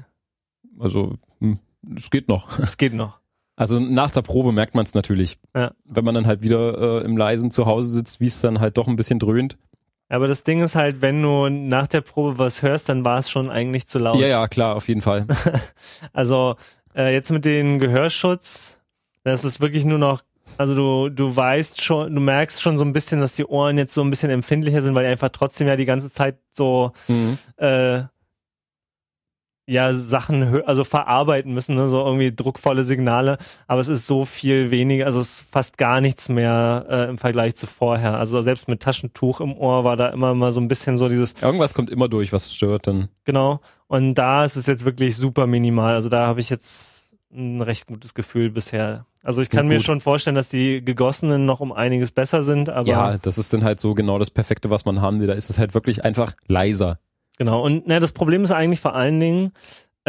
[0.80, 1.60] Also hm,
[1.96, 2.60] es geht noch.
[2.60, 3.20] es geht noch.
[3.56, 5.40] Also nach der Probe merkt man es natürlich.
[5.56, 5.72] Ja.
[5.86, 8.78] Wenn man dann halt wieder äh, im Leisen zu Hause sitzt, wie es dann halt
[8.78, 9.58] doch ein bisschen dröhnt.
[10.10, 13.30] Aber das Ding ist halt, wenn du nach der Probe was hörst, dann war es
[13.32, 14.20] schon eigentlich zu laut.
[14.20, 15.26] Ja, ja, klar, auf jeden Fall.
[16.14, 16.56] Also
[16.98, 18.80] äh, jetzt mit dem Gehörschutz,
[19.24, 20.24] das ist wirklich nur noch,
[20.58, 23.94] also du, du weißt schon, du merkst schon so ein bisschen, dass die Ohren jetzt
[23.94, 27.38] so ein bisschen empfindlicher sind, weil die einfach trotzdem ja die ganze Zeit so Mhm.
[27.58, 28.04] äh,
[29.68, 31.90] ja Sachen also verarbeiten müssen, ne?
[31.90, 33.38] so irgendwie druckvolle Signale,
[33.68, 37.18] aber es ist so viel weniger, also es ist fast gar nichts mehr äh, im
[37.18, 38.18] Vergleich zu vorher.
[38.18, 41.34] Also selbst mit Taschentuch im Ohr war da immer mal so ein bisschen so dieses
[41.42, 43.10] Irgendwas kommt immer durch, was stört dann.
[43.26, 43.60] Genau.
[43.88, 45.94] Und da ist es jetzt wirklich super minimal.
[45.96, 49.06] Also da habe ich jetzt ein recht gutes Gefühl bisher.
[49.22, 52.88] Also ich kann mir schon vorstellen, dass die gegossenen noch um einiges besser sind, aber
[52.88, 55.28] ja, das ist dann halt so genau das Perfekte, was man haben will.
[55.28, 57.00] Da ist es halt wirklich einfach leiser.
[57.38, 57.62] Genau.
[57.64, 59.52] Und ne, das Problem ist eigentlich vor allen Dingen,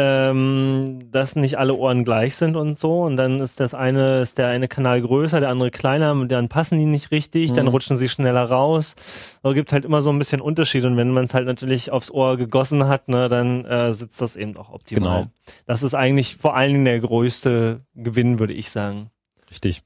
[0.01, 3.01] ähm, dass nicht alle Ohren gleich sind und so.
[3.01, 6.47] Und dann ist das eine, ist der eine Kanal größer, der andere kleiner, und dann
[6.47, 7.71] passen die nicht richtig, dann Mhm.
[7.71, 9.37] rutschen sie schneller raus.
[9.43, 10.85] Also gibt halt immer so ein bisschen Unterschied.
[10.85, 14.37] Und wenn man es halt natürlich aufs Ohr gegossen hat, ne, dann äh, sitzt das
[14.37, 15.23] eben auch optimal.
[15.23, 15.31] Genau.
[15.65, 19.09] Das ist eigentlich vor allen Dingen der größte Gewinn, würde ich sagen.
[19.51, 19.81] Richtig.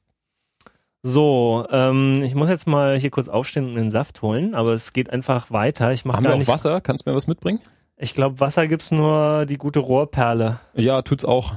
[1.06, 4.94] So, ähm, ich muss jetzt mal hier kurz aufstehen und den Saft holen, aber es
[4.94, 5.92] geht einfach weiter.
[5.92, 6.48] Ich mache Haben wir gar auch nicht.
[6.48, 6.80] Wasser?
[6.80, 7.60] Kannst du mir was mitbringen?
[7.98, 10.60] Ich glaube, Wasser gibt's nur die gute Rohrperle.
[10.76, 11.56] Ja, tut's auch.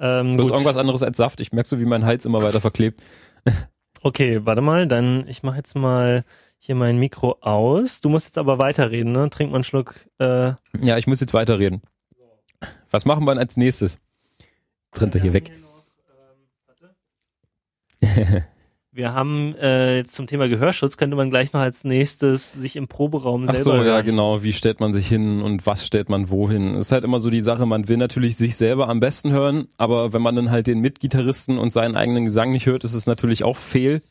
[0.00, 0.54] Ähm, Bloß gut.
[0.58, 1.40] irgendwas anderes als Saft.
[1.40, 3.02] Ich merke so, wie mein Hals immer weiter verklebt.
[4.00, 6.24] Okay, warte mal, dann ich mache jetzt mal
[6.60, 8.00] hier mein Mikro aus.
[8.00, 9.28] Du musst jetzt aber weiterreden, ne?
[9.28, 9.96] Trink mal einen Schluck.
[10.20, 11.82] Äh, Ja, ich muss jetzt weiterreden.
[12.92, 13.98] Was machen wir denn als nächstes?
[14.92, 15.50] Jetzt rennt er hier weg.
[18.98, 23.44] Wir haben äh, zum Thema Gehörschutz könnte man gleich noch als nächstes sich im Proberaum
[23.46, 24.42] Ach selber so, ja, genau.
[24.42, 26.74] Wie stellt man sich hin und was stellt man wohin?
[26.74, 30.12] Ist halt immer so die Sache, man will natürlich sich selber am besten hören, aber
[30.12, 33.44] wenn man dann halt den Mitgitarristen und seinen eigenen Gesang nicht hört, ist es natürlich
[33.44, 34.02] auch fehl.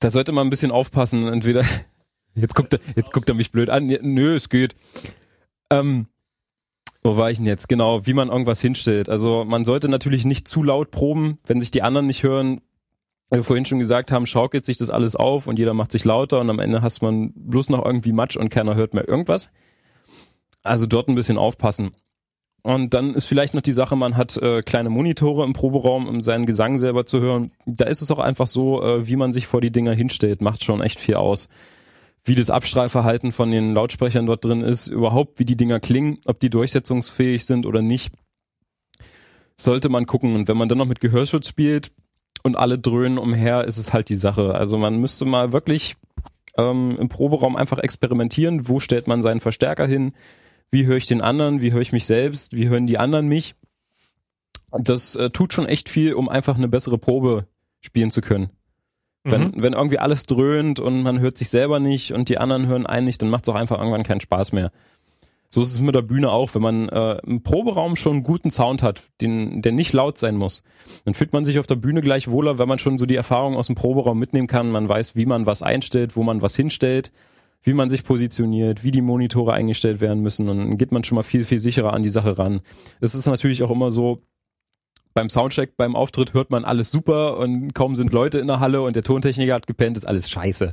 [0.00, 1.26] Da sollte man ein bisschen aufpassen.
[1.26, 1.62] Entweder,
[2.34, 3.86] jetzt guckt er, jetzt guckt er mich blöd an.
[3.86, 4.74] Nö, es geht.
[5.70, 6.08] Ähm,
[7.02, 7.70] wo war ich denn jetzt?
[7.70, 9.08] Genau, wie man irgendwas hinstellt.
[9.08, 12.60] Also man sollte natürlich nicht zu laut proben, wenn sich die anderen nicht hören.
[13.30, 16.40] Wir vorhin schon gesagt haben, schaukelt sich das alles auf und jeder macht sich lauter
[16.40, 19.50] und am Ende hast man bloß noch irgendwie Matsch und keiner hört mehr irgendwas.
[20.62, 21.92] Also dort ein bisschen aufpassen.
[22.62, 26.22] Und dann ist vielleicht noch die Sache, man hat äh, kleine Monitore im Proberaum, um
[26.22, 27.50] seinen Gesang selber zu hören.
[27.66, 30.64] Da ist es auch einfach so, äh, wie man sich vor die Dinger hinstellt, macht
[30.64, 31.50] schon echt viel aus.
[32.24, 36.40] Wie das Abstrahlverhalten von den Lautsprechern dort drin ist, überhaupt wie die Dinger klingen, ob
[36.40, 38.14] die durchsetzungsfähig sind oder nicht,
[39.56, 40.34] sollte man gucken.
[40.34, 41.92] Und wenn man dann noch mit Gehörschutz spielt
[42.44, 44.54] und alle dröhnen umher, ist es halt die Sache.
[44.54, 45.96] Also man müsste mal wirklich
[46.56, 48.68] ähm, im Proberaum einfach experimentieren.
[48.68, 50.12] Wo stellt man seinen Verstärker hin?
[50.70, 51.60] Wie höre ich den anderen?
[51.60, 52.54] Wie höre ich mich selbst?
[52.54, 53.54] Wie hören die anderen mich?
[54.70, 57.46] Das äh, tut schon echt viel, um einfach eine bessere Probe
[57.80, 58.50] spielen zu können.
[59.24, 59.52] Wenn, Mhm.
[59.56, 63.06] wenn irgendwie alles dröhnt und man hört sich selber nicht und die anderen hören einen
[63.06, 64.70] nicht, dann macht es auch einfach irgendwann keinen Spaß mehr.
[65.54, 68.50] So ist es mit der Bühne auch, wenn man äh, im Proberaum schon einen guten
[68.50, 70.64] Sound hat, den, der nicht laut sein muss,
[71.04, 73.54] dann fühlt man sich auf der Bühne gleich wohler, wenn man schon so die Erfahrung
[73.54, 74.72] aus dem Proberaum mitnehmen kann.
[74.72, 77.12] Man weiß, wie man was einstellt, wo man was hinstellt,
[77.62, 81.14] wie man sich positioniert, wie die Monitore eingestellt werden müssen und dann geht man schon
[81.14, 82.60] mal viel, viel sicherer an die Sache ran.
[83.00, 84.22] Es ist natürlich auch immer so,
[85.14, 88.82] beim Soundcheck, beim Auftritt hört man alles super und kaum sind Leute in der Halle
[88.82, 90.72] und der Tontechniker hat gepennt, ist alles scheiße.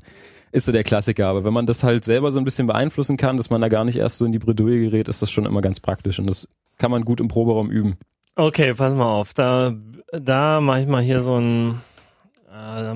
[0.52, 1.28] Ist so der Klassiker.
[1.28, 3.86] Aber wenn man das halt selber so ein bisschen beeinflussen kann, dass man da gar
[3.86, 6.48] nicht erst so in die Bredouille gerät, ist das schon immer ganz praktisch und das
[6.78, 7.98] kann man gut im Proberaum üben.
[8.36, 9.34] Okay, pass mal auf.
[9.34, 9.73] Da,
[10.11, 11.82] da mache ich mal hier so ein
[12.52, 12.95] äh,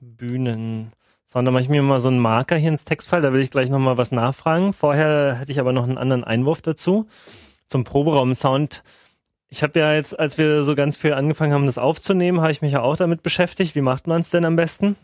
[0.00, 0.92] Bühnen.
[1.26, 3.50] So, da mache ich mir mal so einen Marker hier ins Textfile, da will ich
[3.50, 4.72] gleich nochmal was nachfragen.
[4.72, 7.06] Vorher hätte ich aber noch einen anderen Einwurf dazu.
[7.68, 8.82] Zum Proberaum-Sound
[9.52, 12.62] ich habe ja jetzt, als wir so ganz viel angefangen haben, das aufzunehmen, habe ich
[12.62, 13.74] mich ja auch damit beschäftigt.
[13.74, 14.96] Wie macht man es denn am besten?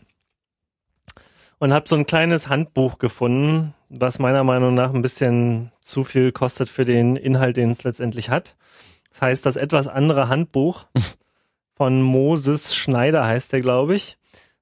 [1.59, 6.31] Und habe so ein kleines Handbuch gefunden, was meiner Meinung nach ein bisschen zu viel
[6.31, 8.55] kostet für den Inhalt, den es letztendlich hat.
[9.11, 10.85] Das heißt, das etwas andere Handbuch
[11.75, 14.17] von Moses Schneider heißt der, glaube ich.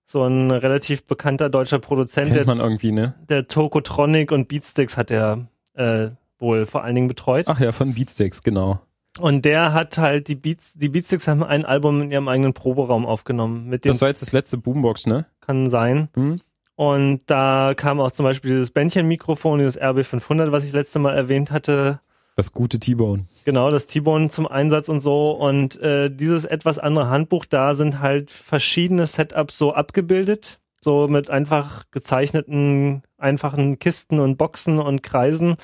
[0.05, 2.33] So ein relativ bekannter deutscher Produzent.
[2.33, 3.15] Kennt man irgendwie, ne?
[3.27, 7.45] Der Tokotronic und Beatsticks hat er äh, wohl vor allen Dingen betreut.
[7.49, 8.79] Ach ja, von Beatsticks, genau.
[9.19, 13.05] Und der hat halt die Beats, die Beatsticks haben ein Album in ihrem eigenen Proberaum
[13.05, 13.67] aufgenommen.
[13.67, 15.25] Mit dem das war jetzt das letzte Boombox, ne?
[15.41, 16.09] Kann sein.
[16.15, 16.41] Mhm.
[16.77, 21.51] Und da kam auch zum Beispiel dieses Bändchenmikrofon, dieses RB500, was ich letzte Mal erwähnt
[21.51, 21.99] hatte.
[22.37, 23.25] Das gute T-Bone.
[23.43, 25.31] Genau, das T-Bone zum Einsatz und so.
[25.31, 30.59] Und äh, dieses etwas andere Handbuch, da sind halt verschiedene Setups so abgebildet.
[30.79, 35.57] So mit einfach gezeichneten, einfachen Kisten und Boxen und Kreisen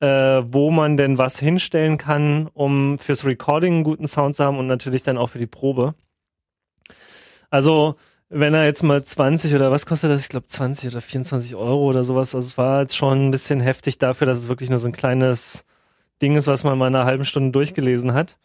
[0.00, 4.58] äh, wo man denn was hinstellen kann, um fürs Recording einen guten Sound zu haben
[4.58, 5.94] und natürlich dann auch für die Probe.
[7.50, 7.96] Also,
[8.30, 10.22] wenn er jetzt mal 20 oder was kostet das?
[10.22, 12.34] Ich glaube 20 oder 24 Euro oder sowas.
[12.34, 14.92] Also es war jetzt schon ein bisschen heftig dafür, dass es wirklich nur so ein
[14.92, 15.64] kleines
[16.22, 18.36] Ding ist, was man mal in einer halben Stunde durchgelesen hat.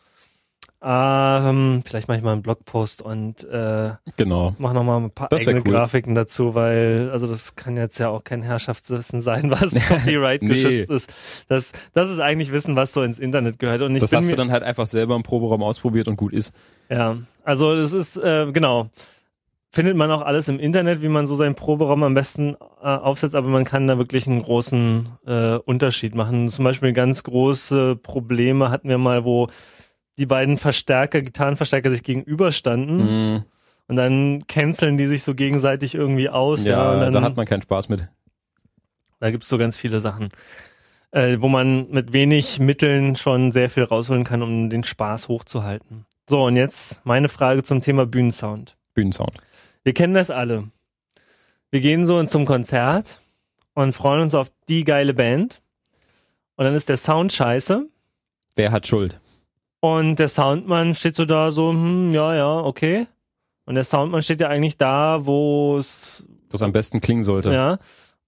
[0.88, 4.56] Ähm, vielleicht mache ich mal einen Blogpost und äh, genau.
[4.60, 5.74] mache nochmal ein paar das eigene cool.
[5.74, 10.50] Grafiken dazu, weil also das kann jetzt ja auch kein Herrschaftswissen sein, was Copyright nee.
[10.50, 11.46] geschützt ist.
[11.48, 13.82] Das, das ist eigentlich Wissen, was so ins Internet gehört.
[13.82, 16.54] Und ich das hast du dann halt einfach selber im Proberaum ausprobiert und gut ist.
[16.90, 18.90] Ja, also es ist äh, genau
[19.76, 23.36] findet man auch alles im Internet, wie man so seinen Proberaum am besten äh, aufsetzt,
[23.36, 26.48] aber man kann da wirklich einen großen äh, Unterschied machen.
[26.48, 29.48] Zum Beispiel ganz große Probleme hatten wir mal, wo
[30.18, 33.34] die beiden Verstärker, Gitarrenverstärker sich gegenüberstanden.
[33.34, 33.46] Mm.
[33.88, 36.66] Und dann canceln die sich so gegenseitig irgendwie aus.
[36.66, 38.10] Ja, ja dann, da hat man keinen Spaß mit.
[39.20, 40.30] Da gibt's so ganz viele Sachen,
[41.12, 46.06] äh, wo man mit wenig Mitteln schon sehr viel rausholen kann, um den Spaß hochzuhalten.
[46.30, 48.78] So, und jetzt meine Frage zum Thema Bühnensound.
[48.94, 49.36] Bühnensound.
[49.86, 50.72] Wir kennen das alle.
[51.70, 53.22] Wir gehen so zum Konzert
[53.76, 55.62] und freuen uns auf die geile Band.
[56.56, 57.88] Und dann ist der Sound scheiße.
[58.56, 59.22] Wer hat Schuld?
[59.82, 63.06] Und der Soundmann steht so da so, hm, ja, ja, okay.
[63.66, 66.26] Und der Soundmann steht ja eigentlich da, wo es...
[66.50, 67.54] Wo es am besten klingen sollte.
[67.54, 67.78] Ja.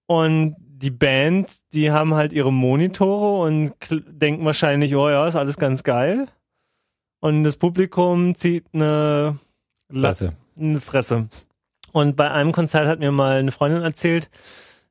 [0.06, 5.56] Und die Band, die haben halt ihre Monitore und denken wahrscheinlich, oh ja, ist alles
[5.56, 6.28] ganz geil.
[7.18, 9.36] Und das Publikum zieht eine
[9.90, 10.34] Fresse.
[10.56, 11.28] Eine Fresse.
[11.92, 14.30] Und bei einem Konzert hat mir mal eine Freundin erzählt,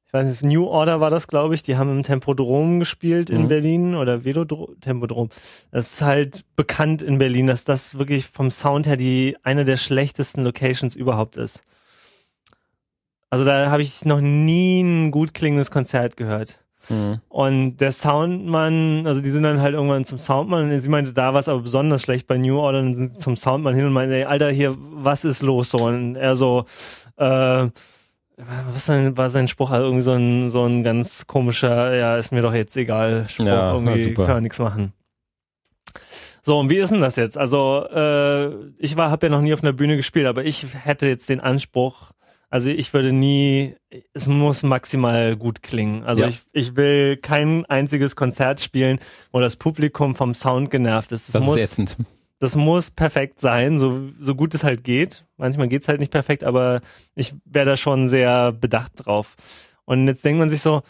[0.08, 3.44] ich weiß nicht, New Order war das, glaube ich, die haben im Tempodrom gespielt in
[3.44, 3.48] mhm.
[3.48, 5.28] Berlin oder Velodrom, Tempodrom.
[5.72, 9.76] Das ist halt bekannt in Berlin, dass das wirklich vom Sound her die eine der
[9.76, 11.64] schlechtesten Locations überhaupt ist.
[13.30, 16.60] Also da habe ich noch nie ein gut klingendes Konzert gehört.
[16.90, 17.20] Mhm.
[17.30, 21.34] Und der Soundmann, also die sind dann halt irgendwann zum Soundmann und sie meinte, da
[21.34, 24.16] war es aber besonders schlecht bei New Order und sind zum Soundmann hin und meinte,
[24.16, 25.80] ey, Alter, hier, was ist los so?
[25.80, 26.66] Und er so,
[27.18, 27.68] äh,
[28.38, 29.72] was war sein Spruch?
[29.72, 33.46] Also irgendwie so ein, so ein ganz komischer, ja, ist mir doch jetzt egal, Spruch,
[33.46, 34.94] ja, irgendwie kann man nichts machen.
[36.44, 37.38] So, und wie ist denn das jetzt?
[37.38, 38.48] Also, äh,
[38.78, 41.42] ich war, habe ja noch nie auf einer Bühne gespielt, aber ich hätte jetzt den
[41.42, 42.12] Anspruch,
[42.50, 43.76] also ich würde nie,
[44.14, 46.04] es muss maximal gut klingen.
[46.04, 46.28] Also ja.
[46.28, 49.00] ich, ich will kein einziges Konzert spielen,
[49.32, 51.28] wo das Publikum vom Sound genervt ist.
[51.28, 51.98] Es das muss, ist ätzend
[52.40, 55.26] das muss perfekt sein, so, so gut es halt geht.
[55.38, 56.82] Manchmal geht's halt nicht perfekt, aber
[57.16, 59.36] ich wäre da schon sehr bedacht drauf.
[59.86, 60.84] Und jetzt denkt man sich so,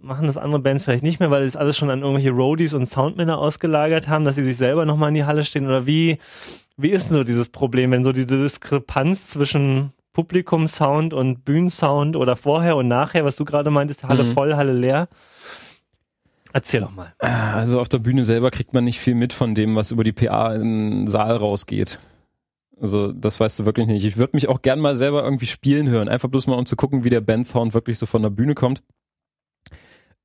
[0.00, 2.86] machen das andere Bands vielleicht nicht mehr, weil es alles schon an irgendwelche Roadies und
[2.86, 5.66] Soundmänner ausgelagert haben, dass sie sich selber nochmal in die Halle stehen?
[5.66, 6.18] Oder wie,
[6.76, 12.36] wie ist denn so dieses Problem, wenn so diese Diskrepanz zwischen Publikumsound und Bühnensound oder
[12.36, 14.32] vorher und nachher, was du gerade meintest, Halle mhm.
[14.32, 15.08] voll, Halle leer,
[16.52, 17.14] Erzähl doch mal.
[17.18, 20.12] Also auf der Bühne selber kriegt man nicht viel mit von dem, was über die
[20.12, 20.62] PA in
[21.02, 22.00] den Saal rausgeht.
[22.80, 24.04] Also das weißt du wirklich nicht.
[24.04, 26.76] Ich würde mich auch gern mal selber irgendwie spielen hören, einfach bloß mal um zu
[26.76, 28.82] gucken, wie der Bandsound wirklich so von der Bühne kommt.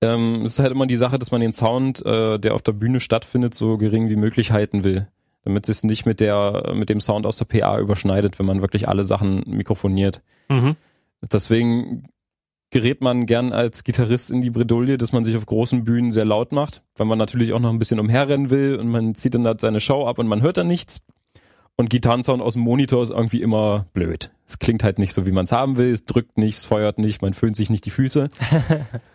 [0.02, 2.72] Ähm, es ist halt immer die Sache, dass man den Sound, äh, der auf der
[2.72, 5.07] Bühne stattfindet, so gering wie möglich halten will,
[5.46, 8.90] damit es nicht mit der mit dem Sound aus der PA überschneidet, wenn man wirklich
[8.90, 10.22] alle Sachen mikrofoniert.
[10.50, 10.76] Mhm.
[11.22, 12.08] Deswegen
[12.72, 16.26] gerät man gern als Gitarrist in die Bredouille, dass man sich auf großen Bühnen sehr
[16.26, 19.46] laut macht, weil man natürlich auch noch ein bisschen umherrennen will und man zieht dann
[19.46, 21.06] halt seine Show ab und man hört dann nichts.
[21.78, 24.32] Und Gitarrensound aus dem Monitor ist irgendwie immer blöd.
[24.48, 25.92] Es klingt halt nicht so, wie man es haben will.
[25.92, 28.30] Es drückt nicht, es feuert nicht, man föhnt sich nicht die Füße.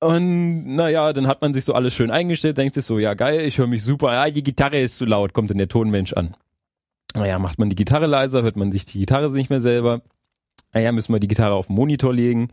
[0.00, 3.40] Und naja, dann hat man sich so alles schön eingestellt, denkt sich so, ja geil,
[3.40, 6.36] ich höre mich super, ja, die Gitarre ist zu laut, kommt dann der Tonmensch an.
[7.14, 10.02] Naja, macht man die Gitarre leiser, hört man sich die Gitarre nicht mehr selber.
[10.74, 12.50] Naja, müssen wir die Gitarre auf den Monitor legen.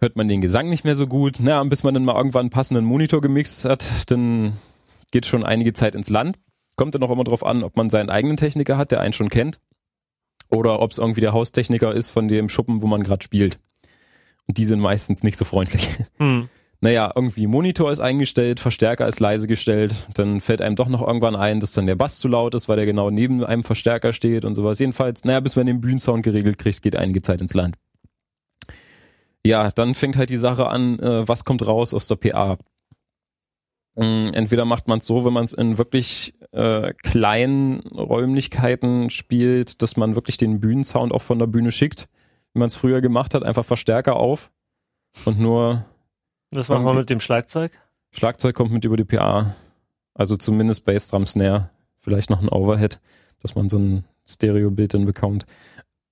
[0.00, 1.36] Hört man den Gesang nicht mehr so gut.
[1.40, 4.54] Na, bis man dann mal irgendwann einen passenden Monitor gemixt hat, dann
[5.10, 6.38] geht schon einige Zeit ins Land.
[6.76, 9.28] Kommt dann auch immer drauf an, ob man seinen eigenen Techniker hat, der einen schon
[9.28, 9.60] kennt.
[10.48, 13.58] Oder ob es irgendwie der Haustechniker ist von dem Schuppen, wo man gerade spielt.
[14.46, 15.88] Und die sind meistens nicht so freundlich.
[16.18, 16.48] Hm.
[16.82, 21.36] Naja, irgendwie Monitor ist eingestellt, Verstärker ist leise gestellt, dann fällt einem doch noch irgendwann
[21.36, 24.46] ein, dass dann der Bass zu laut ist, weil der genau neben einem Verstärker steht
[24.46, 24.78] und sowas.
[24.78, 27.76] Jedenfalls, naja, bis man den Bühnensound geregelt kriegt, geht einige Zeit ins Land.
[29.44, 32.56] Ja, dann fängt halt die Sache an, äh, was kommt raus aus der PA.
[33.96, 39.82] Ähm, entweder macht man es so, wenn man es in wirklich äh, kleinen Räumlichkeiten spielt,
[39.82, 42.08] dass man wirklich den Bühnensound auch von der Bühne schickt
[42.52, 44.50] wie man es früher gemacht hat, einfach Verstärker auf
[45.24, 45.84] und nur.
[46.50, 47.72] Das machen wir mit dem Schlagzeug?
[48.10, 49.54] Schlagzeug kommt mit über die PA.
[50.14, 51.70] Also zumindest Bassdrum Snare.
[52.00, 53.00] Vielleicht noch ein Overhead,
[53.40, 55.46] dass man so ein Stereo-Bild dann bekommt.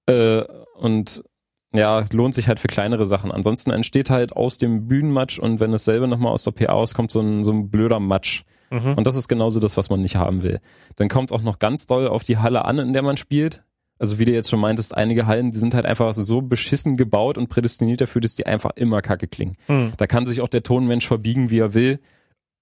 [0.06, 0.42] Äh,
[0.76, 1.24] und
[1.72, 3.32] ja, lohnt sich halt für kleinere Sachen.
[3.32, 7.10] Ansonsten entsteht halt aus dem Bühnenmatsch und wenn es selber nochmal aus der PA auskommt,
[7.10, 8.44] so ein, so ein blöder Matsch.
[8.70, 8.94] Mhm.
[8.94, 10.60] Und das ist genauso das, was man nicht haben will.
[10.96, 13.64] Dann kommt auch noch ganz doll auf die Halle an, in der man spielt
[13.98, 17.36] also wie du jetzt schon meintest, einige Hallen, die sind halt einfach so beschissen gebaut
[17.36, 19.56] und prädestiniert dafür, dass die einfach immer kacke klingen.
[19.66, 19.92] Mhm.
[19.96, 22.00] Da kann sich auch der Tonmensch verbiegen, wie er will.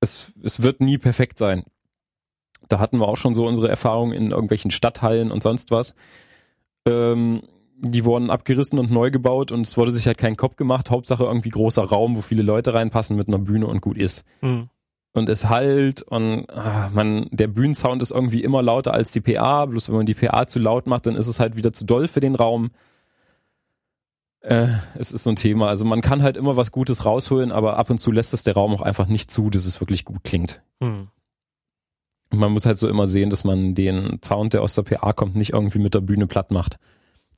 [0.00, 1.64] Es, es wird nie perfekt sein.
[2.68, 5.94] Da hatten wir auch schon so unsere Erfahrungen in irgendwelchen Stadthallen und sonst was.
[6.86, 7.42] Ähm,
[7.78, 10.90] die wurden abgerissen und neu gebaut und es wurde sich halt kein Kopf gemacht.
[10.90, 14.24] Hauptsache irgendwie großer Raum, wo viele Leute reinpassen mit einer Bühne und gut ist.
[14.40, 14.70] Mhm
[15.16, 19.66] und es halt und ah, man der Bühnensound ist irgendwie immer lauter als die PA,
[19.66, 22.08] bloß wenn man die PA zu laut macht, dann ist es halt wieder zu doll
[22.08, 22.70] für den Raum.
[24.40, 25.68] Äh, es ist so ein Thema.
[25.68, 28.54] Also man kann halt immer was Gutes rausholen, aber ab und zu lässt es der
[28.54, 30.62] Raum auch einfach nicht zu, dass es wirklich gut klingt.
[30.80, 31.08] Hm.
[32.30, 35.36] Man muss halt so immer sehen, dass man den Sound, der aus der PA kommt,
[35.36, 36.78] nicht irgendwie mit der Bühne platt macht.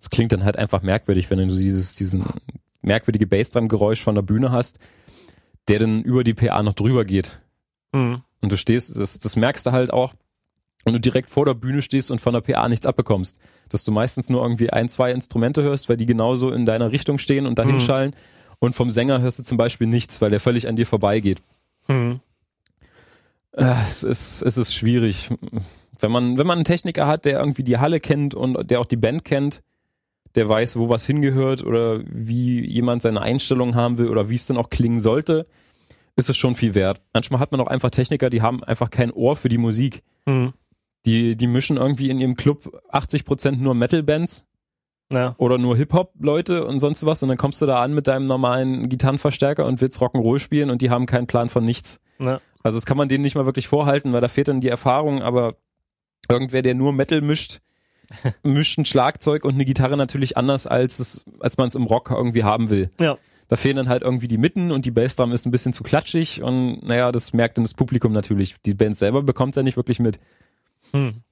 [0.01, 2.25] Es klingt dann halt einfach merkwürdig, wenn du dieses, diesen
[2.83, 4.79] merkwürdige Bassdrum-Geräusch von der Bühne hast,
[5.69, 7.39] der dann über die PA noch drüber geht.
[7.93, 8.23] Mhm.
[8.41, 10.15] Und du stehst, das, das merkst du halt auch,
[10.85, 13.39] wenn du direkt vor der Bühne stehst und von der PA nichts abbekommst.
[13.69, 17.19] Dass du meistens nur irgendwie ein, zwei Instrumente hörst, weil die genauso in deiner Richtung
[17.19, 17.81] stehen und dahin mhm.
[17.81, 18.17] schallen.
[18.61, 21.43] Und vom Sänger hörst du zum Beispiel nichts, weil der völlig an dir vorbeigeht.
[21.89, 22.21] Mhm.
[23.53, 25.31] Äh, es, ist, es ist schwierig.
[25.99, 28.87] Wenn man, wenn man einen Techniker hat, der irgendwie die Halle kennt und der auch
[28.87, 29.63] die Band kennt,
[30.35, 34.47] der weiß, wo was hingehört oder wie jemand seine Einstellung haben will oder wie es
[34.47, 35.47] dann auch klingen sollte,
[36.19, 37.01] ist es schon viel wert.
[37.15, 40.03] Manchmal hat man auch einfach Techniker, die haben einfach kein Ohr für die Musik.
[40.27, 40.53] Mhm.
[41.07, 44.45] Die, die mischen irgendwie in ihrem Club 80 Prozent nur Metal-Bands
[45.13, 45.37] ja.
[45.39, 48.89] oder nur Hip-Hop-Leute und sonst was und dann kommst du da an mit deinem normalen
[48.89, 52.01] Gitarrenverstärker und willst Rock'n'Roll spielen und die haben keinen Plan von nichts.
[52.19, 52.41] Ja.
[52.65, 55.23] Also das kann man denen nicht mal wirklich vorhalten, weil da fehlt dann die Erfahrung,
[55.23, 55.55] aber
[56.29, 57.61] irgendwer, der nur Metal mischt,
[58.43, 62.11] mischt ein Schlagzeug und eine Gitarre natürlich anders, als es, als man es im Rock
[62.11, 62.91] irgendwie haben will.
[62.99, 63.19] Ja
[63.49, 66.43] da fehlen dann halt irgendwie die Mitten und die Bassdrum ist ein bisschen zu klatschig
[66.43, 68.57] und naja, das merkt dann das Publikum natürlich.
[68.65, 70.21] Die Band selber bekommt ja nicht wirklich mit.
[70.93, 71.23] Hm.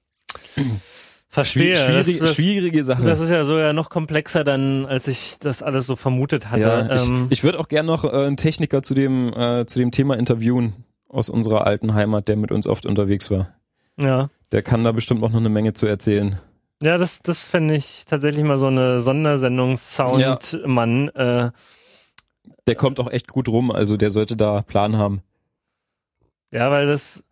[1.29, 1.77] Verstehe.
[1.77, 3.03] Schwierig, das, das, schwierige Sache.
[3.03, 6.61] Das ist ja so ja noch komplexer dann, als ich das alles so vermutet hatte.
[6.61, 9.77] Ja, ähm, ich ich würde auch gern noch äh, einen Techniker zu dem, äh, zu
[9.77, 10.73] dem Thema interviewen
[11.09, 13.53] aus unserer alten Heimat, der mit uns oft unterwegs war.
[13.99, 14.29] Ja.
[14.51, 16.39] Der kann da bestimmt auch noch eine Menge zu erzählen.
[16.81, 21.11] Ja, das, das fände ich tatsächlich mal so eine Sondersendung Soundmann.
[21.15, 21.47] Ja.
[21.47, 21.51] Äh,
[22.65, 25.21] der kommt auch echt gut rum, also der sollte da Plan haben.
[26.51, 27.23] Ja, weil das,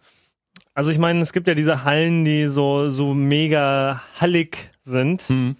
[0.73, 5.29] also ich meine, es gibt ja diese Hallen, die so, so mega hallig sind.
[5.29, 5.55] Mhm.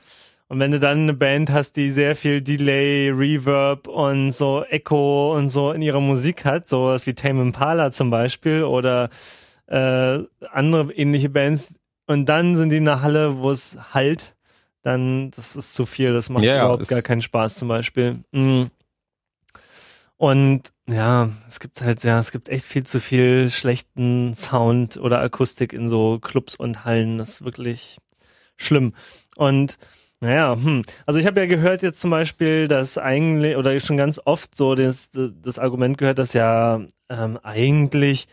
[0.48, 5.36] Und wenn du dann eine Band hast, die sehr viel Delay, Reverb und so Echo
[5.36, 9.10] und so in ihrer Musik hat, sowas wie Tame Impala zum Beispiel oder
[9.68, 10.20] äh,
[10.52, 14.36] andere ähnliche Bands, und dann sind die in einer Halle, wo es halt,
[14.84, 18.20] dann das ist zu viel, das macht ja, überhaupt gar keinen Spaß zum Beispiel.
[18.32, 18.70] Mhm.
[20.18, 25.20] Und ja, es gibt halt, ja, es gibt echt viel zu viel schlechten Sound oder
[25.20, 27.18] Akustik in so Clubs und Hallen.
[27.18, 27.98] Das ist wirklich
[28.56, 28.94] schlimm.
[29.36, 29.78] Und
[30.22, 30.84] naja, hm.
[31.06, 34.76] also ich habe ja gehört jetzt zum Beispiel, dass eigentlich, oder schon ganz oft so
[34.76, 38.28] das, das Argument gehört, dass ja ähm, eigentlich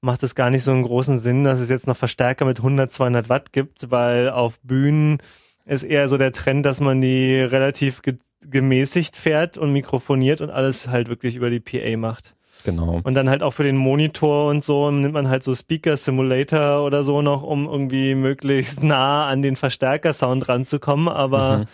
[0.00, 2.92] macht es gar nicht so einen großen Sinn, dass es jetzt noch Verstärker mit 100,
[2.92, 5.18] 200 Watt gibt, weil auf Bühnen
[5.64, 8.02] ist eher so der Trend, dass man die relativ
[8.50, 12.34] gemäßigt fährt und mikrofoniert und alles halt wirklich über die PA macht.
[12.64, 13.00] Genau.
[13.02, 16.84] Und dann halt auch für den Monitor und so nimmt man halt so Speaker Simulator
[16.84, 21.08] oder so noch, um irgendwie möglichst nah an den Verstärker-Sound ranzukommen.
[21.08, 21.66] Aber mhm.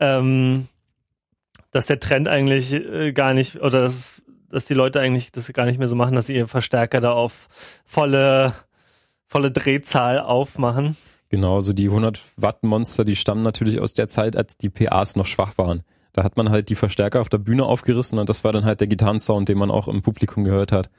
[0.00, 0.68] ähm,
[1.70, 5.66] dass der Trend eigentlich äh, gar nicht, oder dass, dass die Leute eigentlich das gar
[5.66, 7.48] nicht mehr so machen, dass sie ihr Verstärker da auf
[7.84, 8.54] volle,
[9.26, 10.96] volle Drehzahl aufmachen.
[11.28, 15.16] Genau, so die 100 Watt Monster, die stammen natürlich aus der Zeit, als die PAs
[15.16, 15.82] noch schwach waren.
[16.12, 18.80] Da hat man halt die Verstärker auf der Bühne aufgerissen und das war dann halt
[18.80, 20.90] der Gitarrensound, den man auch im Publikum gehört hat.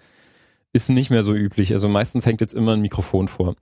[0.71, 1.71] Ist nicht mehr so üblich.
[1.71, 3.55] Also meistens hängt jetzt immer ein Mikrofon vor.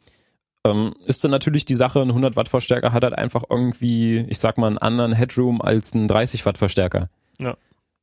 [0.63, 4.39] Ähm, ist dann natürlich die Sache, ein 100 Watt Verstärker hat halt einfach irgendwie, ich
[4.39, 7.09] sag mal, einen anderen Headroom als ein 30 Watt Verstärker.
[7.39, 7.57] Ja.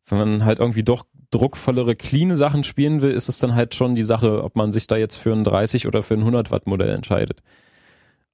[0.09, 3.95] Wenn man halt irgendwie doch druckvollere, clean Sachen spielen will, ist es dann halt schon
[3.95, 6.67] die Sache, ob man sich da jetzt für ein 30 oder für ein 100 Watt
[6.67, 7.43] Modell entscheidet.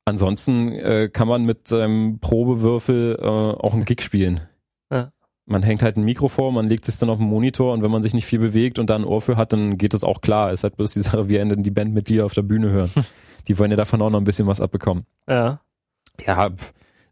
[0.06, 4.40] Ansonsten äh, kann man mit seinem Probewürfel äh, auch einen Gig spielen.
[4.90, 5.12] Ja.
[5.46, 7.90] Man hängt halt ein Mikro vor, man legt es dann auf den Monitor und wenn
[7.90, 10.22] man sich nicht viel bewegt und da ein Ohr für hat, dann geht das auch
[10.22, 10.48] klar.
[10.48, 12.90] Es ist halt bloß die Sache, wie denn die Bandmitglieder auf der Bühne hören.
[13.48, 15.04] die wollen ja davon auch noch ein bisschen was abbekommen.
[15.28, 15.60] Ja.
[16.24, 16.50] Ja,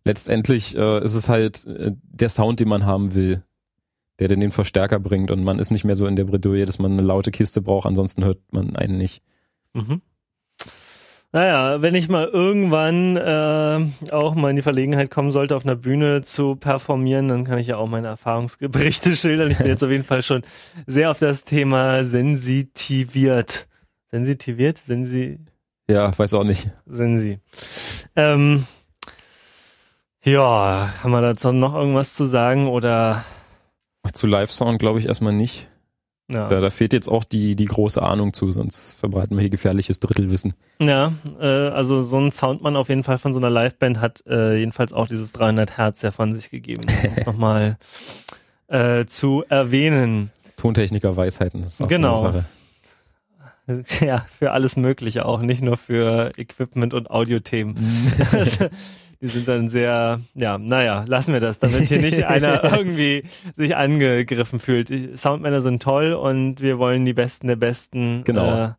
[0.04, 3.42] letztendlich äh, ist es halt äh, der Sound, den man haben will,
[4.18, 6.78] der dann den Verstärker bringt und man ist nicht mehr so in der Bredouille, dass
[6.78, 9.22] man eine laute Kiste braucht, ansonsten hört man einen nicht.
[9.74, 10.00] Mhm.
[11.34, 15.76] Naja, wenn ich mal irgendwann äh, auch mal in die Verlegenheit kommen sollte, auf einer
[15.76, 19.50] Bühne zu performieren, dann kann ich ja auch meine Erfahrungsberichte schildern.
[19.50, 20.42] Ich bin jetzt auf jeden Fall schon
[20.86, 23.66] sehr auf das Thema sensitiviert.
[24.10, 24.76] Sensitiviert?
[24.76, 25.38] Sensi?
[25.88, 26.70] Ja, weiß auch nicht.
[26.84, 27.38] Sensi.
[28.14, 28.66] Ähm,
[30.22, 33.24] ja, haben wir dazu noch irgendwas zu sagen oder?
[34.12, 35.70] Zu Live-Sound glaube ich erstmal nicht.
[36.32, 36.46] Ja.
[36.46, 40.00] Da, da fehlt jetzt auch die, die große Ahnung zu, sonst verbreiten wir hier gefährliches
[40.00, 40.54] Drittelwissen.
[40.80, 44.56] Ja, äh, also so ein Soundmann auf jeden Fall von so einer Liveband hat äh,
[44.56, 47.76] jedenfalls auch dieses 300 Hertz ja von sich gegeben, um es nochmal
[48.68, 50.30] äh, zu erwähnen.
[50.56, 51.66] Tontechniker-Weisheiten.
[51.88, 52.32] Genau.
[52.32, 52.42] So
[54.00, 57.76] ja, für alles Mögliche auch, nicht nur für Equipment und Audiothemen.
[59.22, 63.22] die sind dann sehr, ja, naja, lassen wir das, damit hier nicht einer irgendwie
[63.56, 64.90] sich angegriffen fühlt.
[65.16, 68.24] Soundmänner sind toll und wir wollen die Besten der Besten.
[68.24, 68.64] Genau.
[68.64, 68.72] Äh,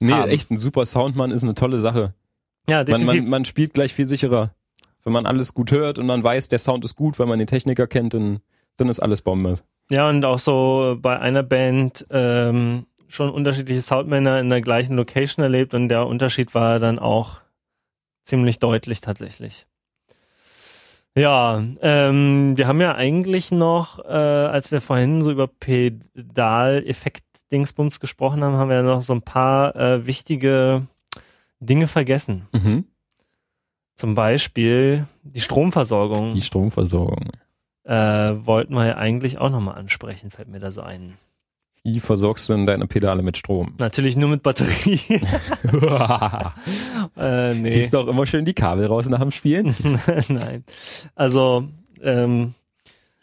[0.00, 0.30] nee, haben.
[0.30, 2.14] echt ein super Soundmann ist eine tolle Sache.
[2.68, 3.06] Ja, definitiv.
[3.06, 4.54] Man, man, man spielt gleich viel sicherer.
[5.04, 7.46] Wenn man alles gut hört und man weiß, der Sound ist gut, weil man den
[7.46, 8.40] Techniker kennt, dann,
[8.78, 9.58] dann ist alles Bombe.
[9.90, 15.42] Ja, und auch so bei einer Band ähm, schon unterschiedliche Soundmänner in der gleichen Location
[15.42, 17.43] erlebt und der Unterschied war dann auch
[18.24, 19.66] ziemlich deutlich tatsächlich.
[21.16, 28.42] Ja, ähm, wir haben ja eigentlich noch, äh, als wir vorhin so über Pedal-Effekt-Dingsbums gesprochen
[28.42, 30.88] haben, haben wir ja noch so ein paar äh, wichtige
[31.60, 32.48] Dinge vergessen.
[32.52, 32.86] Mhm.
[33.94, 36.34] Zum Beispiel die Stromversorgung.
[36.34, 37.30] Die Stromversorgung.
[37.84, 41.16] Äh, wollten wir ja eigentlich auch nochmal ansprechen, fällt mir da so ein.
[41.86, 43.74] Wie versorgst du denn deine Pedale mit Strom?
[43.78, 45.00] Natürlich nur mit Batterie.
[47.18, 47.70] äh, nee.
[47.70, 49.76] Ziehst du auch immer schön die Kabel raus nach dem Spielen?
[50.28, 50.64] Nein.
[51.14, 51.68] Also,
[52.02, 52.54] ähm,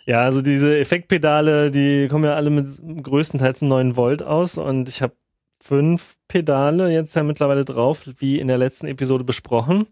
[0.06, 2.68] ja, also diese Effektpedale, die kommen ja alle mit
[3.04, 5.14] größtenteils 9 Volt aus und ich habe
[5.60, 9.88] fünf Pedale jetzt ja mittlerweile drauf, wie in der letzten Episode besprochen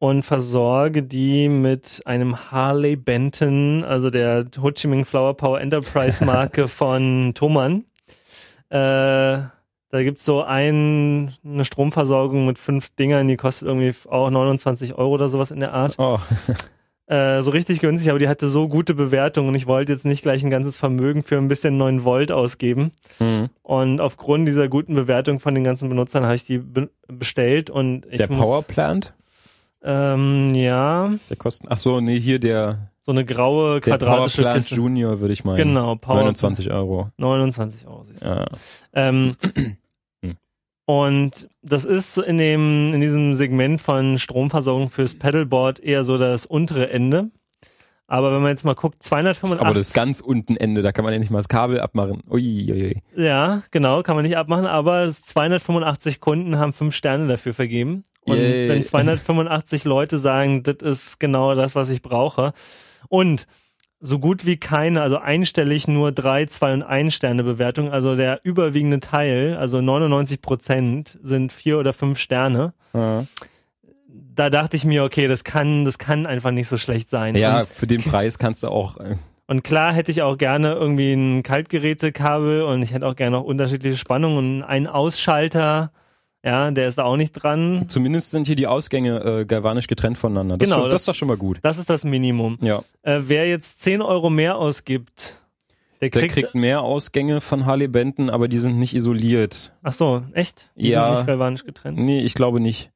[0.00, 6.24] und versorge die mit einem Harley Benton, also der Ho Chi Minh Flower Power Enterprise
[6.24, 7.84] Marke von Thomann.
[8.72, 9.44] Äh,
[9.92, 15.10] da gibt's so ein, eine Stromversorgung mit fünf Dingern, die kostet irgendwie auch 29 Euro
[15.10, 15.96] oder sowas in der Art.
[15.98, 16.18] Oh.
[17.08, 20.22] Äh, so richtig günstig, aber die hatte so gute Bewertungen und ich wollte jetzt nicht
[20.22, 22.92] gleich ein ganzes Vermögen für ein bisschen 9 Volt ausgeben.
[23.18, 23.50] Mhm.
[23.62, 28.06] Und aufgrund dieser guten Bewertung von den ganzen Benutzern habe ich die be bestellt und
[28.08, 29.14] ich Der muss, Powerplant?
[29.82, 31.12] Ähm, ja.
[31.28, 34.76] Der kostet, ach so, nee, hier der, so eine graue quadratische der Kiste.
[34.76, 35.56] Junior würde ich meinen.
[35.56, 37.10] Genau, Power 29 Euro.
[37.16, 38.28] 29 Euro, siehst du.
[38.28, 38.46] Ja.
[38.92, 39.32] Ähm,
[40.24, 40.36] hm.
[40.86, 46.46] und das ist in dem in diesem Segment von Stromversorgung fürs Pedalboard eher so das
[46.46, 47.30] untere Ende.
[48.12, 49.64] Aber wenn man jetzt mal guckt, 285.
[49.64, 52.22] Aber das ganz unten Ende, da kann man ja nicht mal das Kabel abmachen.
[52.28, 53.02] Ui, ui, ui.
[53.16, 58.02] Ja, genau, kann man nicht abmachen, aber 285 Kunden haben fünf Sterne dafür vergeben.
[58.26, 58.68] Und Yay.
[58.68, 62.52] wenn 285 Leute sagen, das ist genau das, was ich brauche,
[63.08, 63.46] und
[64.04, 67.90] so gut wie keine, also einstellig nur drei, zwei und ein Sterne Bewertung.
[67.90, 72.74] Also der überwiegende Teil, also 99 Prozent sind vier oder fünf Sterne.
[72.92, 73.24] Ja.
[74.34, 77.36] Da dachte ich mir, okay, das kann, das kann einfach nicht so schlecht sein.
[77.36, 78.96] Ja, und, für den Preis kannst du auch.
[78.96, 79.14] Äh
[79.46, 83.44] und klar hätte ich auch gerne irgendwie ein Kaltgerätekabel und ich hätte auch gerne noch
[83.44, 85.92] unterschiedliche Spannungen und einen Ausschalter
[86.44, 87.84] ja, der ist da auch nicht dran.
[87.88, 90.58] Zumindest sind hier die Ausgänge äh, galvanisch getrennt voneinander.
[90.58, 91.58] Das genau, schon, das, das ist doch schon mal gut.
[91.62, 92.58] Das ist das Minimum.
[92.62, 92.82] Ja.
[93.02, 95.40] Äh, wer jetzt 10 Euro mehr ausgibt,
[96.00, 99.72] Der kriegt, der kriegt mehr Ausgänge von Harley Benton, aber die sind nicht isoliert.
[99.82, 100.70] Ach so, echt?
[100.76, 101.06] Die ja.
[101.06, 101.98] sind nicht galvanisch getrennt?
[101.98, 102.91] Nee, ich glaube nicht.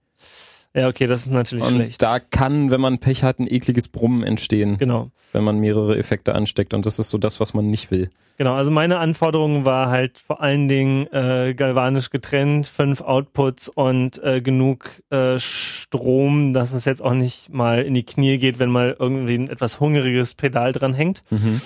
[0.77, 2.03] Ja, okay, das ist natürlich und schlecht.
[2.03, 4.77] Da kann, wenn man Pech hat, ein ekliges Brummen entstehen.
[4.77, 5.11] Genau.
[5.33, 8.11] Wenn man mehrere Effekte ansteckt und das ist so das, was man nicht will.
[8.37, 14.23] Genau, also meine Anforderung war halt vor allen Dingen äh, galvanisch getrennt, fünf Outputs und
[14.23, 18.69] äh, genug äh, Strom, dass es jetzt auch nicht mal in die Knie geht, wenn
[18.69, 21.23] mal irgendwie ein etwas hungriges Pedal dran hängt.
[21.31, 21.63] Mhm.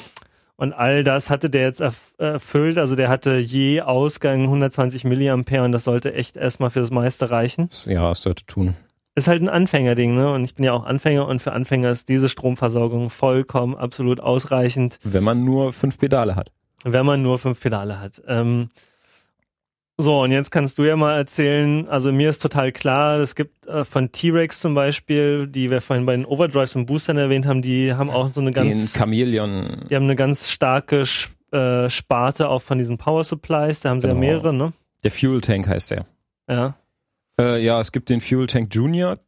[0.55, 2.79] Und all das hatte der jetzt erf erfüllt.
[2.79, 7.31] Also der hatte je Ausgang 120 Milliampere und das sollte echt erstmal für das meiste
[7.31, 7.69] reichen.
[7.87, 8.77] Ja, es sollte tun
[9.21, 10.33] ist halt ein Anfängerding, ne?
[10.33, 14.99] Und ich bin ja auch Anfänger und für Anfänger ist diese Stromversorgung vollkommen absolut ausreichend.
[15.03, 16.51] Wenn man nur fünf Pedale hat.
[16.85, 18.23] Wenn man nur fünf Pedale hat.
[18.27, 18.69] Ähm,
[19.99, 23.67] so, und jetzt kannst du ja mal erzählen, also mir ist total klar, es gibt
[23.67, 27.61] äh, von T-Rex zum Beispiel, die wir vorhin bei den Overdrives und Boostern erwähnt haben,
[27.61, 28.93] die haben auch so eine ganz...
[28.95, 29.87] Den Chameleon.
[29.91, 31.05] Die haben eine ganz starke
[31.53, 34.23] äh, Sparte auch von diesen Power Supplies, da haben sie genau.
[34.23, 34.73] ja mehrere, ne?
[35.05, 36.07] Der Fuel Tank heißt der.
[36.49, 36.77] Ja.
[37.41, 39.19] Äh, ja, es gibt den Fuel Tank Junior.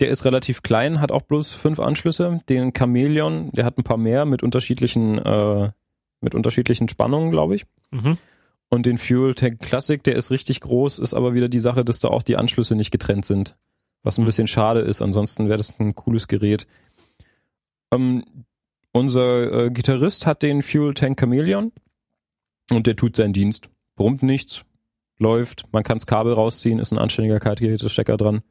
[0.00, 2.40] Der ist relativ klein, hat auch bloß fünf Anschlüsse.
[2.48, 5.70] Den Chameleon, der hat ein paar mehr mit unterschiedlichen, äh,
[6.20, 7.64] mit unterschiedlichen Spannungen, glaube ich.
[7.90, 8.18] Mhm.
[8.68, 12.00] Und den Fuel Tank Classic, der ist richtig groß, ist aber wieder die Sache, dass
[12.00, 13.56] da auch die Anschlüsse nicht getrennt sind.
[14.02, 14.26] Was ein mhm.
[14.26, 16.66] bisschen schade ist, ansonsten wäre das ein cooles Gerät.
[17.92, 18.24] Ähm,
[18.92, 21.72] unser äh, Gitarrist hat den Fuel Tank Chameleon
[22.72, 23.68] und der tut seinen Dienst.
[23.96, 24.64] Brummt nichts,
[25.18, 28.42] läuft, man kann das Kabel rausziehen, ist ein anständiger Kaltgeräte-Stecker dran.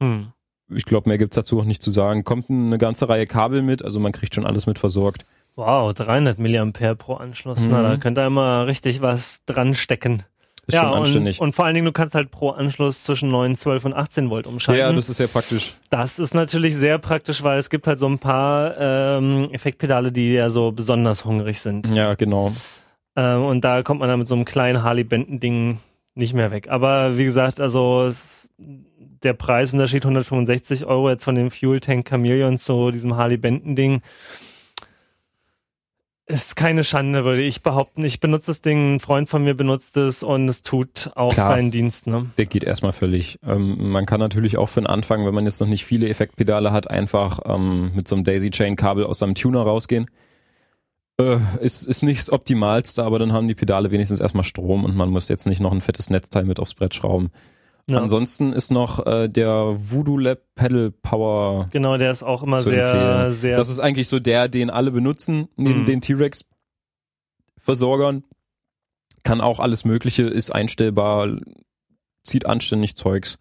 [0.00, 0.32] Hm.
[0.70, 2.24] Ich glaube, mehr gibt's dazu auch nicht zu sagen.
[2.24, 5.24] Kommt eine ganze Reihe Kabel mit, also man kriegt schon alles mit versorgt.
[5.56, 7.66] Wow, 300 Milliampere pro Anschluss.
[7.66, 7.72] Mhm.
[7.72, 10.22] Na, da könnt ihr immer richtig was dran stecken.
[10.68, 11.40] Ist ja, schon anständig.
[11.40, 14.28] Und, und vor allen Dingen, du kannst halt pro Anschluss zwischen 9, 12 und 18
[14.28, 14.80] Volt umschalten.
[14.80, 15.72] Ja, das ist sehr praktisch.
[15.88, 20.34] Das ist natürlich sehr praktisch, weil es gibt halt so ein paar ähm, Effektpedale, die
[20.34, 21.88] ja so besonders hungrig sind.
[21.88, 22.52] Ja, genau.
[23.18, 25.78] Ähm, und da kommt man dann mit so einem kleinen Harley-Benton-Ding
[26.14, 26.68] nicht mehr weg.
[26.68, 32.58] Aber wie gesagt, also es, der Preisunterschied 165 Euro jetzt von dem Fuel Tank Chameleon
[32.58, 34.02] zu diesem Harley-Benton-Ding
[36.26, 38.04] ist keine Schande, würde ich behaupten.
[38.04, 41.48] Ich benutze das Ding, ein Freund von mir benutzt es und es tut auch Klar,
[41.48, 42.06] seinen Dienst.
[42.06, 42.26] Ne?
[42.36, 43.40] Der geht erstmal völlig.
[43.44, 46.70] Ähm, man kann natürlich auch für den Anfang, wenn man jetzt noch nicht viele Effektpedale
[46.70, 50.08] hat, einfach ähm, mit so einem Daisy-Chain-Kabel aus seinem Tuner rausgehen
[51.20, 54.94] äh, ist, ist nicht das Optimalste, aber dann haben die Pedale wenigstens erstmal Strom und
[54.94, 57.30] man muss jetzt nicht noch ein fettes Netzteil mit aufs Brett schrauben.
[57.90, 58.00] Ja.
[58.00, 61.68] Ansonsten ist noch äh, der Voodoo Lab Pedal Power.
[61.72, 63.32] Genau, der ist auch immer sehr, empfehlen.
[63.32, 63.56] sehr.
[63.56, 65.86] Das ist eigentlich so der, den alle benutzen, neben mhm.
[65.86, 66.44] den T-Rex
[67.56, 68.24] Versorgern.
[69.22, 71.28] Kann auch alles Mögliche, ist einstellbar,
[72.22, 73.38] zieht anständig Zeugs.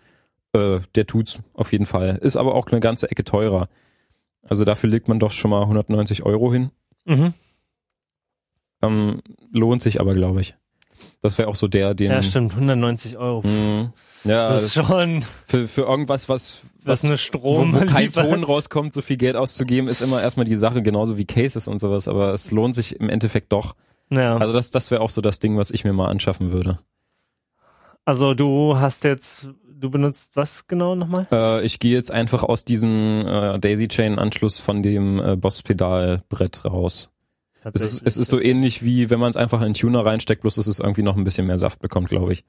[0.54, 2.18] Äh, der tut's auf jeden Fall.
[2.22, 3.68] Ist aber auch eine ganze Ecke teurer.
[4.44, 6.72] Also dafür legt man doch schon mal 190 Euro hin.
[7.06, 7.34] Mhm.
[8.82, 9.22] Ähm,
[9.52, 10.56] lohnt sich aber, glaube ich.
[11.22, 12.12] Das wäre auch so der, den.
[12.12, 13.46] Ja, stimmt, 190 Euro.
[13.46, 13.92] Mhm.
[14.24, 15.24] Ja, das ist schon.
[15.46, 17.74] Für, für irgendwas, was, was, was eine Strom.
[17.74, 21.18] Wo, wo kein Ton rauskommt, so viel Geld auszugeben, ist immer erstmal die Sache, genauso
[21.18, 23.76] wie Cases und sowas, aber es lohnt sich im Endeffekt doch.
[24.10, 24.38] Ja.
[24.38, 26.80] Also das, das wäre auch so das Ding, was ich mir mal anschaffen würde.
[28.06, 31.28] Also du hast jetzt, du benutzt was genau nochmal?
[31.32, 37.12] Äh, ich gehe jetzt einfach aus diesem äh, Daisy-Chain-Anschluss von dem äh, Boss-Pedalbrett raus.
[37.74, 40.42] Es ist, es ist so ähnlich wie wenn man es einfach in einen Tuner reinsteckt,
[40.42, 42.44] bloß dass es irgendwie noch ein bisschen mehr Saft bekommt, glaube ich.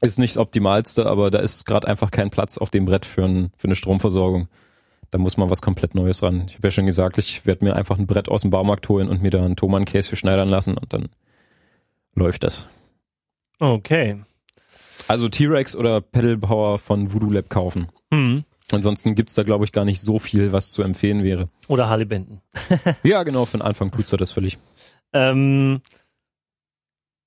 [0.00, 3.24] Ist nicht das Optimalste, aber da ist gerade einfach kein Platz auf dem Brett für,
[3.24, 4.48] ein, für eine Stromversorgung.
[5.10, 6.44] Da muss man was komplett Neues ran.
[6.46, 9.08] Ich habe ja schon gesagt, ich werde mir einfach ein Brett aus dem Baumarkt holen
[9.08, 11.08] und mir da einen Thomann-Case für schneidern lassen und dann
[12.14, 12.68] läuft das.
[13.58, 14.20] Okay.
[15.08, 17.88] Also T-Rex oder Pedal Power von Voodoo Lab kaufen.
[18.10, 18.44] Mhm.
[18.72, 21.48] Ansonsten gibt's da, glaube ich, gar nicht so viel, was zu empfehlen wäre.
[21.68, 22.40] Oder Harley Benton.
[23.02, 24.58] ja, genau, für den Anfang tut's das völlig.
[25.12, 25.80] Ähm,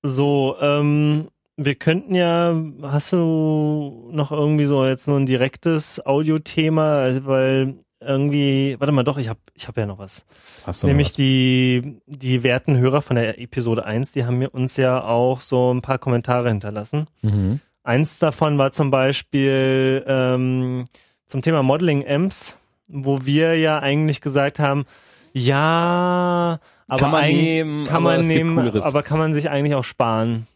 [0.02, 7.24] so, ähm, wir könnten ja, hast du noch irgendwie so jetzt nur ein direktes Audiothema,
[7.24, 10.24] weil irgendwie, warte mal doch, ich habe ich hab ja noch was.
[10.66, 11.14] Hast du Nämlich was?
[11.16, 15.72] die die werten Hörer von der Episode 1, die haben mir uns ja auch so
[15.72, 17.06] ein paar Kommentare hinterlassen.
[17.22, 17.60] Mhm.
[17.84, 20.84] Eins davon war zum Beispiel ähm,
[21.32, 24.84] zum Thema Modeling Amps, wo wir ja eigentlich gesagt haben,
[25.32, 30.46] ja, aber kann man nehmen, kann man nehmen, aber kann man sich eigentlich auch sparen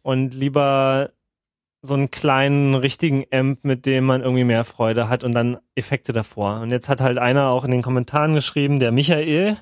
[0.00, 1.10] und lieber
[1.82, 6.14] so einen kleinen richtigen Amp, mit dem man irgendwie mehr Freude hat und dann Effekte
[6.14, 6.60] davor.
[6.60, 9.58] Und jetzt hat halt einer auch in den Kommentaren geschrieben, der Michael,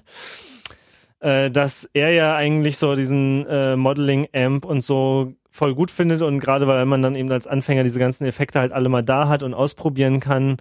[1.19, 6.23] äh, dass er ja eigentlich so diesen äh, Modeling Amp und so voll gut findet
[6.23, 9.29] und gerade weil man dann eben als Anfänger diese ganzen Effekte halt alle mal da
[9.29, 10.57] hat und ausprobieren kann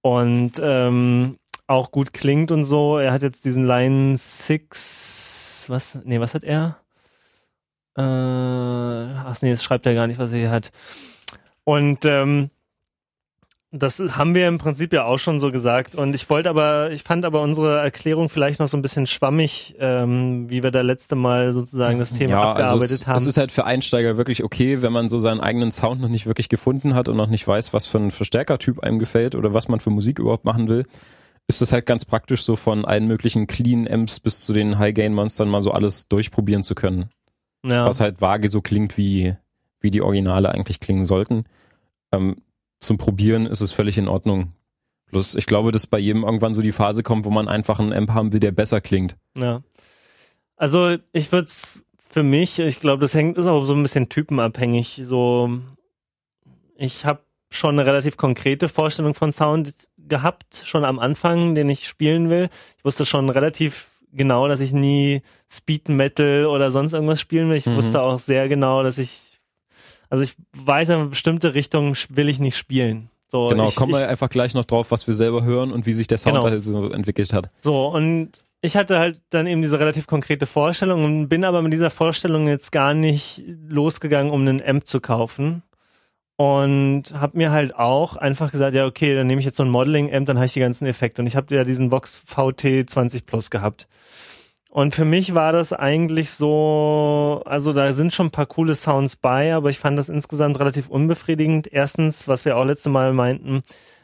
[0.00, 2.98] und ähm, auch gut klingt und so.
[2.98, 6.78] Er hat jetzt diesen Line 6 was, nee, was hat er?
[7.96, 10.70] Äh, ach nee, das schreibt er gar nicht, was er hier hat.
[11.64, 12.50] Und ähm,
[13.70, 15.94] das haben wir im Prinzip ja auch schon so gesagt.
[15.94, 19.74] Und ich wollte aber, ich fand aber unsere Erklärung vielleicht noch so ein bisschen schwammig,
[19.78, 23.16] ähm, wie wir da letzte Mal sozusagen das Thema ja, abgearbeitet also es, haben.
[23.16, 26.26] Es ist halt für Einsteiger wirklich okay, wenn man so seinen eigenen Sound noch nicht
[26.26, 29.68] wirklich gefunden hat und noch nicht weiß, was für ein Verstärkertyp einem gefällt oder was
[29.68, 30.86] man für Musik überhaupt machen will.
[31.46, 35.48] Ist es halt ganz praktisch, so von allen möglichen Clean Amps bis zu den High-Gain-Monstern
[35.48, 37.08] mal so alles durchprobieren zu können.
[37.66, 37.86] Ja.
[37.86, 39.34] Was halt vage so klingt, wie,
[39.80, 41.44] wie die Originale eigentlich klingen sollten.
[42.12, 42.36] Ähm,
[42.80, 44.52] zum Probieren ist es völlig in Ordnung.
[45.10, 47.92] Bloß ich glaube, dass bei jedem irgendwann so die Phase kommt, wo man einfach einen
[47.92, 49.16] Amp haben will, der besser klingt.
[49.36, 49.62] Ja.
[50.56, 54.08] Also ich würde es für mich, ich glaube, das hängt ist auch so ein bisschen
[54.08, 55.02] typenabhängig.
[55.04, 55.60] So,
[56.76, 61.86] ich habe schon eine relativ konkrete Vorstellung von Sound gehabt, schon am Anfang, den ich
[61.86, 62.50] spielen will.
[62.76, 67.56] Ich wusste schon relativ genau, dass ich nie Speed Metal oder sonst irgendwas spielen will.
[67.56, 67.76] Ich mhm.
[67.76, 69.27] wusste auch sehr genau, dass ich
[70.10, 73.10] also ich weiß, eine bestimmte Richtung will ich nicht spielen.
[73.28, 75.92] So, genau, ich, kommen wir einfach gleich noch drauf, was wir selber hören und wie
[75.92, 76.48] sich der Sound genau.
[76.48, 77.50] da so entwickelt hat.
[77.60, 78.30] So, und
[78.62, 82.48] ich hatte halt dann eben diese relativ konkrete Vorstellung und bin aber mit dieser Vorstellung
[82.48, 85.62] jetzt gar nicht losgegangen, um einen Amp zu kaufen.
[86.36, 89.70] Und habe mir halt auch einfach gesagt, ja, okay, dann nehme ich jetzt so ein
[89.70, 91.20] Modeling-Amp, dann habe ich die ganzen Effekte.
[91.20, 93.88] Und ich habe ja diesen Vox VT 20 Plus gehabt.
[94.78, 99.16] Und für mich war das eigentlich so, also da sind schon ein paar coole Sounds
[99.16, 101.66] bei, aber ich fand das insgesamt relativ unbefriedigend.
[101.66, 103.62] Erstens, was wir auch letzte Mal meinten,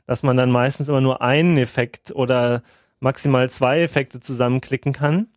[0.09, 2.65] dass man dann meistens immer nur einen Effekt oder
[2.99, 5.29] maximal zwei Effekte zusammenklicken kann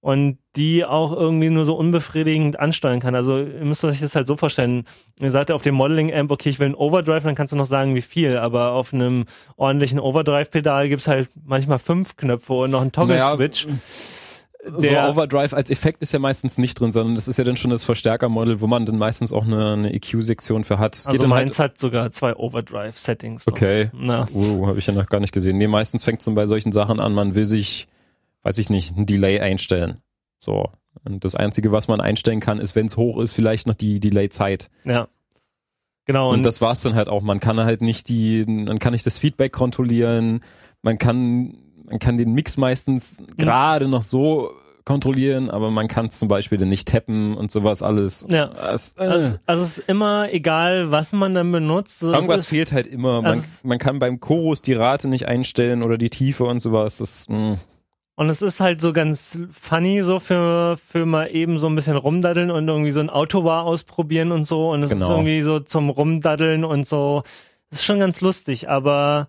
[0.00, 3.14] und die auch irgendwie nur so unbefriedigend ansteuern kann.
[3.14, 4.86] Also ihr müsst euch das halt so vorstellen.
[5.20, 7.94] Ihr seid auf dem Modeling-Amp, okay, ich will einen Overdrive, dann kannst du noch sagen,
[7.94, 12.90] wie viel, aber auf einem ordentlichen Overdrive-Pedal gibt's halt manchmal fünf Knöpfe und noch einen
[12.90, 13.66] Toggle-Switch.
[13.66, 13.78] Naja,
[14.66, 17.70] so Overdrive als Effekt ist ja meistens nicht drin, sondern das ist ja dann schon
[17.70, 20.96] das Verstärkermodell, wo man dann meistens auch eine, eine EQ-Sektion für hat.
[20.96, 23.46] Es also meins halt hat sogar zwei Overdrive-Settings.
[23.46, 23.90] Okay.
[23.92, 24.26] Na.
[24.32, 25.58] Uh, habe ich ja noch gar nicht gesehen.
[25.58, 27.88] Nee, meistens fängt es dann bei solchen Sachen an, man will sich,
[28.42, 30.00] weiß ich nicht, ein Delay einstellen.
[30.38, 30.70] So.
[31.04, 34.00] Und das Einzige, was man einstellen kann, ist, wenn es hoch ist, vielleicht noch die
[34.00, 34.70] Delay-Zeit.
[34.84, 35.08] Ja.
[36.06, 36.30] Genau.
[36.30, 37.22] Und, und das war's dann halt auch.
[37.22, 40.40] Man kann halt nicht die, man kann nicht das Feedback kontrollieren.
[40.82, 43.36] Man kann man kann den Mix meistens mhm.
[43.36, 44.50] gerade noch so
[44.84, 48.26] kontrollieren, aber man kann zum Beispiel den nicht tappen und sowas alles.
[48.28, 48.48] Ja.
[48.48, 49.02] Das, äh.
[49.02, 52.02] also, also, es ist immer egal, was man dann benutzt.
[52.02, 53.22] Also Irgendwas ist, fehlt halt immer.
[53.22, 56.98] Man, man kann beim Chorus die Rate nicht einstellen oder die Tiefe und sowas.
[56.98, 57.36] Das, mh.
[57.54, 57.58] Mm.
[58.16, 61.96] Und es ist halt so ganz funny, so für, für mal eben so ein bisschen
[61.96, 64.70] rumdaddeln und irgendwie so ein Autobar ausprobieren und so.
[64.70, 65.06] Und es genau.
[65.06, 67.24] ist irgendwie so zum Rumdaddeln und so.
[67.70, 69.28] Das ist schon ganz lustig, aber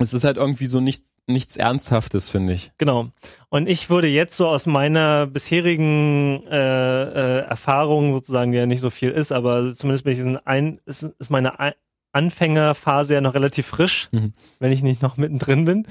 [0.00, 2.72] es ist halt irgendwie so nichts, nichts Ernsthaftes, finde ich.
[2.78, 3.10] Genau.
[3.48, 8.80] Und ich würde jetzt so aus meiner bisherigen äh, äh, Erfahrung sozusagen, die ja nicht
[8.80, 11.74] so viel ist, aber zumindest bin ich diesen ein, ist, ist meine
[12.12, 14.32] Anfängerphase ja noch relativ frisch, mhm.
[14.58, 15.86] wenn ich nicht noch mittendrin bin.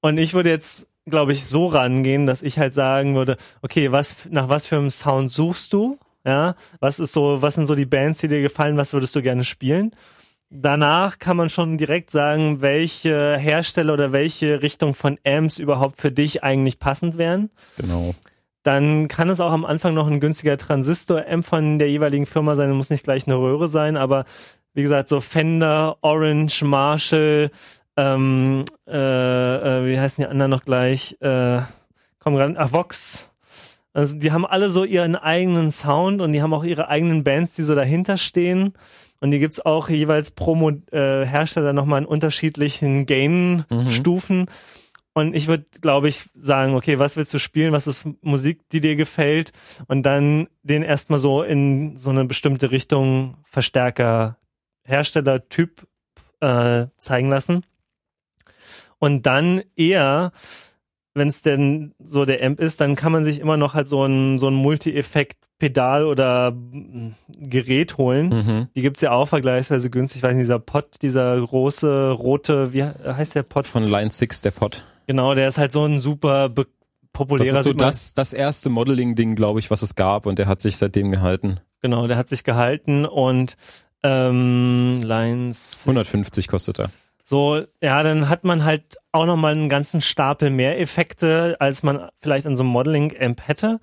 [0.00, 4.16] Und ich würde jetzt, glaube ich, so rangehen, dass ich halt sagen würde, okay, was,
[4.30, 5.98] nach was für einem Sound suchst du?
[6.24, 9.22] Ja, was ist so, was sind so die Bands, die dir gefallen, was würdest du
[9.22, 9.92] gerne spielen?
[10.50, 16.12] Danach kann man schon direkt sagen, welche Hersteller oder welche Richtung von Amps überhaupt für
[16.12, 17.50] dich eigentlich passend wären.
[17.76, 18.14] Genau.
[18.62, 22.72] Dann kann es auch am Anfang noch ein günstiger Transistor-Amp von der jeweiligen Firma sein,
[22.72, 24.24] muss nicht gleich eine Röhre sein, aber
[24.74, 27.50] wie gesagt, so Fender, Orange, Marshall,
[27.96, 31.16] ähm, äh, äh, wie heißen die anderen noch gleich?
[31.20, 31.60] Äh,
[32.18, 33.30] komm ran, ach, Vox.
[33.94, 37.54] Also die haben alle so ihren eigenen Sound und die haben auch ihre eigenen Bands,
[37.54, 38.74] die so dahinter stehen.
[39.20, 44.40] Und die gibt's auch jeweils pro äh, Hersteller nochmal in unterschiedlichen Gain-Stufen.
[44.40, 44.46] Mhm.
[45.14, 47.72] Und ich würde, glaube ich, sagen, okay, was willst du spielen?
[47.72, 49.52] Was ist Musik, die dir gefällt?
[49.88, 54.36] Und dann den erstmal so in so eine bestimmte Richtung Verstärker,
[54.84, 55.86] Hersteller, Typ
[56.40, 57.64] äh, zeigen lassen.
[58.98, 60.32] Und dann eher
[61.16, 64.04] wenn es denn so der Amp ist, dann kann man sich immer noch halt so
[64.04, 68.28] ein, so ein Multi-Effekt-Pedal oder mm, Gerät holen.
[68.28, 68.68] Mhm.
[68.76, 70.18] Die gibt's ja auch vergleichsweise günstig.
[70.18, 73.66] Ich weiß nicht, dieser Pot, dieser große, rote, wie heißt der Pot?
[73.66, 74.84] Von Line 6, der Pot.
[75.06, 76.50] Genau, der ist halt so ein super
[77.12, 77.48] populärer.
[77.48, 80.60] Das ist so das, das erste Modeling-Ding, glaube ich, was es gab und der hat
[80.60, 81.60] sich seitdem gehalten.
[81.80, 83.56] Genau, der hat sich gehalten und
[84.02, 86.90] ähm, Lines 150 kostet er.
[87.28, 92.08] So, ja, dann hat man halt auch nochmal einen ganzen Stapel mehr Effekte, als man
[92.20, 93.80] vielleicht an so einem Modeling-Amp hätte.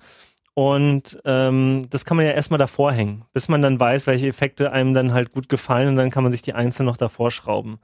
[0.54, 4.72] Und ähm, das kann man ja erstmal davor hängen, bis man dann weiß, welche Effekte
[4.72, 7.80] einem dann halt gut gefallen und dann kann man sich die einzeln noch davor schrauben.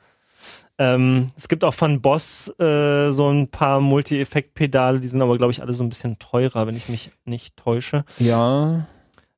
[0.78, 5.50] Ähm, es gibt auch von Boss äh, so ein paar Multi-Effekt-Pedale, die sind aber, glaube
[5.50, 8.06] ich, alle so ein bisschen teurer, wenn ich mich nicht täusche.
[8.18, 8.86] Ja.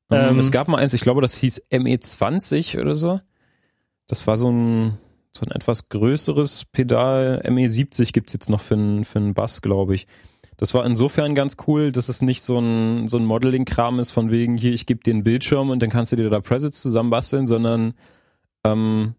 [0.09, 3.19] Ähm, ähm, es gab mal eins, ich glaube, das hieß ME20 oder so.
[4.07, 4.99] Das war so ein,
[5.35, 7.41] so ein etwas größeres Pedal.
[7.45, 10.07] ME70 gibt's jetzt noch für einen für einen Bass, glaube ich.
[10.57, 14.31] Das war insofern ganz cool, dass es nicht so ein, so ein Modeling-Kram ist von
[14.31, 17.47] wegen, hier, ich gebe dir einen Bildschirm und dann kannst du dir da Presets zusammenbasteln,
[17.47, 17.95] sondern
[18.63, 19.15] ähm,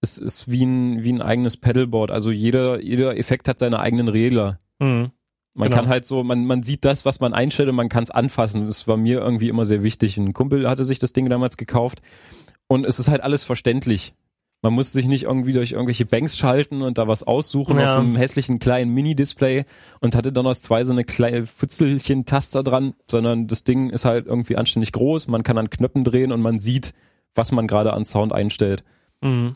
[0.00, 2.10] es ist wie ein, wie ein eigenes Pedalboard.
[2.10, 4.58] Also jeder, jeder Effekt hat seine eigenen Regler.
[4.80, 5.12] Mhm.
[5.54, 5.76] Man genau.
[5.76, 8.66] kann halt so, man, man sieht das, was man einstellt und man kann es anfassen.
[8.66, 10.16] Das war mir irgendwie immer sehr wichtig.
[10.16, 12.00] Ein Kumpel hatte sich das Ding damals gekauft
[12.68, 14.14] und es ist halt alles verständlich.
[14.60, 17.84] Man muss sich nicht irgendwie durch irgendwelche Banks schalten und da was aussuchen ja.
[17.84, 19.64] aus einem hässlichen kleinen Mini-Display
[20.00, 24.26] und hatte dann noch zwei so eine kleine Futzelchen-Taster dran, sondern das Ding ist halt
[24.26, 26.92] irgendwie anständig groß, man kann an Knöpfen drehen und man sieht,
[27.36, 28.82] was man gerade an Sound einstellt.
[29.20, 29.52] Mhm.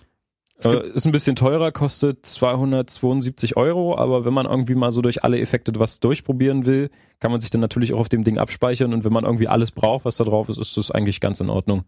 [0.64, 5.24] Äh, ist ein bisschen teurer, kostet 272 Euro, aber wenn man irgendwie mal so durch
[5.24, 8.94] alle Effekte was durchprobieren will, kann man sich dann natürlich auch auf dem Ding abspeichern
[8.94, 11.50] und wenn man irgendwie alles braucht, was da drauf ist, ist das eigentlich ganz in
[11.50, 11.82] Ordnung.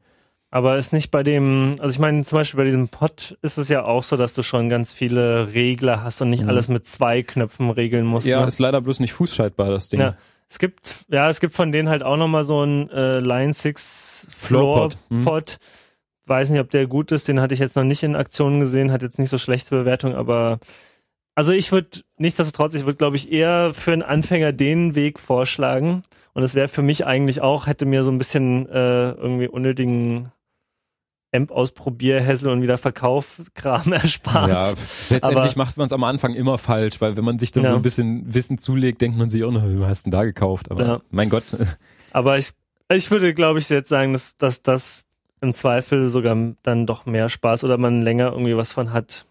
[0.55, 3.69] Aber ist nicht bei dem, also ich meine zum Beispiel bei diesem Pod ist es
[3.69, 6.49] ja auch so, dass du schon ganz viele Regler hast und nicht mhm.
[6.49, 8.29] alles mit zwei Knöpfen regeln musst.
[8.29, 8.47] Ja, ne?
[8.47, 9.99] ist leider bloß nicht fußschaltbar, das Ding.
[9.99, 10.17] Ja.
[10.49, 14.29] Es gibt, ja, es gibt von denen halt auch nochmal so ein äh, Line 6
[14.31, 14.99] Floor Pod.
[15.09, 15.25] Mhm.
[15.25, 15.59] Pod
[16.27, 18.93] weiß nicht, ob der gut ist, den hatte ich jetzt noch nicht in Aktionen gesehen,
[18.93, 20.61] hat jetzt nicht so schlechte Bewertung, aber
[21.35, 26.05] also ich würde, nichtsdestotrotz, ich würde, glaube ich, eher für einen Anfänger den Weg vorschlagen.
[26.33, 30.31] Und es wäre für mich eigentlich auch, hätte mir so ein bisschen äh, irgendwie unnötigen
[31.35, 34.49] Amp ausprobier, Hessel und wieder Verkauf-Kram erspart.
[34.49, 34.69] Ja,
[35.11, 37.71] letztendlich Aber, macht man es am Anfang immer falsch, weil wenn man sich dann ja.
[37.71, 40.25] so ein bisschen Wissen zulegt, denkt man sich auch noch, was hast du denn da
[40.25, 40.71] gekauft?
[40.71, 41.01] Aber ja.
[41.11, 41.45] mein Gott.
[42.13, 42.53] Aber ich,
[42.89, 45.07] ich würde, glaube ich, jetzt sagen, dass, dass das
[45.41, 49.27] im Zweifel sogar dann doch mehr Spaß oder man länger irgendwie was von hat.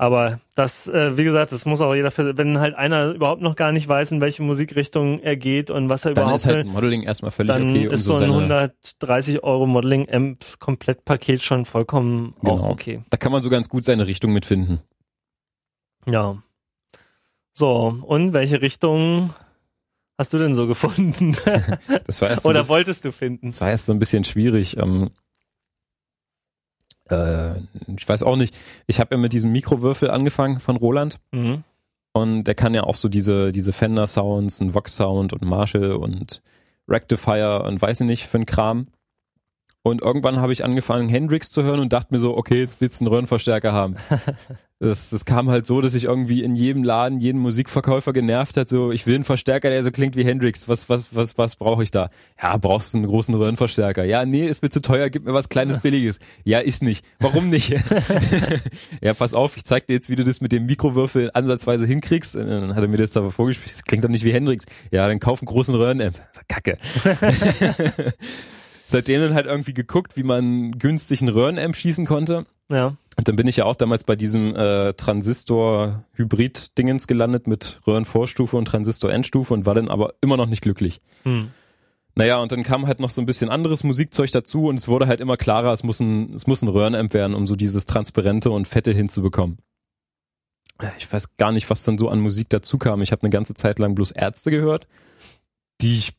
[0.00, 3.72] Aber das, äh, wie gesagt, das muss auch jeder, wenn halt einer überhaupt noch gar
[3.72, 6.44] nicht weiß, in welche Musikrichtung er geht und was er dann überhaupt.
[6.44, 7.84] Dann ist halt Modeling erstmal völlig dann okay.
[7.84, 12.58] Dann ist so ein 130 Euro Modeling-Amp Komplettpaket schon vollkommen genau.
[12.58, 13.02] auch okay.
[13.10, 14.80] Da kann man so ganz gut seine Richtung mitfinden.
[16.06, 16.40] Ja.
[17.52, 19.34] So, und welche Richtung
[20.16, 21.36] hast du denn so gefunden?
[22.06, 23.48] das war erst Oder bisschen, wolltest du finden?
[23.48, 24.76] Das war erst so ein bisschen schwierig.
[24.76, 25.10] Ähm,
[27.10, 27.54] äh,
[27.96, 28.54] ich weiß auch nicht.
[28.86, 31.18] Ich habe ja mit diesem Mikrowürfel angefangen von Roland.
[31.32, 31.64] Mhm.
[32.12, 36.42] Und der kann ja auch so diese, diese Fender-Sounds, ein Vox-Sound und Marshall und
[36.88, 38.88] Rectifier und weiß ich nicht für ein Kram.
[39.82, 43.00] Und irgendwann habe ich angefangen, Hendrix zu hören und dachte mir so, okay, jetzt willst
[43.00, 43.96] du einen Röhrenverstärker haben.
[44.80, 48.68] Das, das kam halt so, dass ich irgendwie in jedem Laden jeden Musikverkäufer genervt hat,
[48.68, 50.68] so, ich will einen Verstärker, der so klingt wie Hendrix.
[50.68, 52.10] Was, was, was, was brauche ich da?
[52.40, 54.04] Ja, brauchst du einen großen Röhrenverstärker?
[54.04, 56.20] Ja, nee, ist mir zu teuer, gib mir was kleines Billiges.
[56.44, 57.04] Ja, ist nicht.
[57.18, 57.70] Warum nicht?
[59.02, 62.36] ja, pass auf, ich zeig dir jetzt, wie du das mit dem Mikrowürfel ansatzweise hinkriegst.
[62.36, 64.64] Und dann hat er mir das aber vorgespielt, das klingt doch nicht wie Hendrix.
[64.92, 66.14] Ja, dann kauf einen großen Röhrenamp.
[66.46, 66.78] Kacke
[68.86, 72.46] seitdem dann halt irgendwie geguckt, wie man günstig einen Röhrenamp schießen konnte.
[72.70, 72.96] Ja.
[73.18, 78.66] Und dann bin ich ja auch damals bei diesem äh, Transistor-Hybrid-Dingens gelandet mit Röhrenvorstufe und
[78.66, 81.00] Transistor-Endstufe und war dann aber immer noch nicht glücklich.
[81.24, 81.50] Hm.
[82.14, 85.08] Naja, und dann kam halt noch so ein bisschen anderes Musikzeug dazu und es wurde
[85.08, 88.52] halt immer klarer, es muss ein, es muss ein Röhrenamp werden, um so dieses Transparente
[88.52, 89.58] und Fette hinzubekommen.
[90.96, 93.02] Ich weiß gar nicht, was dann so an Musik dazu kam.
[93.02, 94.86] Ich habe eine ganze Zeit lang bloß Ärzte gehört,
[95.80, 96.14] die ich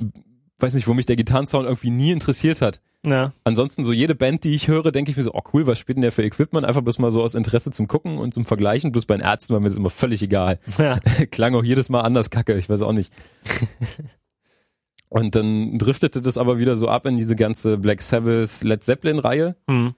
[0.62, 2.82] weiß nicht, wo mich der Gitarrensound irgendwie nie interessiert hat.
[3.06, 3.32] Ja.
[3.44, 5.98] Ansonsten so jede Band, die ich höre, denke ich mir so, oh cool, was spielt
[5.98, 6.66] denn der für Equipment?
[6.66, 8.92] Einfach bloß mal so aus Interesse zum Gucken und zum Vergleichen.
[8.92, 10.60] Bloß bei den Ärzten war mir das immer völlig egal.
[10.78, 11.00] Ja.
[11.32, 13.14] Klang auch jedes Mal anders kacke, ich weiß auch nicht.
[15.10, 19.20] und dann driftete das aber wieder so ab in diese ganze Black Sabbath Led Zeppelin
[19.20, 19.56] Reihe.
[19.68, 19.96] Mhm.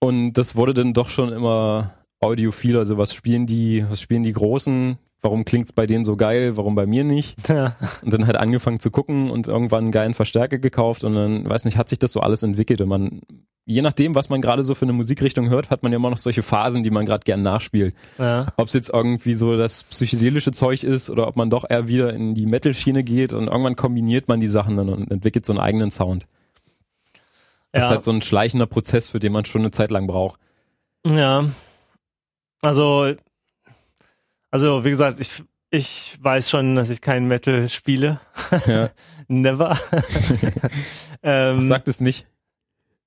[0.00, 4.32] Und das wurde dann doch schon immer audiophil, also was spielen die, was spielen die
[4.32, 7.48] Großen, warum klingt's bei denen so geil, warum bei mir nicht?
[7.48, 7.76] Ja.
[8.02, 11.64] Und dann halt angefangen zu gucken und irgendwann einen geilen Verstärker gekauft und dann, weiß
[11.64, 13.20] nicht, hat sich das so alles entwickelt und man,
[13.64, 16.18] je nachdem, was man gerade so für eine Musikrichtung hört, hat man ja immer noch
[16.18, 17.94] solche Phasen, die man gerade gern nachspielt.
[18.18, 18.46] Ja.
[18.56, 22.12] Ob es jetzt irgendwie so das psychedelische Zeug ist oder ob man doch eher wieder
[22.12, 25.60] in die Metal-Schiene geht und irgendwann kombiniert man die Sachen dann und entwickelt so einen
[25.60, 26.26] eigenen Sound.
[27.72, 27.88] Das ja.
[27.88, 30.40] ist halt so ein schleichender Prozess, für den man schon eine Zeit lang braucht.
[31.04, 31.44] Ja.
[32.62, 33.14] Also
[34.50, 38.20] also, wie gesagt, ich, ich weiß schon, dass ich kein Metal spiele.
[38.66, 38.90] Ja.
[39.28, 39.78] Never.
[41.22, 42.26] ähm, Sagt es nicht.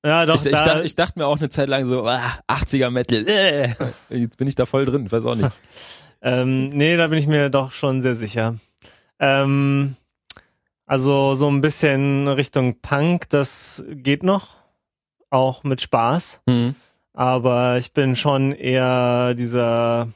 [0.05, 0.35] Ja, doch.
[0.35, 3.27] Ich, ich, dachte, ich, dachte, mir auch eine Zeit lang so, ah, 80er Metal.
[3.27, 3.69] Äh.
[4.09, 5.51] Jetzt bin ich da voll drin, weiß auch nicht.
[6.21, 8.55] ähm, nee, da bin ich mir doch schon sehr sicher.
[9.19, 9.95] Ähm,
[10.85, 14.49] also so ein bisschen Richtung Punk, das geht noch.
[15.29, 16.41] Auch mit Spaß.
[16.45, 16.75] Mhm.
[17.13, 20.09] aber ich bin schon eher dieser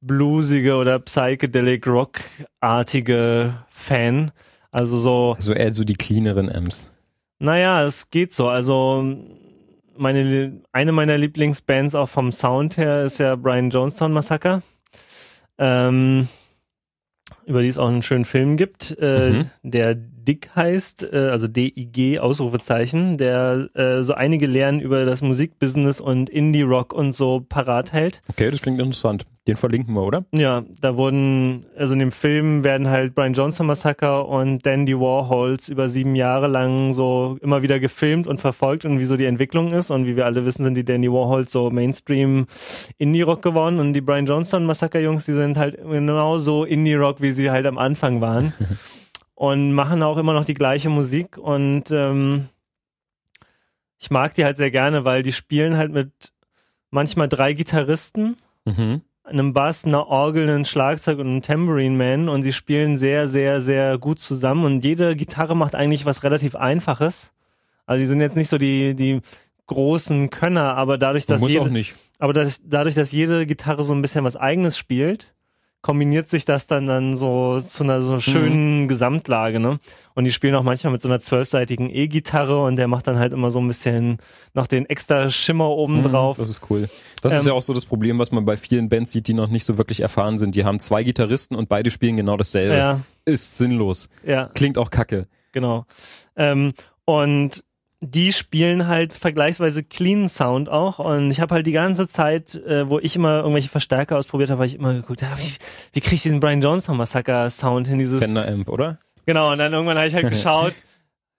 [0.00, 4.32] bluesige oder psychedelic rock-artige Fan.
[4.70, 5.34] Also so.
[5.36, 6.90] Also eher so die cleaneren Amps.
[7.38, 8.48] Naja, es geht so.
[8.48, 9.04] Also
[9.96, 14.62] meine, eine meiner Lieblingsbands auch vom Sound her ist ja Brian Jonestown Massacre.
[15.58, 16.28] Ähm,
[17.46, 19.50] über die es auch einen schönen Film gibt, äh, mhm.
[19.62, 19.96] der
[20.28, 26.28] Dick heißt, äh, also D-I-G, Ausrufezeichen, der äh, so einige Lehren über das Musikbusiness und
[26.28, 28.20] Indie-Rock und so parat hält.
[28.28, 29.24] Okay, das klingt interessant.
[29.46, 30.26] Den verlinken wir, oder?
[30.32, 35.70] Ja, da wurden, also in dem Film werden halt Brian Johnson Massacre und Dandy Warhols
[35.70, 39.70] über sieben Jahre lang so immer wieder gefilmt und verfolgt und wie so die Entwicklung
[39.70, 39.90] ist.
[39.90, 42.44] Und wie wir alle wissen, sind die Dandy Warhols so Mainstream
[42.98, 47.32] Indie-Rock geworden und die Brian Johnson Massacre Jungs, die sind halt genau so Indie-Rock, wie
[47.32, 48.52] sie halt am Anfang waren.
[49.38, 52.48] und machen auch immer noch die gleiche Musik und ähm,
[54.00, 56.10] ich mag die halt sehr gerne, weil die spielen halt mit
[56.90, 59.02] manchmal drei Gitarristen, mhm.
[59.22, 63.60] einem Bass, einer Orgel, einem Schlagzeug und einem Tambourine Man und sie spielen sehr, sehr,
[63.60, 67.30] sehr gut zusammen und jede Gitarre macht eigentlich was relativ Einfaches.
[67.86, 69.20] Also die sind jetzt nicht so die, die
[69.68, 71.84] großen Könner, aber dadurch, dass jede,
[72.18, 75.32] aber das, dadurch, dass jede Gitarre so ein bisschen was eigenes spielt,
[75.80, 78.88] kombiniert sich das dann dann so zu einer so schönen mhm.
[78.88, 79.78] Gesamtlage, ne?
[80.14, 83.32] Und die spielen auch manchmal mit so einer zwölfseitigen E-Gitarre und der macht dann halt
[83.32, 84.18] immer so ein bisschen
[84.54, 86.36] noch den extra Schimmer oben mhm, drauf.
[86.36, 86.88] das ist cool.
[87.22, 89.34] Das ähm, ist ja auch so das Problem, was man bei vielen Bands sieht, die
[89.34, 90.54] noch nicht so wirklich erfahren sind.
[90.54, 92.76] Die haben zwei Gitarristen und beide spielen genau dasselbe.
[92.76, 93.00] Ja.
[93.24, 94.08] Ist sinnlos.
[94.26, 94.50] Ja.
[94.54, 95.26] Klingt auch kacke.
[95.52, 95.86] Genau.
[96.36, 96.72] Ähm,
[97.04, 97.64] und
[98.00, 102.88] die spielen halt vergleichsweise clean Sound auch und ich habe halt die ganze Zeit, äh,
[102.88, 105.52] wo ich immer irgendwelche Verstärker ausprobiert habe, habe ich immer geguckt, ja, wie,
[105.92, 108.98] wie kriege ich diesen Brian Johnson Massaker Sound hin, dieses Fender Amp, oder?
[109.26, 110.74] Genau, und dann irgendwann habe ich halt geschaut,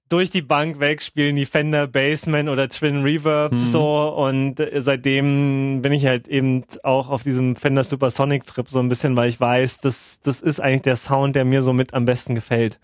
[0.09, 3.63] durch die Bank weg spielen die Fender Bassman oder Twin Reverb mhm.
[3.63, 8.79] so und äh, seitdem bin ich halt eben auch auf diesem Fender Supersonic Trip so
[8.79, 11.93] ein bisschen, weil ich weiß, das das ist eigentlich der Sound, der mir so mit
[11.93, 12.79] am besten gefällt.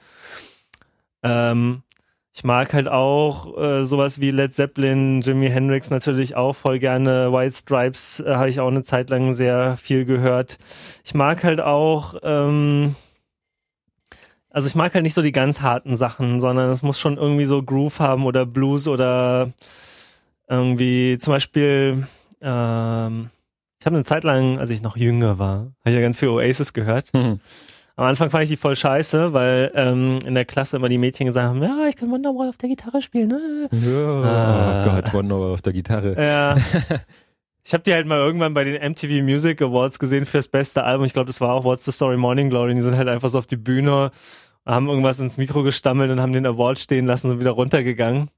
[1.23, 1.81] Ähm,
[2.35, 7.31] ich mag halt auch äh, sowas wie Led Zeppelin, Jimi Hendrix natürlich auch voll gerne.
[7.31, 10.57] White Stripes äh, habe ich auch eine Zeit lang sehr viel gehört.
[11.05, 12.93] Ich mag halt auch, ähm,
[14.49, 17.45] also ich mag halt nicht so die ganz harten Sachen, sondern es muss schon irgendwie
[17.45, 19.53] so Groove haben oder Blues oder
[20.49, 22.05] irgendwie zum Beispiel,
[22.41, 23.29] ähm,
[23.79, 26.27] ich habe eine Zeit lang, als ich noch jünger war, habe ich ja ganz viel
[26.27, 27.13] Oasis gehört.
[27.13, 27.39] Mhm.
[27.97, 31.27] Am Anfang fand ich die voll scheiße, weil ähm, in der Klasse immer die Mädchen
[31.27, 33.29] gesagt haben, ja, ich kann Wonderwall auf der Gitarre spielen.
[33.29, 33.69] Ne?
[33.71, 34.85] Ja, ah.
[34.85, 36.15] Oh Gott, Wonderwall auf der Gitarre.
[36.21, 36.55] Ja.
[37.67, 41.03] Ich habe die halt mal irgendwann bei den MTV Music Awards gesehen fürs beste Album.
[41.07, 42.75] Ich glaube, das war auch What's the Story Morning Glory.
[42.75, 44.11] Die sind halt einfach so auf die Bühne,
[44.67, 48.29] haben irgendwas ins Mikro gestammelt und haben den Award stehen lassen und wieder runtergegangen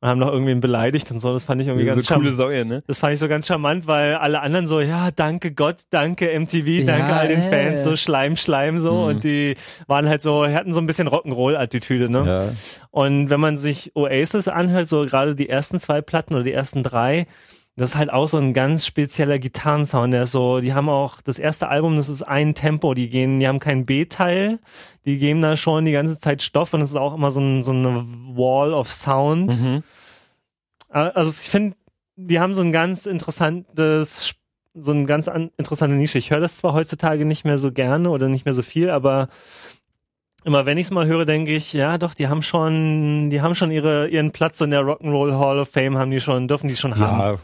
[0.00, 1.32] und haben noch irgendwen beleidigt und so.
[1.32, 2.82] Das fand ich irgendwie ganz so coole Säue, ne?
[2.86, 6.86] Das fand ich so ganz charmant, weil alle anderen so, ja, danke Gott, danke MTV,
[6.86, 8.92] danke ja, all den Fans, so Schleim, Schleim so.
[8.92, 9.04] Mhm.
[9.04, 9.56] Und die
[9.86, 12.24] waren halt so, hatten so ein bisschen Rock'n'Roll-Attitüde, ne?
[12.26, 12.48] Ja.
[12.90, 16.82] Und wenn man sich Oasis anhört, so gerade die ersten zwei Platten oder die ersten
[16.82, 17.26] drei,
[17.76, 21.20] das ist halt auch so ein ganz spezieller Gitarrensound, der ist so, die haben auch
[21.20, 24.60] das erste Album, das ist ein Tempo, die gehen, die haben keinen B-Teil,
[25.04, 27.62] die geben da schon die ganze Zeit Stoff und es ist auch immer so, ein,
[27.62, 29.60] so eine Wall of Sound.
[29.60, 29.82] Mhm.
[30.88, 31.76] Also ich finde,
[32.16, 34.34] die haben so ein ganz interessantes,
[34.72, 36.16] so ein ganz an, interessante Nische.
[36.16, 39.28] Ich höre das zwar heutzutage nicht mehr so gerne oder nicht mehr so viel, aber
[40.46, 43.56] immer wenn ich es mal höre, denke ich, ja, doch, die haben schon, die haben
[43.56, 46.76] schon ihre, ihren Platz in der Rock'n'Roll Hall of Fame, haben die schon, dürfen die
[46.76, 47.18] schon haben.
[47.18, 47.38] Ja.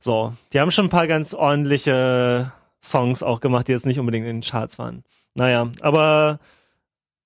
[0.00, 4.26] So, die haben schon ein paar ganz ordentliche Songs auch gemacht, die jetzt nicht unbedingt
[4.26, 5.02] in den Charts waren.
[5.34, 6.38] Naja, aber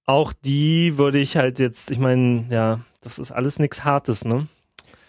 [0.06, 4.46] auch die würde ich halt jetzt, ich meine, ja, das ist alles nichts Hartes, ne?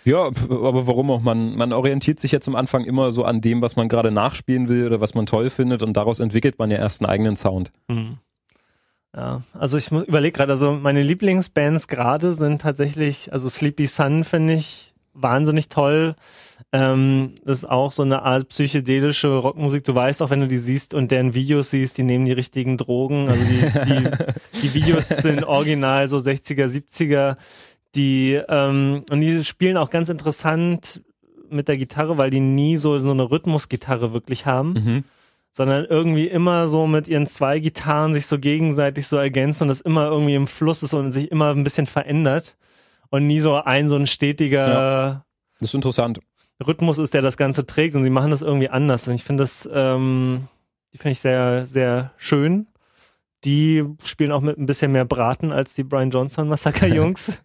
[0.03, 1.21] Ja, aber warum auch?
[1.21, 4.67] Man, man orientiert sich jetzt am Anfang immer so an dem, was man gerade nachspielen
[4.67, 7.71] will oder was man toll findet und daraus entwickelt man ja erst einen eigenen Sound.
[7.87, 8.17] Mhm.
[9.17, 14.53] Ja, also ich überlege gerade, also meine Lieblingsbands gerade sind tatsächlich, also Sleepy Sun finde
[14.53, 16.15] ich wahnsinnig toll.
[16.71, 19.83] Ähm, das ist auch so eine Art psychedelische Rockmusik.
[19.85, 22.77] Du weißt auch, wenn du die siehst und deren Videos siehst, die nehmen die richtigen
[22.77, 23.27] Drogen.
[23.27, 27.37] Also die, die, die Videos sind original so 60er, 70er.
[27.95, 31.01] Die, ähm, und die spielen auch ganz interessant
[31.49, 34.73] mit der Gitarre, weil die nie so, so eine Rhythmusgitarre wirklich haben.
[34.73, 35.03] Mhm
[35.57, 39.81] sondern irgendwie immer so mit ihren zwei Gitarren sich so gegenseitig so ergänzen und das
[39.81, 42.55] immer irgendwie im Fluss ist und sich immer ein bisschen verändert
[43.09, 45.25] und nie so ein so ein stetiger ja,
[45.59, 46.19] das ist interessant.
[46.65, 49.41] Rhythmus ist, der das Ganze trägt und sie machen das irgendwie anders und ich finde
[49.41, 50.47] das, ähm,
[50.93, 52.67] die finde ich sehr, sehr schön.
[53.43, 57.41] Die spielen auch mit ein bisschen mehr Braten als die Brian Johnson Massaker Jungs.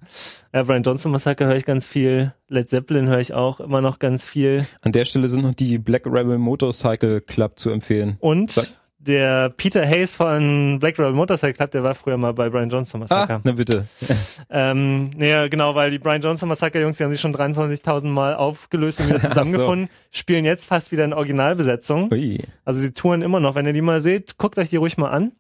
[0.53, 2.35] ja, Brian Johnson Massaker höre ich ganz viel.
[2.49, 4.67] Led Zeppelin höre ich auch immer noch ganz viel.
[4.81, 8.17] An der Stelle sind noch die Black Rebel Motorcycle Club zu empfehlen.
[8.21, 12.49] Und Sag der Peter Hayes von Black Rebel Motorcycle Club, der war früher mal bei
[12.49, 13.35] Brian Johnson Massacre.
[13.35, 13.87] Ah, na bitte.
[14.51, 18.35] ähm, naja, genau, weil die Brian Johnson Massacre Jungs, die haben sich schon 23.000 Mal
[18.35, 20.19] aufgelöst und wieder zusammengefunden, so.
[20.19, 22.13] spielen jetzt fast wieder in Originalbesetzung.
[22.13, 22.41] Ui.
[22.65, 23.55] Also sie touren immer noch.
[23.57, 25.33] Wenn ihr die mal seht, guckt euch die ruhig mal an.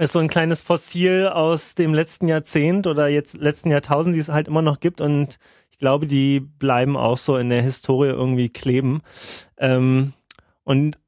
[0.00, 4.30] Ist so ein kleines Fossil aus dem letzten Jahrzehnt oder jetzt letzten Jahrtausend, die es
[4.30, 5.38] halt immer noch gibt und
[5.70, 9.02] ich glaube, die bleiben auch so in der Historie irgendwie kleben.
[9.58, 10.14] Ähm,
[10.64, 10.98] und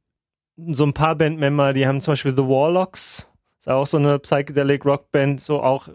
[0.58, 4.84] so ein paar Bandmember, die haben zum Beispiel The Warlocks, ist auch so eine Psychedelic
[4.84, 5.88] Rockband, so auch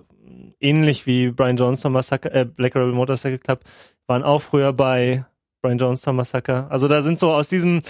[0.60, 3.60] ähnlich wie Brian Johnson Massacre, äh, Black Rebel Motorcycle Club,
[4.07, 5.24] waren auch früher bei
[5.61, 6.65] Brian Johnson Massacre.
[6.72, 7.84] Also da sind so aus diesem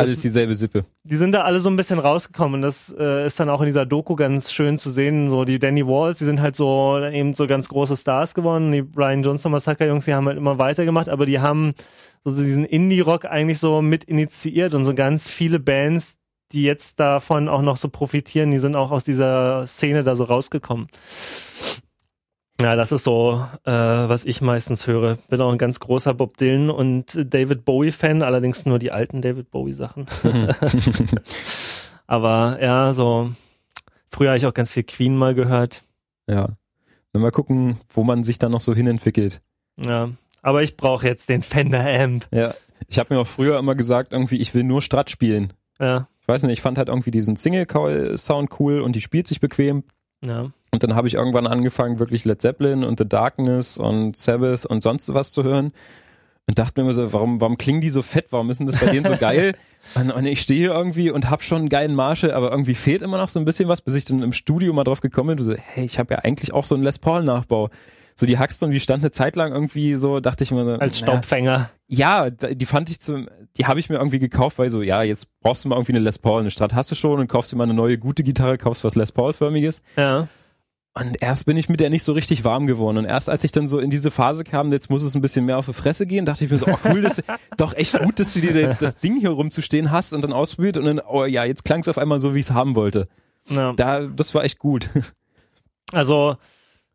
[0.00, 0.84] alles dieselbe Sippe.
[1.04, 3.66] Die sind da alle so ein bisschen rausgekommen und das äh, ist dann auch in
[3.66, 5.30] dieser Doku ganz schön zu sehen.
[5.30, 8.72] So die Danny Walls, die sind halt so eben so ganz große Stars geworden.
[8.72, 11.72] Die Brian Johnson Massacre Jungs, die haben halt immer weitergemacht, aber die haben
[12.24, 16.16] so diesen Indie-Rock eigentlich so mit initiiert und so ganz viele Bands,
[16.52, 20.24] die jetzt davon auch noch so profitieren, die sind auch aus dieser Szene da so
[20.24, 20.88] rausgekommen.
[22.60, 25.16] Ja, das ist so, äh, was ich meistens höre.
[25.28, 29.50] Bin auch ein ganz großer Bob Dylan und David Bowie-Fan, allerdings nur die alten David
[29.50, 30.06] Bowie-Sachen.
[32.06, 33.30] Aber ja, so
[34.10, 35.82] früher habe ich auch ganz viel Queen mal gehört.
[36.28, 36.48] Ja.
[37.12, 39.40] Dann mal gucken, wo man sich dann noch so hinentwickelt.
[39.84, 40.10] Ja,
[40.42, 42.26] aber ich brauche jetzt den Fender Amp.
[42.30, 42.54] Ja,
[42.88, 45.52] ich habe mir auch früher immer gesagt, irgendwie, ich will nur Strat spielen.
[45.78, 46.08] Ja.
[46.20, 49.84] Ich weiß nicht, ich fand halt irgendwie diesen Single-Sound cool und die spielt sich bequem.
[50.24, 50.50] Ja.
[50.70, 54.82] Und dann habe ich irgendwann angefangen, wirklich Led Zeppelin und The Darkness und Sabbath und
[54.82, 55.72] sonst was zu hören.
[56.46, 58.26] Und dachte mir immer so, warum, warum klingen die so fett?
[58.30, 59.54] Warum ist denn das bei denen so geil?
[59.94, 63.02] und, und ich stehe hier irgendwie und hab schon einen geilen Marshall, aber irgendwie fehlt
[63.02, 65.36] immer noch so ein bisschen was, bis ich dann im Studio mal drauf gekommen bin.
[65.36, 67.70] Du so, hey, ich habe ja eigentlich auch so einen Les Paul-Nachbau
[68.20, 70.72] so die Haxton, die stand eine Zeit lang irgendwie so, dachte ich mir so.
[70.72, 71.70] Als Staubfänger.
[71.88, 75.40] Ja, die fand ich zum, die habe ich mir irgendwie gekauft, weil so, ja, jetzt
[75.40, 77.56] brauchst du mal irgendwie eine Les Paul, eine Strat hast du schon und kaufst dir
[77.56, 79.82] mal eine neue gute Gitarre, kaufst was Les Paul-förmiges.
[79.96, 80.28] Ja.
[80.92, 82.98] Und erst bin ich mit der nicht so richtig warm geworden.
[82.98, 85.46] Und erst als ich dann so in diese Phase kam, jetzt muss es ein bisschen
[85.46, 87.22] mehr auf die Fresse gehen, dachte ich mir so, oh cool, das
[87.56, 90.76] doch echt gut, dass du dir jetzt das Ding hier rumzustehen hast und dann ausprobiert
[90.76, 93.08] und dann, oh ja, jetzt klang es auf einmal so, wie ich es haben wollte.
[93.48, 93.72] Ja.
[93.72, 94.90] Da, das war echt gut.
[95.92, 96.36] Also,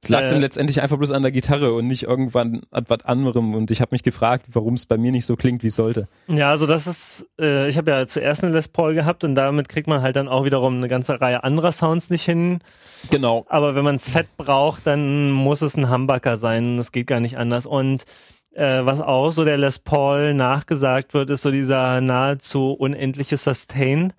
[0.01, 3.05] es lag äh, dann letztendlich einfach bloß an der Gitarre und nicht irgendwann an was
[3.05, 3.55] anderem.
[3.55, 6.07] Und ich habe mich gefragt, warum es bei mir nicht so klingt, wie es sollte.
[6.27, 9.67] Ja, also das ist, äh, ich habe ja zuerst eine Les Paul gehabt und damit
[9.67, 12.59] kriegt man halt dann auch wiederum eine ganze Reihe anderer Sounds nicht hin.
[13.09, 13.45] Genau.
[13.49, 16.77] Aber wenn man es fett braucht, dann muss es ein Humbucker sein.
[16.77, 17.65] Das geht gar nicht anders.
[17.65, 18.05] Und
[18.51, 24.13] äh, was auch so der Les Paul nachgesagt wird, ist so dieser nahezu unendliche Sustain.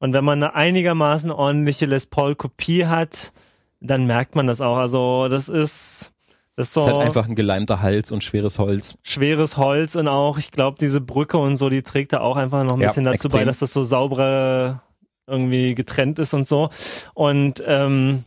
[0.00, 3.32] Und wenn man eine einigermaßen ordentliche Les Paul Kopie hat,
[3.80, 4.76] dann merkt man das auch.
[4.76, 6.12] Also das ist
[6.56, 8.98] das ist, so ist halt einfach ein geleimter Hals und schweres Holz.
[9.04, 12.64] Schweres Holz und auch, ich glaube, diese Brücke und so, die trägt da auch einfach
[12.64, 13.32] noch ein ja, bisschen dazu extrem.
[13.32, 14.82] bei, dass das so saubere
[15.28, 16.70] irgendwie getrennt ist und so.
[17.14, 18.24] Und ähm,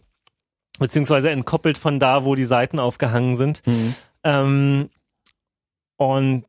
[0.79, 3.61] beziehungsweise entkoppelt von da, wo die Seiten aufgehangen sind.
[3.65, 3.95] Mhm.
[4.23, 4.89] Ähm,
[5.97, 6.45] und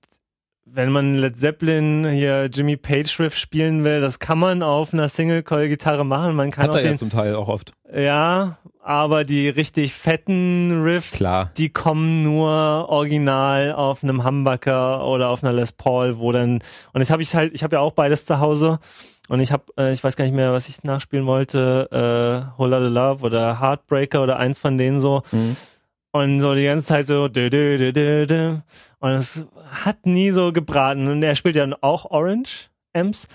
[0.75, 5.09] wenn man Led Zeppelin hier Jimmy Page Riff spielen will, das kann man auf einer
[5.09, 6.35] Single Coil Gitarre machen.
[6.35, 7.73] Man kann Hat auch er den, ja zum Teil auch oft.
[7.95, 11.51] Ja, aber die richtig fetten Riffs, Klar.
[11.59, 16.61] die kommen nur original auf einem Humbucker oder auf einer Les Paul, wo dann
[16.93, 18.79] und jetzt habe ich halt, ich habe ja auch beides zu Hause
[19.29, 22.71] und ich habe, äh, ich weiß gar nicht mehr, was ich nachspielen wollte, äh, Whole
[22.71, 25.23] Lotta Love oder Heartbreaker oder eins von denen so.
[25.31, 25.57] Mhm.
[26.13, 28.57] Und so die ganze Zeit so dö, dö, dö, dö, dö.
[29.01, 33.27] und es hat nie so gebraten und er spielt ja auch Orange Amps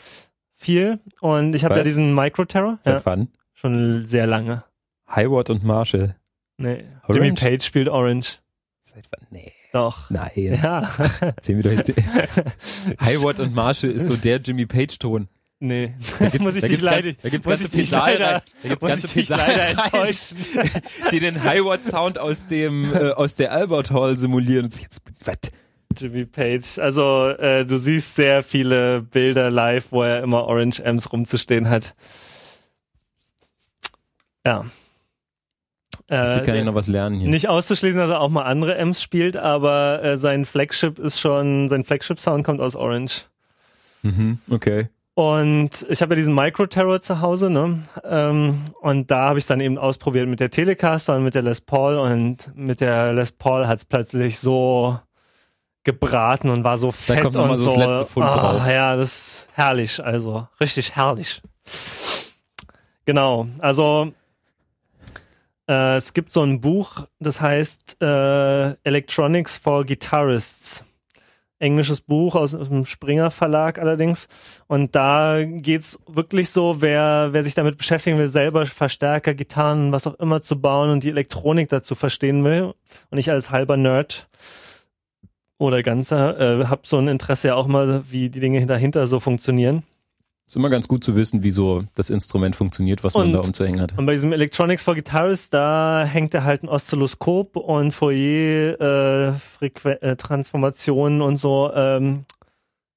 [0.55, 2.77] viel und ich habe ja diesen Micro Terror.
[2.81, 3.29] Seit ja, wann?
[3.53, 4.63] Schon sehr lange.
[5.07, 6.15] Hayward und Marshall.
[6.57, 7.19] Nee, Orange?
[7.19, 8.39] Jimmy Page spielt Orange.
[8.79, 9.27] Seit wann?
[9.31, 9.51] Nee.
[9.73, 10.09] Doch.
[10.09, 10.31] Nein.
[10.35, 10.89] Ja.
[11.21, 11.89] Erzähl mir doch jetzt.
[12.99, 15.27] Hayward und Marshall ist so der Jimmy Page Ton.
[15.59, 19.59] Nee, da gibt, muss ich dich leider, da gibt's ganze Pedale, da gibt's ganze Pedale
[19.71, 20.38] enttäuschen,
[21.11, 25.38] die den Highward Sound aus dem äh, aus der Albert Hall simulieren und jetzt was
[25.95, 26.77] Jimmy Page.
[26.79, 31.95] Also äh, du siehst sehr viele Bilder live, wo er immer Orange Amps rumzustehen hat.
[34.45, 34.65] Ja.
[36.07, 37.29] Äh, kann ich noch was lernen hier.
[37.29, 41.67] Nicht auszuschließen, dass er auch mal andere Amps spielt, aber äh, sein Flagship ist schon,
[41.67, 43.23] sein Flagship-Sound kommt aus Orange.
[44.03, 44.88] Mhm, okay.
[45.18, 47.80] Und ich habe ja diesen Micro-Terror zu Hause, ne?
[48.03, 51.60] Ähm, und da habe ich dann eben ausprobiert mit der Telecaster und mit der Les
[51.60, 54.99] Paul und mit der Les Paul hat es plötzlich so
[55.84, 57.65] gebraten und war so fett da kommt und so.
[57.65, 58.68] Das letzte Pfund oh, drauf.
[58.68, 61.41] Ja, das ist herrlich, also richtig herrlich.
[63.06, 64.14] Genau, also
[65.68, 70.85] Äh, es gibt so ein Buch, das heißt äh, Electronics for Guitarists
[71.59, 74.27] englisches Buch aus, aus dem Springer Verlag allerdings.
[74.67, 80.07] Und da geht's wirklich so, wer, wer sich damit beschäftigen will, selber Verstärker, Gitarren, was
[80.07, 82.73] auch immer zu bauen und die Elektronik dazu verstehen will.
[83.09, 84.27] Und ich als halber Nerd
[85.57, 89.19] oder ganzer äh, habe so ein Interesse ja auch mal, wie die Dinge dahinter so
[89.19, 89.84] funktionieren.
[90.47, 93.97] Ist immer ganz gut zu wissen, wieso das Instrument funktioniert, was man da umzuhängen hat.
[93.97, 98.79] Und bei diesem Electronics for Guitarists, da hängt er halt ein Oszilloskop und Fourier
[99.61, 102.23] äh, äh, Transformationen und so ähm,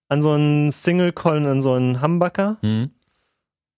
[0.09, 2.59] an so einen Single Coil, an so einen Humbucker.
[2.63, 2.91] Mhm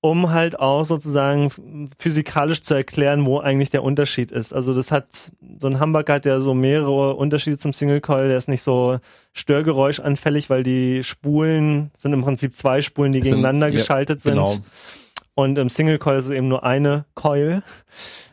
[0.03, 4.53] um halt auch sozusagen physikalisch zu erklären, wo eigentlich der Unterschied ist.
[4.53, 8.37] Also das hat, so ein Humbucker hat ja so mehrere Unterschiede zum Single Coil, der
[8.37, 8.99] ist nicht so
[9.33, 14.33] störgeräuschanfällig, weil die Spulen sind im Prinzip zwei Spulen, die es gegeneinander sind, geschaltet ja,
[14.33, 14.47] genau.
[14.47, 14.65] sind.
[15.35, 17.63] Und im Single Coil ist es eben nur eine Coil.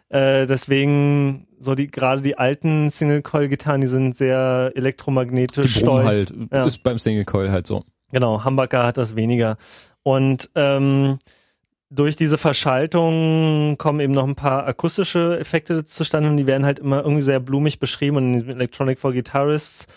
[0.09, 5.75] Äh, deswegen so die gerade die alten Single Coil Gitarren, die sind sehr elektromagnetisch.
[5.75, 6.65] Die halt ja.
[6.65, 7.83] ist beim Single Coil halt so.
[8.11, 9.57] Genau, Humbucker hat das weniger.
[10.01, 11.19] Und ähm,
[11.89, 16.79] durch diese Verschaltung kommen eben noch ein paar akustische Effekte zustande und die werden halt
[16.79, 19.87] immer irgendwie sehr blumig beschrieben und in Electronic for Guitarists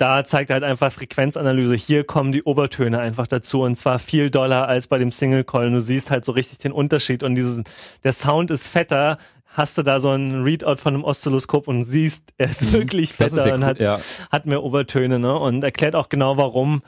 [0.00, 1.74] da zeigt halt einfach Frequenzanalyse.
[1.74, 5.70] Hier kommen die Obertöne einfach dazu und zwar viel doller als bei dem Single Coil.
[5.70, 7.62] Du siehst halt so richtig den Unterschied und dieses,
[8.02, 9.18] der Sound ist fetter.
[9.44, 12.72] Hast du da so ein Readout von einem Oszilloskop und siehst, er ist mhm.
[12.72, 13.98] wirklich fetter ist und hat, ja.
[14.30, 15.36] hat mehr Obertöne, ne?
[15.36, 16.82] Und erklärt auch genau warum.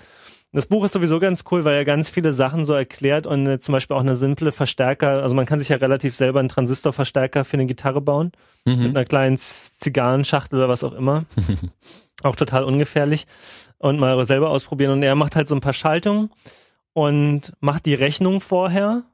[0.54, 3.58] Das Buch ist sowieso ganz cool, weil er ganz viele Sachen so erklärt und äh,
[3.58, 7.46] zum Beispiel auch eine simple Verstärker, also man kann sich ja relativ selber einen Transistorverstärker
[7.46, 8.32] für eine Gitarre bauen,
[8.66, 8.78] mhm.
[8.78, 11.24] mit einer kleinen Zigarrenschachtel oder was auch immer.
[12.22, 13.26] auch total ungefährlich
[13.78, 14.92] und mal selber ausprobieren.
[14.92, 16.30] Und er macht halt so ein paar Schaltungen
[16.92, 19.04] und macht die Rechnung vorher,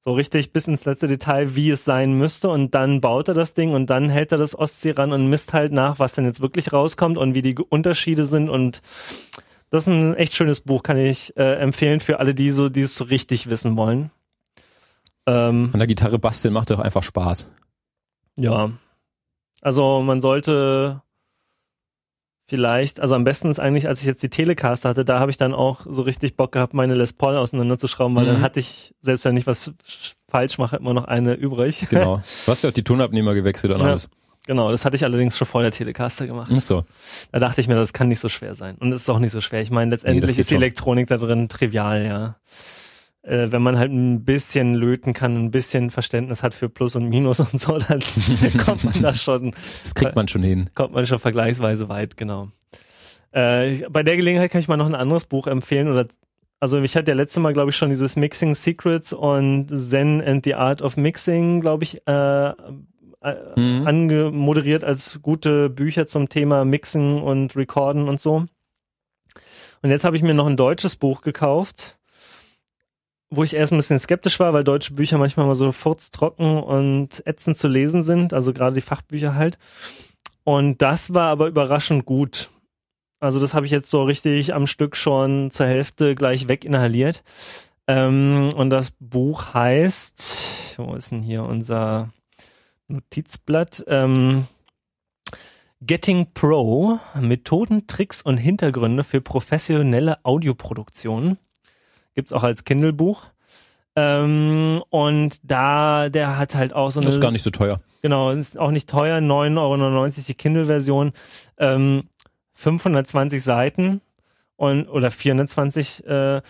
[0.00, 3.54] so richtig bis ins letzte Detail, wie es sein müsste und dann baut er das
[3.54, 6.42] Ding und dann hält er das Ostsee ran und misst halt nach, was denn jetzt
[6.42, 8.82] wirklich rauskommt und wie die Unterschiede sind und
[9.74, 12.82] das ist ein echt schönes Buch, kann ich äh, empfehlen für alle, die so, die
[12.82, 14.12] es so richtig wissen wollen.
[15.26, 17.48] Ähm, An der Gitarre basteln macht doch einfach Spaß.
[18.36, 18.70] Ja.
[19.62, 21.02] Also man sollte
[22.46, 25.38] vielleicht, also am besten ist eigentlich, als ich jetzt die Telecaster hatte, da habe ich
[25.38, 28.28] dann auch so richtig Bock gehabt, meine Les Paul auseinanderzuschrauben, weil mhm.
[28.28, 29.72] dann hatte ich, selbst wenn ich was
[30.28, 31.88] falsch mache, immer noch eine übrig.
[31.90, 32.22] Genau.
[32.44, 33.86] Du hast ja auch die Tonabnehmer gewechselt und ja.
[33.86, 34.08] alles.
[34.46, 36.52] Genau, das hatte ich allerdings schon vor der Telecaster gemacht.
[36.54, 36.84] Ach so.
[37.32, 38.76] Da dachte ich mir, das kann nicht so schwer sein.
[38.76, 39.62] Und es ist auch nicht so schwer.
[39.62, 42.36] Ich meine, letztendlich nee, ist die Elektronik da drin trivial, ja.
[43.22, 47.08] Äh, wenn man halt ein bisschen löten kann, ein bisschen Verständnis hat für Plus und
[47.08, 48.00] Minus und so, dann
[48.64, 49.54] kommt man da schon.
[49.82, 50.68] Das kriegt man schon hin.
[50.74, 52.48] Kommt man schon vergleichsweise weit, genau.
[53.32, 56.06] Äh, bei der Gelegenheit kann ich mal noch ein anderes Buch empfehlen oder
[56.60, 60.44] also ich hatte ja letzte Mal, glaube ich, schon dieses Mixing Secrets und Zen and
[60.44, 62.52] the Art of Mixing, glaube ich, äh,
[63.56, 63.86] mhm.
[63.86, 68.46] angemoderiert als gute Bücher zum Thema Mixen und Recorden und so.
[69.82, 71.98] Und jetzt habe ich mir noch ein deutsches Buch gekauft,
[73.30, 77.22] wo ich erst ein bisschen skeptisch war, weil deutsche Bücher manchmal mal so furztrocken und
[77.26, 79.58] ätzend zu lesen sind, also gerade die Fachbücher halt.
[80.44, 82.50] Und das war aber überraschend gut.
[83.20, 87.22] Also das habe ich jetzt so richtig am Stück schon zur Hälfte gleich weginhaliert.
[87.86, 92.10] Ähm, und das Buch heißt, wo ist denn hier unser
[92.88, 93.84] Notizblatt.
[93.86, 94.46] Ähm,
[95.80, 101.36] Getting Pro, Methoden, Tricks und Hintergründe für professionelle Audioproduktion.
[102.14, 103.26] Gibt's auch als Kindle-Buch.
[103.96, 107.06] Ähm, und da, der hat halt auch so eine.
[107.06, 107.80] Das ist gar nicht so teuer.
[108.02, 111.12] Genau, ist auch nicht teuer, 9,99 Euro die Kindle-Version.
[111.58, 112.08] Ähm,
[112.54, 114.00] 520 Seiten
[114.56, 116.40] und oder 420 äh,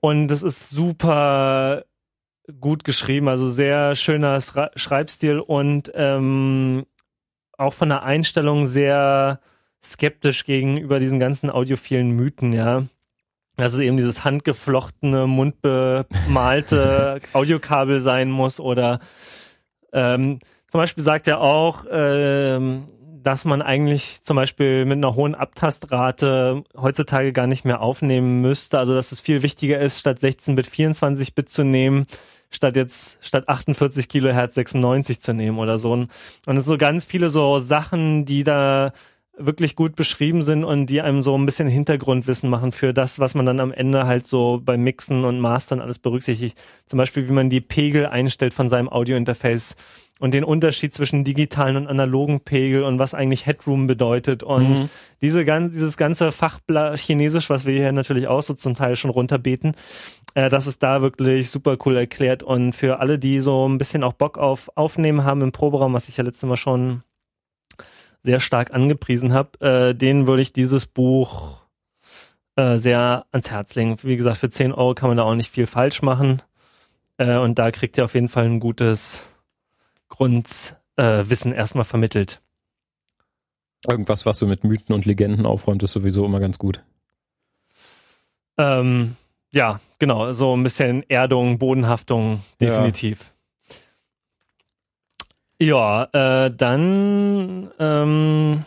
[0.00, 1.84] und das ist super
[2.60, 6.84] gut geschrieben, also sehr schöner Schreibstil und ähm,
[7.56, 9.40] auch von der Einstellung sehr
[9.82, 12.84] skeptisch gegenüber diesen ganzen audiophilen Mythen, ja.
[13.56, 19.00] Dass es eben dieses handgeflochtene, mundbemalte Audiokabel sein muss oder
[19.92, 20.38] ähm,
[20.68, 22.88] zum Beispiel sagt er auch, ähm,
[23.22, 28.78] dass man eigentlich zum Beispiel mit einer hohen Abtastrate heutzutage gar nicht mehr aufnehmen müsste.
[28.78, 32.06] Also dass es viel wichtiger ist, statt 16 Bit 24 Bit zu nehmen,
[32.50, 35.92] statt jetzt statt 48 Kilohertz 96 zu nehmen oder so.
[35.92, 36.10] Und
[36.46, 38.92] es so ganz viele so Sachen, die da
[39.36, 43.34] wirklich gut beschrieben sind und die einem so ein bisschen Hintergrundwissen machen für das, was
[43.34, 46.58] man dann am Ende halt so beim Mixen und Mastern alles berücksichtigt.
[46.86, 49.76] Zum Beispiel, wie man die Pegel einstellt von seinem Audiointerface
[50.22, 54.90] und den Unterschied zwischen digitalen und analogen Pegel und was eigentlich Headroom bedeutet und mhm.
[55.20, 59.10] diese ganz, dieses ganze Fachbla Chinesisch, was wir hier natürlich auch so zum Teil schon
[59.10, 59.74] runterbeten,
[60.34, 64.04] Äh, das ist da wirklich super cool erklärt und für alle, die so ein bisschen
[64.04, 67.02] auch Bock auf Aufnehmen haben im Proberaum, was ich ja letztes Mal schon
[68.22, 71.58] sehr stark angepriesen habe, äh, denen würde ich dieses Buch
[72.54, 73.96] äh, sehr ans Herz legen.
[74.04, 76.42] Wie gesagt, für 10 Euro kann man da auch nicht viel falsch machen.
[77.18, 79.31] Äh, und da kriegt ihr auf jeden Fall ein gutes
[80.12, 82.42] Grundwissen erstmal vermittelt.
[83.88, 86.84] Irgendwas, was so mit Mythen und Legenden aufräumt, ist sowieso immer ganz gut.
[88.58, 89.16] Ähm,
[89.52, 93.32] ja, genau, so ein bisschen Erdung, Bodenhaftung, definitiv.
[95.58, 98.64] Ja, ja äh, dann ähm,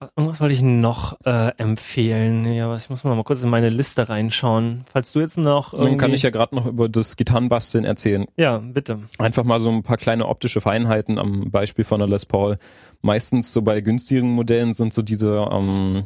[0.00, 2.44] Irgendwas wollte ich noch äh, empfehlen.
[2.46, 4.84] Ja, was ich muss mal kurz in meine Liste reinschauen.
[4.92, 5.90] Falls du jetzt noch irgendwie...
[5.90, 8.26] Dann kann ich ja gerade noch über das Gitarrenbasteln erzählen.
[8.36, 9.00] Ja, bitte.
[9.18, 12.58] Einfach mal so ein paar kleine optische Feinheiten am Beispiel von der Les Paul.
[13.02, 16.04] Meistens so bei günstigen Modellen sind so diese ähm,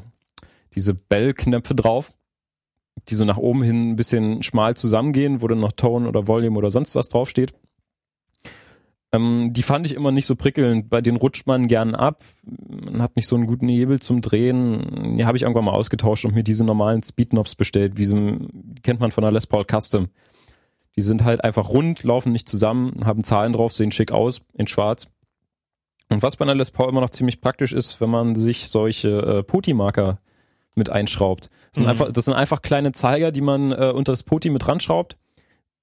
[0.75, 2.13] diese Bell-Knöpfe drauf,
[3.09, 6.59] die so nach oben hin ein bisschen schmal zusammengehen, wo dann noch Tone oder Volume
[6.59, 7.53] oder sonst was draufsteht.
[9.13, 10.89] Ähm, die fand ich immer nicht so prickelnd.
[10.89, 12.25] Bei denen rutscht man gern ab.
[12.43, 15.17] Man hat nicht so einen guten Hebel zum Drehen.
[15.19, 17.99] Die habe ich irgendwann mal ausgetauscht und mir diese normalen Speedknobs bestellt.
[17.99, 18.17] Wie so,
[18.83, 20.09] kennt man von der Les Paul Custom.
[20.97, 24.67] Die sind halt einfach rund, laufen nicht zusammen, haben Zahlen drauf, sehen schick aus, in
[24.67, 25.09] schwarz.
[26.09, 29.09] Und was bei einer Les Paul immer noch ziemlich praktisch ist, wenn man sich solche
[29.09, 30.19] äh, Poti-Marker
[30.75, 31.49] mit einschraubt.
[31.71, 31.91] Das sind, mhm.
[31.91, 35.17] einfach, das sind einfach kleine Zeiger, die man äh, unter das Poti mit ranschraubt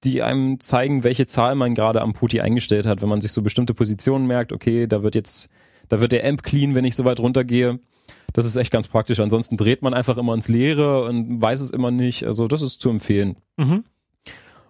[0.04, 3.02] die einem zeigen, welche Zahl man gerade am Puti eingestellt hat.
[3.02, 5.50] Wenn man sich so bestimmte Positionen merkt, okay, da wird jetzt,
[5.88, 7.78] da wird der Amp clean, wenn ich so weit runtergehe.
[8.32, 9.20] Das ist echt ganz praktisch.
[9.20, 12.24] Ansonsten dreht man einfach immer ins Leere und weiß es immer nicht.
[12.24, 13.36] Also das ist zu empfehlen.
[13.56, 13.84] Mhm.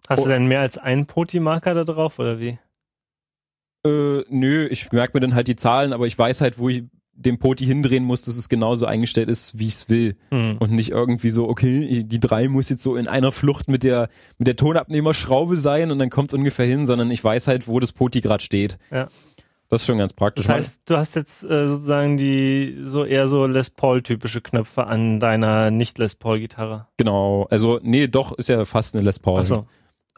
[0.09, 0.25] Hast oh.
[0.25, 2.59] du denn mehr als einen Poti-Marker da drauf oder wie?
[3.87, 6.85] Äh, nö, ich merke mir dann halt die Zahlen, aber ich weiß halt, wo ich
[7.21, 10.17] dem Poti hindrehen muss, dass es genauso eingestellt ist, wie ich es will.
[10.31, 10.57] Mhm.
[10.59, 14.09] Und nicht irgendwie so, okay, die drei muss jetzt so in einer Flucht mit der,
[14.39, 17.81] mit der Tonabnehmerschraube sein und dann kommt es ungefähr hin, sondern ich weiß halt, wo
[17.81, 18.79] das Poti gerade steht.
[18.91, 19.09] Ja.
[19.69, 20.47] Das ist schon ganz praktisch.
[20.47, 25.21] Das heißt, du hast jetzt äh, sozusagen die so eher so Les Paul-typische Knöpfe an
[25.21, 26.89] deiner nicht-Les Paul-Gitarre.
[26.97, 27.47] Genau.
[27.51, 29.41] Also, nee, doch, ist ja fast eine Les Paul.
[29.41, 29.67] Ach so.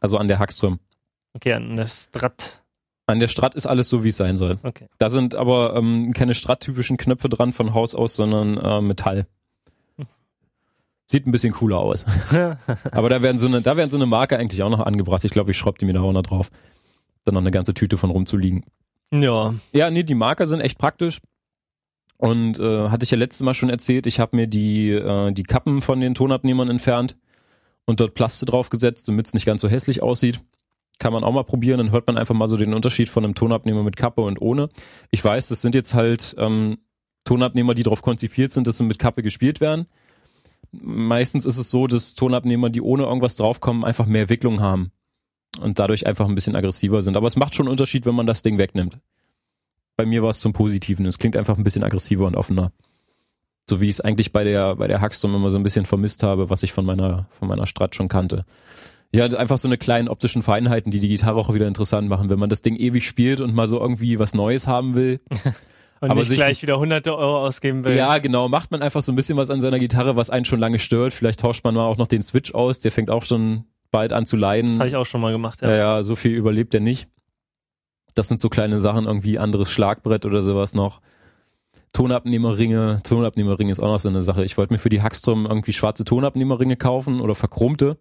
[0.00, 0.78] Also an der Hackström.
[1.34, 2.61] Okay, an der Strat.
[3.12, 4.58] An der Strat ist alles so, wie es sein soll.
[4.62, 4.88] Okay.
[4.96, 9.26] Da sind aber ähm, keine Strat-typischen Knöpfe dran von Haus aus, sondern äh, Metall.
[11.06, 12.06] Sieht ein bisschen cooler aus.
[12.90, 15.22] aber da werden so eine, da werden so eine Marke eigentlich auch noch angebracht.
[15.26, 16.48] Ich glaube, ich schraube die mir da auch noch drauf.
[17.24, 18.64] Dann noch eine ganze Tüte von rumzuliegen.
[19.12, 19.52] Ja.
[19.74, 21.20] Ja, nee, die Marker sind echt praktisch.
[22.16, 25.42] Und äh, hatte ich ja letztes Mal schon erzählt, ich habe mir die, äh, die
[25.42, 27.18] Kappen von den Tonabnehmern entfernt
[27.84, 30.40] und dort Plaste draufgesetzt, damit es nicht ganz so hässlich aussieht
[31.02, 33.34] kann man auch mal probieren, dann hört man einfach mal so den Unterschied von einem
[33.34, 34.68] Tonabnehmer mit Kappe und ohne.
[35.10, 36.78] Ich weiß, das sind jetzt halt ähm,
[37.24, 39.86] Tonabnehmer, die darauf konzipiert sind, dass sie mit Kappe gespielt werden.
[40.70, 44.92] Meistens ist es so, dass Tonabnehmer, die ohne irgendwas draufkommen, einfach mehr Wicklung haben
[45.60, 47.16] und dadurch einfach ein bisschen aggressiver sind.
[47.16, 49.00] Aber es macht schon einen Unterschied, wenn man das Ding wegnimmt.
[49.96, 51.04] Bei mir war es zum Positiven.
[51.06, 52.70] Es klingt einfach ein bisschen aggressiver und offener.
[53.68, 56.22] So wie ich es eigentlich bei der, bei der Hackstorm immer so ein bisschen vermisst
[56.22, 58.44] habe, was ich von meiner, von meiner Strat schon kannte.
[59.14, 62.30] Ja, einfach so eine kleinen optischen Feinheiten, die die Gitarre auch wieder interessant machen.
[62.30, 65.20] Wenn man das Ding ewig spielt und mal so irgendwie was Neues haben will.
[66.00, 67.94] und aber nicht gleich wieder hunderte Euro ausgeben will.
[67.94, 68.48] Ja, genau.
[68.48, 71.12] Macht man einfach so ein bisschen was an seiner Gitarre, was einen schon lange stört.
[71.12, 72.80] Vielleicht tauscht man mal auch noch den Switch aus.
[72.80, 74.70] Der fängt auch schon bald an zu leiden.
[74.70, 75.70] Das habe ich auch schon mal gemacht, ja.
[75.70, 77.06] Ja, ja so viel überlebt er nicht.
[78.14, 81.02] Das sind so kleine Sachen, irgendwie anderes Schlagbrett oder sowas noch.
[81.92, 83.00] Tonabnehmerringe.
[83.04, 84.42] Tonabnehmerringe ist auch noch so eine Sache.
[84.44, 87.98] Ich wollte mir für die Hackstrom irgendwie schwarze Tonabnehmerringe kaufen oder verchromte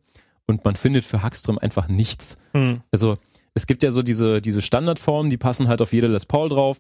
[0.52, 2.38] und man findet für Hackström einfach nichts.
[2.54, 2.82] Hm.
[2.92, 3.18] Also
[3.54, 6.80] es gibt ja so diese, diese Standardformen, die passen halt auf jede Les Paul drauf.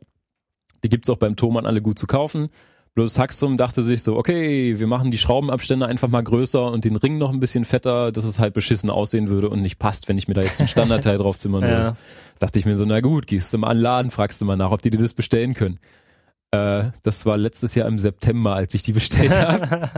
[0.83, 2.49] Die gibt's auch beim Thomann alle gut zu kaufen.
[2.93, 6.97] Bloß Hackström dachte sich so, okay, wir machen die Schraubenabstände einfach mal größer und den
[6.97, 10.17] Ring noch ein bisschen fetter, dass es halt beschissen aussehen würde und nicht passt, wenn
[10.17, 11.73] ich mir da jetzt ein Standardteil drauf zimmern würde.
[11.73, 11.97] Ja.
[12.39, 14.57] Dachte ich mir so, na gut, gehst du mal an den Laden, fragst du mal
[14.57, 15.79] nach, ob die dir das bestellen können.
[16.51, 19.89] Äh, das war letztes Jahr im September, als ich die bestellt habe.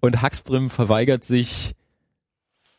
[0.00, 1.74] und Hackström verweigert sich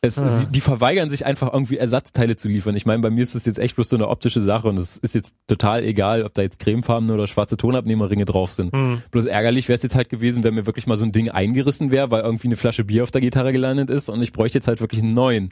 [0.06, 0.40] es, ah.
[0.40, 2.76] die, die, verweigern sich einfach irgendwie Ersatzteile zu liefern.
[2.76, 4.96] Ich meine, bei mir ist das jetzt echt bloß so eine optische Sache und es
[4.96, 8.72] ist jetzt total egal, ob da jetzt cremefarbene oder schwarze Tonabnehmerringe drauf sind.
[8.72, 9.02] Mhm.
[9.10, 11.90] Bloß ärgerlich wäre es jetzt halt gewesen, wenn mir wirklich mal so ein Ding eingerissen
[11.90, 14.68] wäre, weil irgendwie eine Flasche Bier auf der Gitarre gelandet ist und ich bräuchte jetzt
[14.68, 15.50] halt wirklich einen neuen.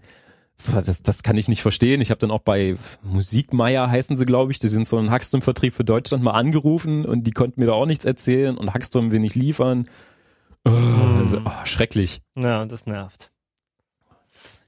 [0.56, 2.00] Das, das kann ich nicht verstehen.
[2.00, 5.74] Ich habe dann auch bei Musikmeier heißen sie, glaube ich, die sind so ein Hackström-Vertrieb
[5.74, 9.18] für Deutschland mal angerufen und die konnten mir da auch nichts erzählen und Hackström will
[9.18, 9.88] nicht liefern.
[10.64, 12.22] Oh, also, oh, schrecklich.
[12.36, 13.33] Ja, das nervt.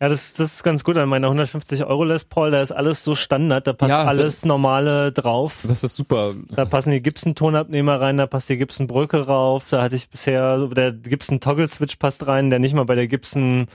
[0.01, 2.51] Ja, das, das ist ganz gut an meiner 150 Euro Les Paul.
[2.51, 5.65] Da ist alles so Standard, da passt ja, alles normale drauf.
[5.67, 6.35] Das ist super.
[6.51, 9.69] Da passen die Gibson-Tonabnehmer rein, da passt die Gibson-Brücke rauf.
[9.71, 13.69] Da hatte ich bisher, der Gibson-Toggle-Switch passt rein, der nicht mal bei der Gibson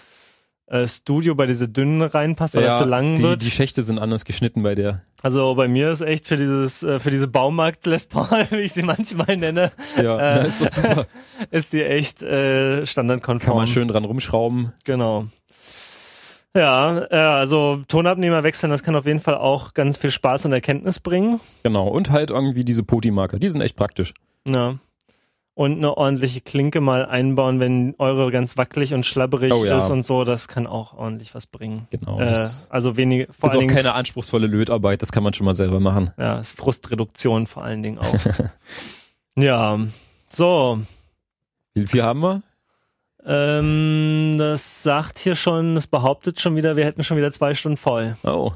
[0.67, 3.41] äh, Studio bei diese dünnen reinpasst, weil ja, er zu lang die, wird.
[3.41, 5.01] die Schächte sind anders geschnitten bei der.
[5.23, 8.73] Also bei mir ist echt für dieses, äh, für diese Baumarkt Les Paul, wie ich
[8.73, 10.47] sie manchmal nenne, Ja, Äh,
[11.51, 13.47] ist die echt äh, standardkonform.
[13.47, 14.71] Kann man schön dran rumschrauben.
[14.85, 15.25] Genau.
[16.55, 20.53] Ja, äh, also Tonabnehmer wechseln, das kann auf jeden Fall auch ganz viel Spaß und
[20.53, 21.39] Erkenntnis bringen.
[21.63, 21.87] Genau.
[21.87, 23.39] Und halt irgendwie diese Poti-Marker.
[23.39, 24.13] Die sind echt praktisch.
[24.47, 24.75] Ja.
[25.53, 29.77] Und eine ordentliche Klinke mal einbauen, wenn eure ganz wackelig und schlabberig Oh ja.
[29.77, 31.87] ist und so, das kann auch ordentlich was bringen.
[31.91, 32.19] Genau.
[32.19, 35.01] Äh, also wenige, vor ist allen auch Dingen, keine anspruchsvolle Lötarbeit.
[35.01, 36.11] Das kann man schon mal selber machen.
[36.17, 38.15] ja, ist Frustreduktion vor allen Dingen auch.
[39.35, 39.79] ja,
[40.29, 40.79] so,
[41.73, 42.41] Wie viel haben wir?
[43.25, 47.77] Ähm, das sagt hier schon, das behauptet schon wieder, wir hätten schon wieder zwei Stunden
[47.77, 48.15] voll.
[48.23, 48.51] Oh.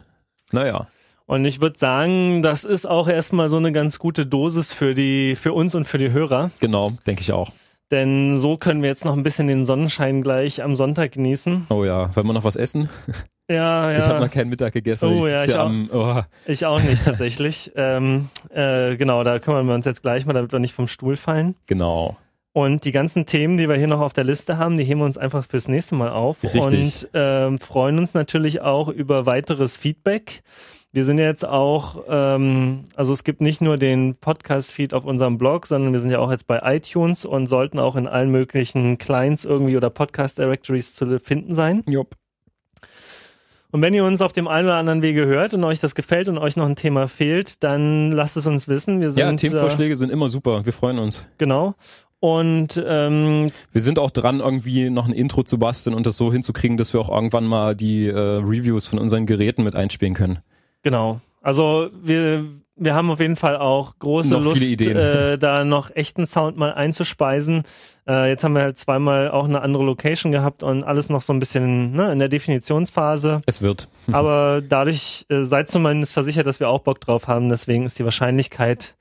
[0.52, 0.88] Naja.
[1.28, 5.36] Und ich würde sagen, das ist auch erstmal so eine ganz gute Dosis für die,
[5.36, 6.52] für uns und für die Hörer.
[6.60, 6.92] Genau.
[7.08, 7.52] Denke ich auch.
[7.92, 11.68] Denn so können wir jetzt noch ein bisschen den Sonnenschein gleich am Sonntag genießen.
[11.70, 12.16] Oh ja.
[12.16, 12.90] Wollen wir noch was essen?
[13.48, 13.98] Ja, ja.
[13.98, 15.10] Ich habe noch keinen Mittag gegessen.
[15.10, 15.66] Oh ich ja, ich auch.
[15.66, 17.72] am, oh, Ich auch nicht tatsächlich.
[17.76, 21.16] ähm, äh, genau, da kümmern wir uns jetzt gleich mal, damit wir nicht vom Stuhl
[21.16, 21.56] fallen.
[21.68, 22.18] genau.
[22.56, 25.06] Und die ganzen Themen, die wir hier noch auf der Liste haben, die heben wir
[25.06, 26.42] uns einfach fürs nächste Mal auf.
[26.42, 26.62] Richtig.
[26.62, 30.42] Und ähm, freuen uns natürlich auch über weiteres Feedback.
[30.94, 35.38] Wir sind ja jetzt auch, ähm, also es gibt nicht nur den Podcast-Feed auf unserem
[35.38, 38.98] Blog, sondern wir sind ja auch jetzt bei iTunes und sollten auch in allen möglichen
[38.98, 41.84] Clients irgendwie oder Podcast-Directories zu finden sein.
[41.88, 42.16] Jupp.
[43.72, 46.30] Und wenn ihr uns auf dem einen oder anderen Wege hört und euch das gefällt
[46.30, 49.02] und euch noch ein Thema fehlt, dann lasst es uns wissen.
[49.02, 50.66] Wir sind Ja, äh, Themenvorschläge sind immer super.
[50.66, 51.28] Wir freuen uns.
[51.38, 51.76] genau.
[52.26, 56.34] Und ähm, Wir sind auch dran, irgendwie noch ein Intro zu basteln und das so
[56.34, 60.40] hinzukriegen, dass wir auch irgendwann mal die äh, Reviews von unseren Geräten mit einspielen können.
[60.82, 61.22] genau.
[61.44, 62.44] Also wir
[62.78, 64.82] wir haben auf jeden Fall auch große Noch Lust.
[64.82, 67.62] Äh, da noch echten Sound mal einzuspeisen.
[68.08, 71.32] Äh, jetzt haben wir halt zweimal auch eine andere Location gehabt und alles noch so
[71.32, 73.40] ein bisschen ne, in der Definitionsphase.
[73.46, 73.88] Es wird.
[74.12, 77.50] Aber dadurch äh, seid zumindest versichert, dass wir auch Bock drauf haben.
[77.50, 78.96] Deswegen ist die Wahrscheinlichkeit,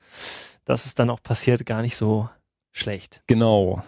[0.65, 2.29] dass es dann auch passiert, gar nicht so
[2.75, 3.21] schlecht.
[3.27, 3.83] Genau.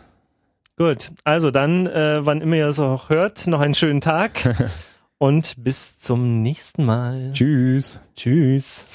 [0.78, 4.68] Gut, also dann, äh, wann immer ihr es auch hört, noch einen schönen Tag
[5.18, 7.32] und bis zum nächsten Mal.
[7.34, 8.00] Tschüss.
[8.16, 8.86] Tschüss.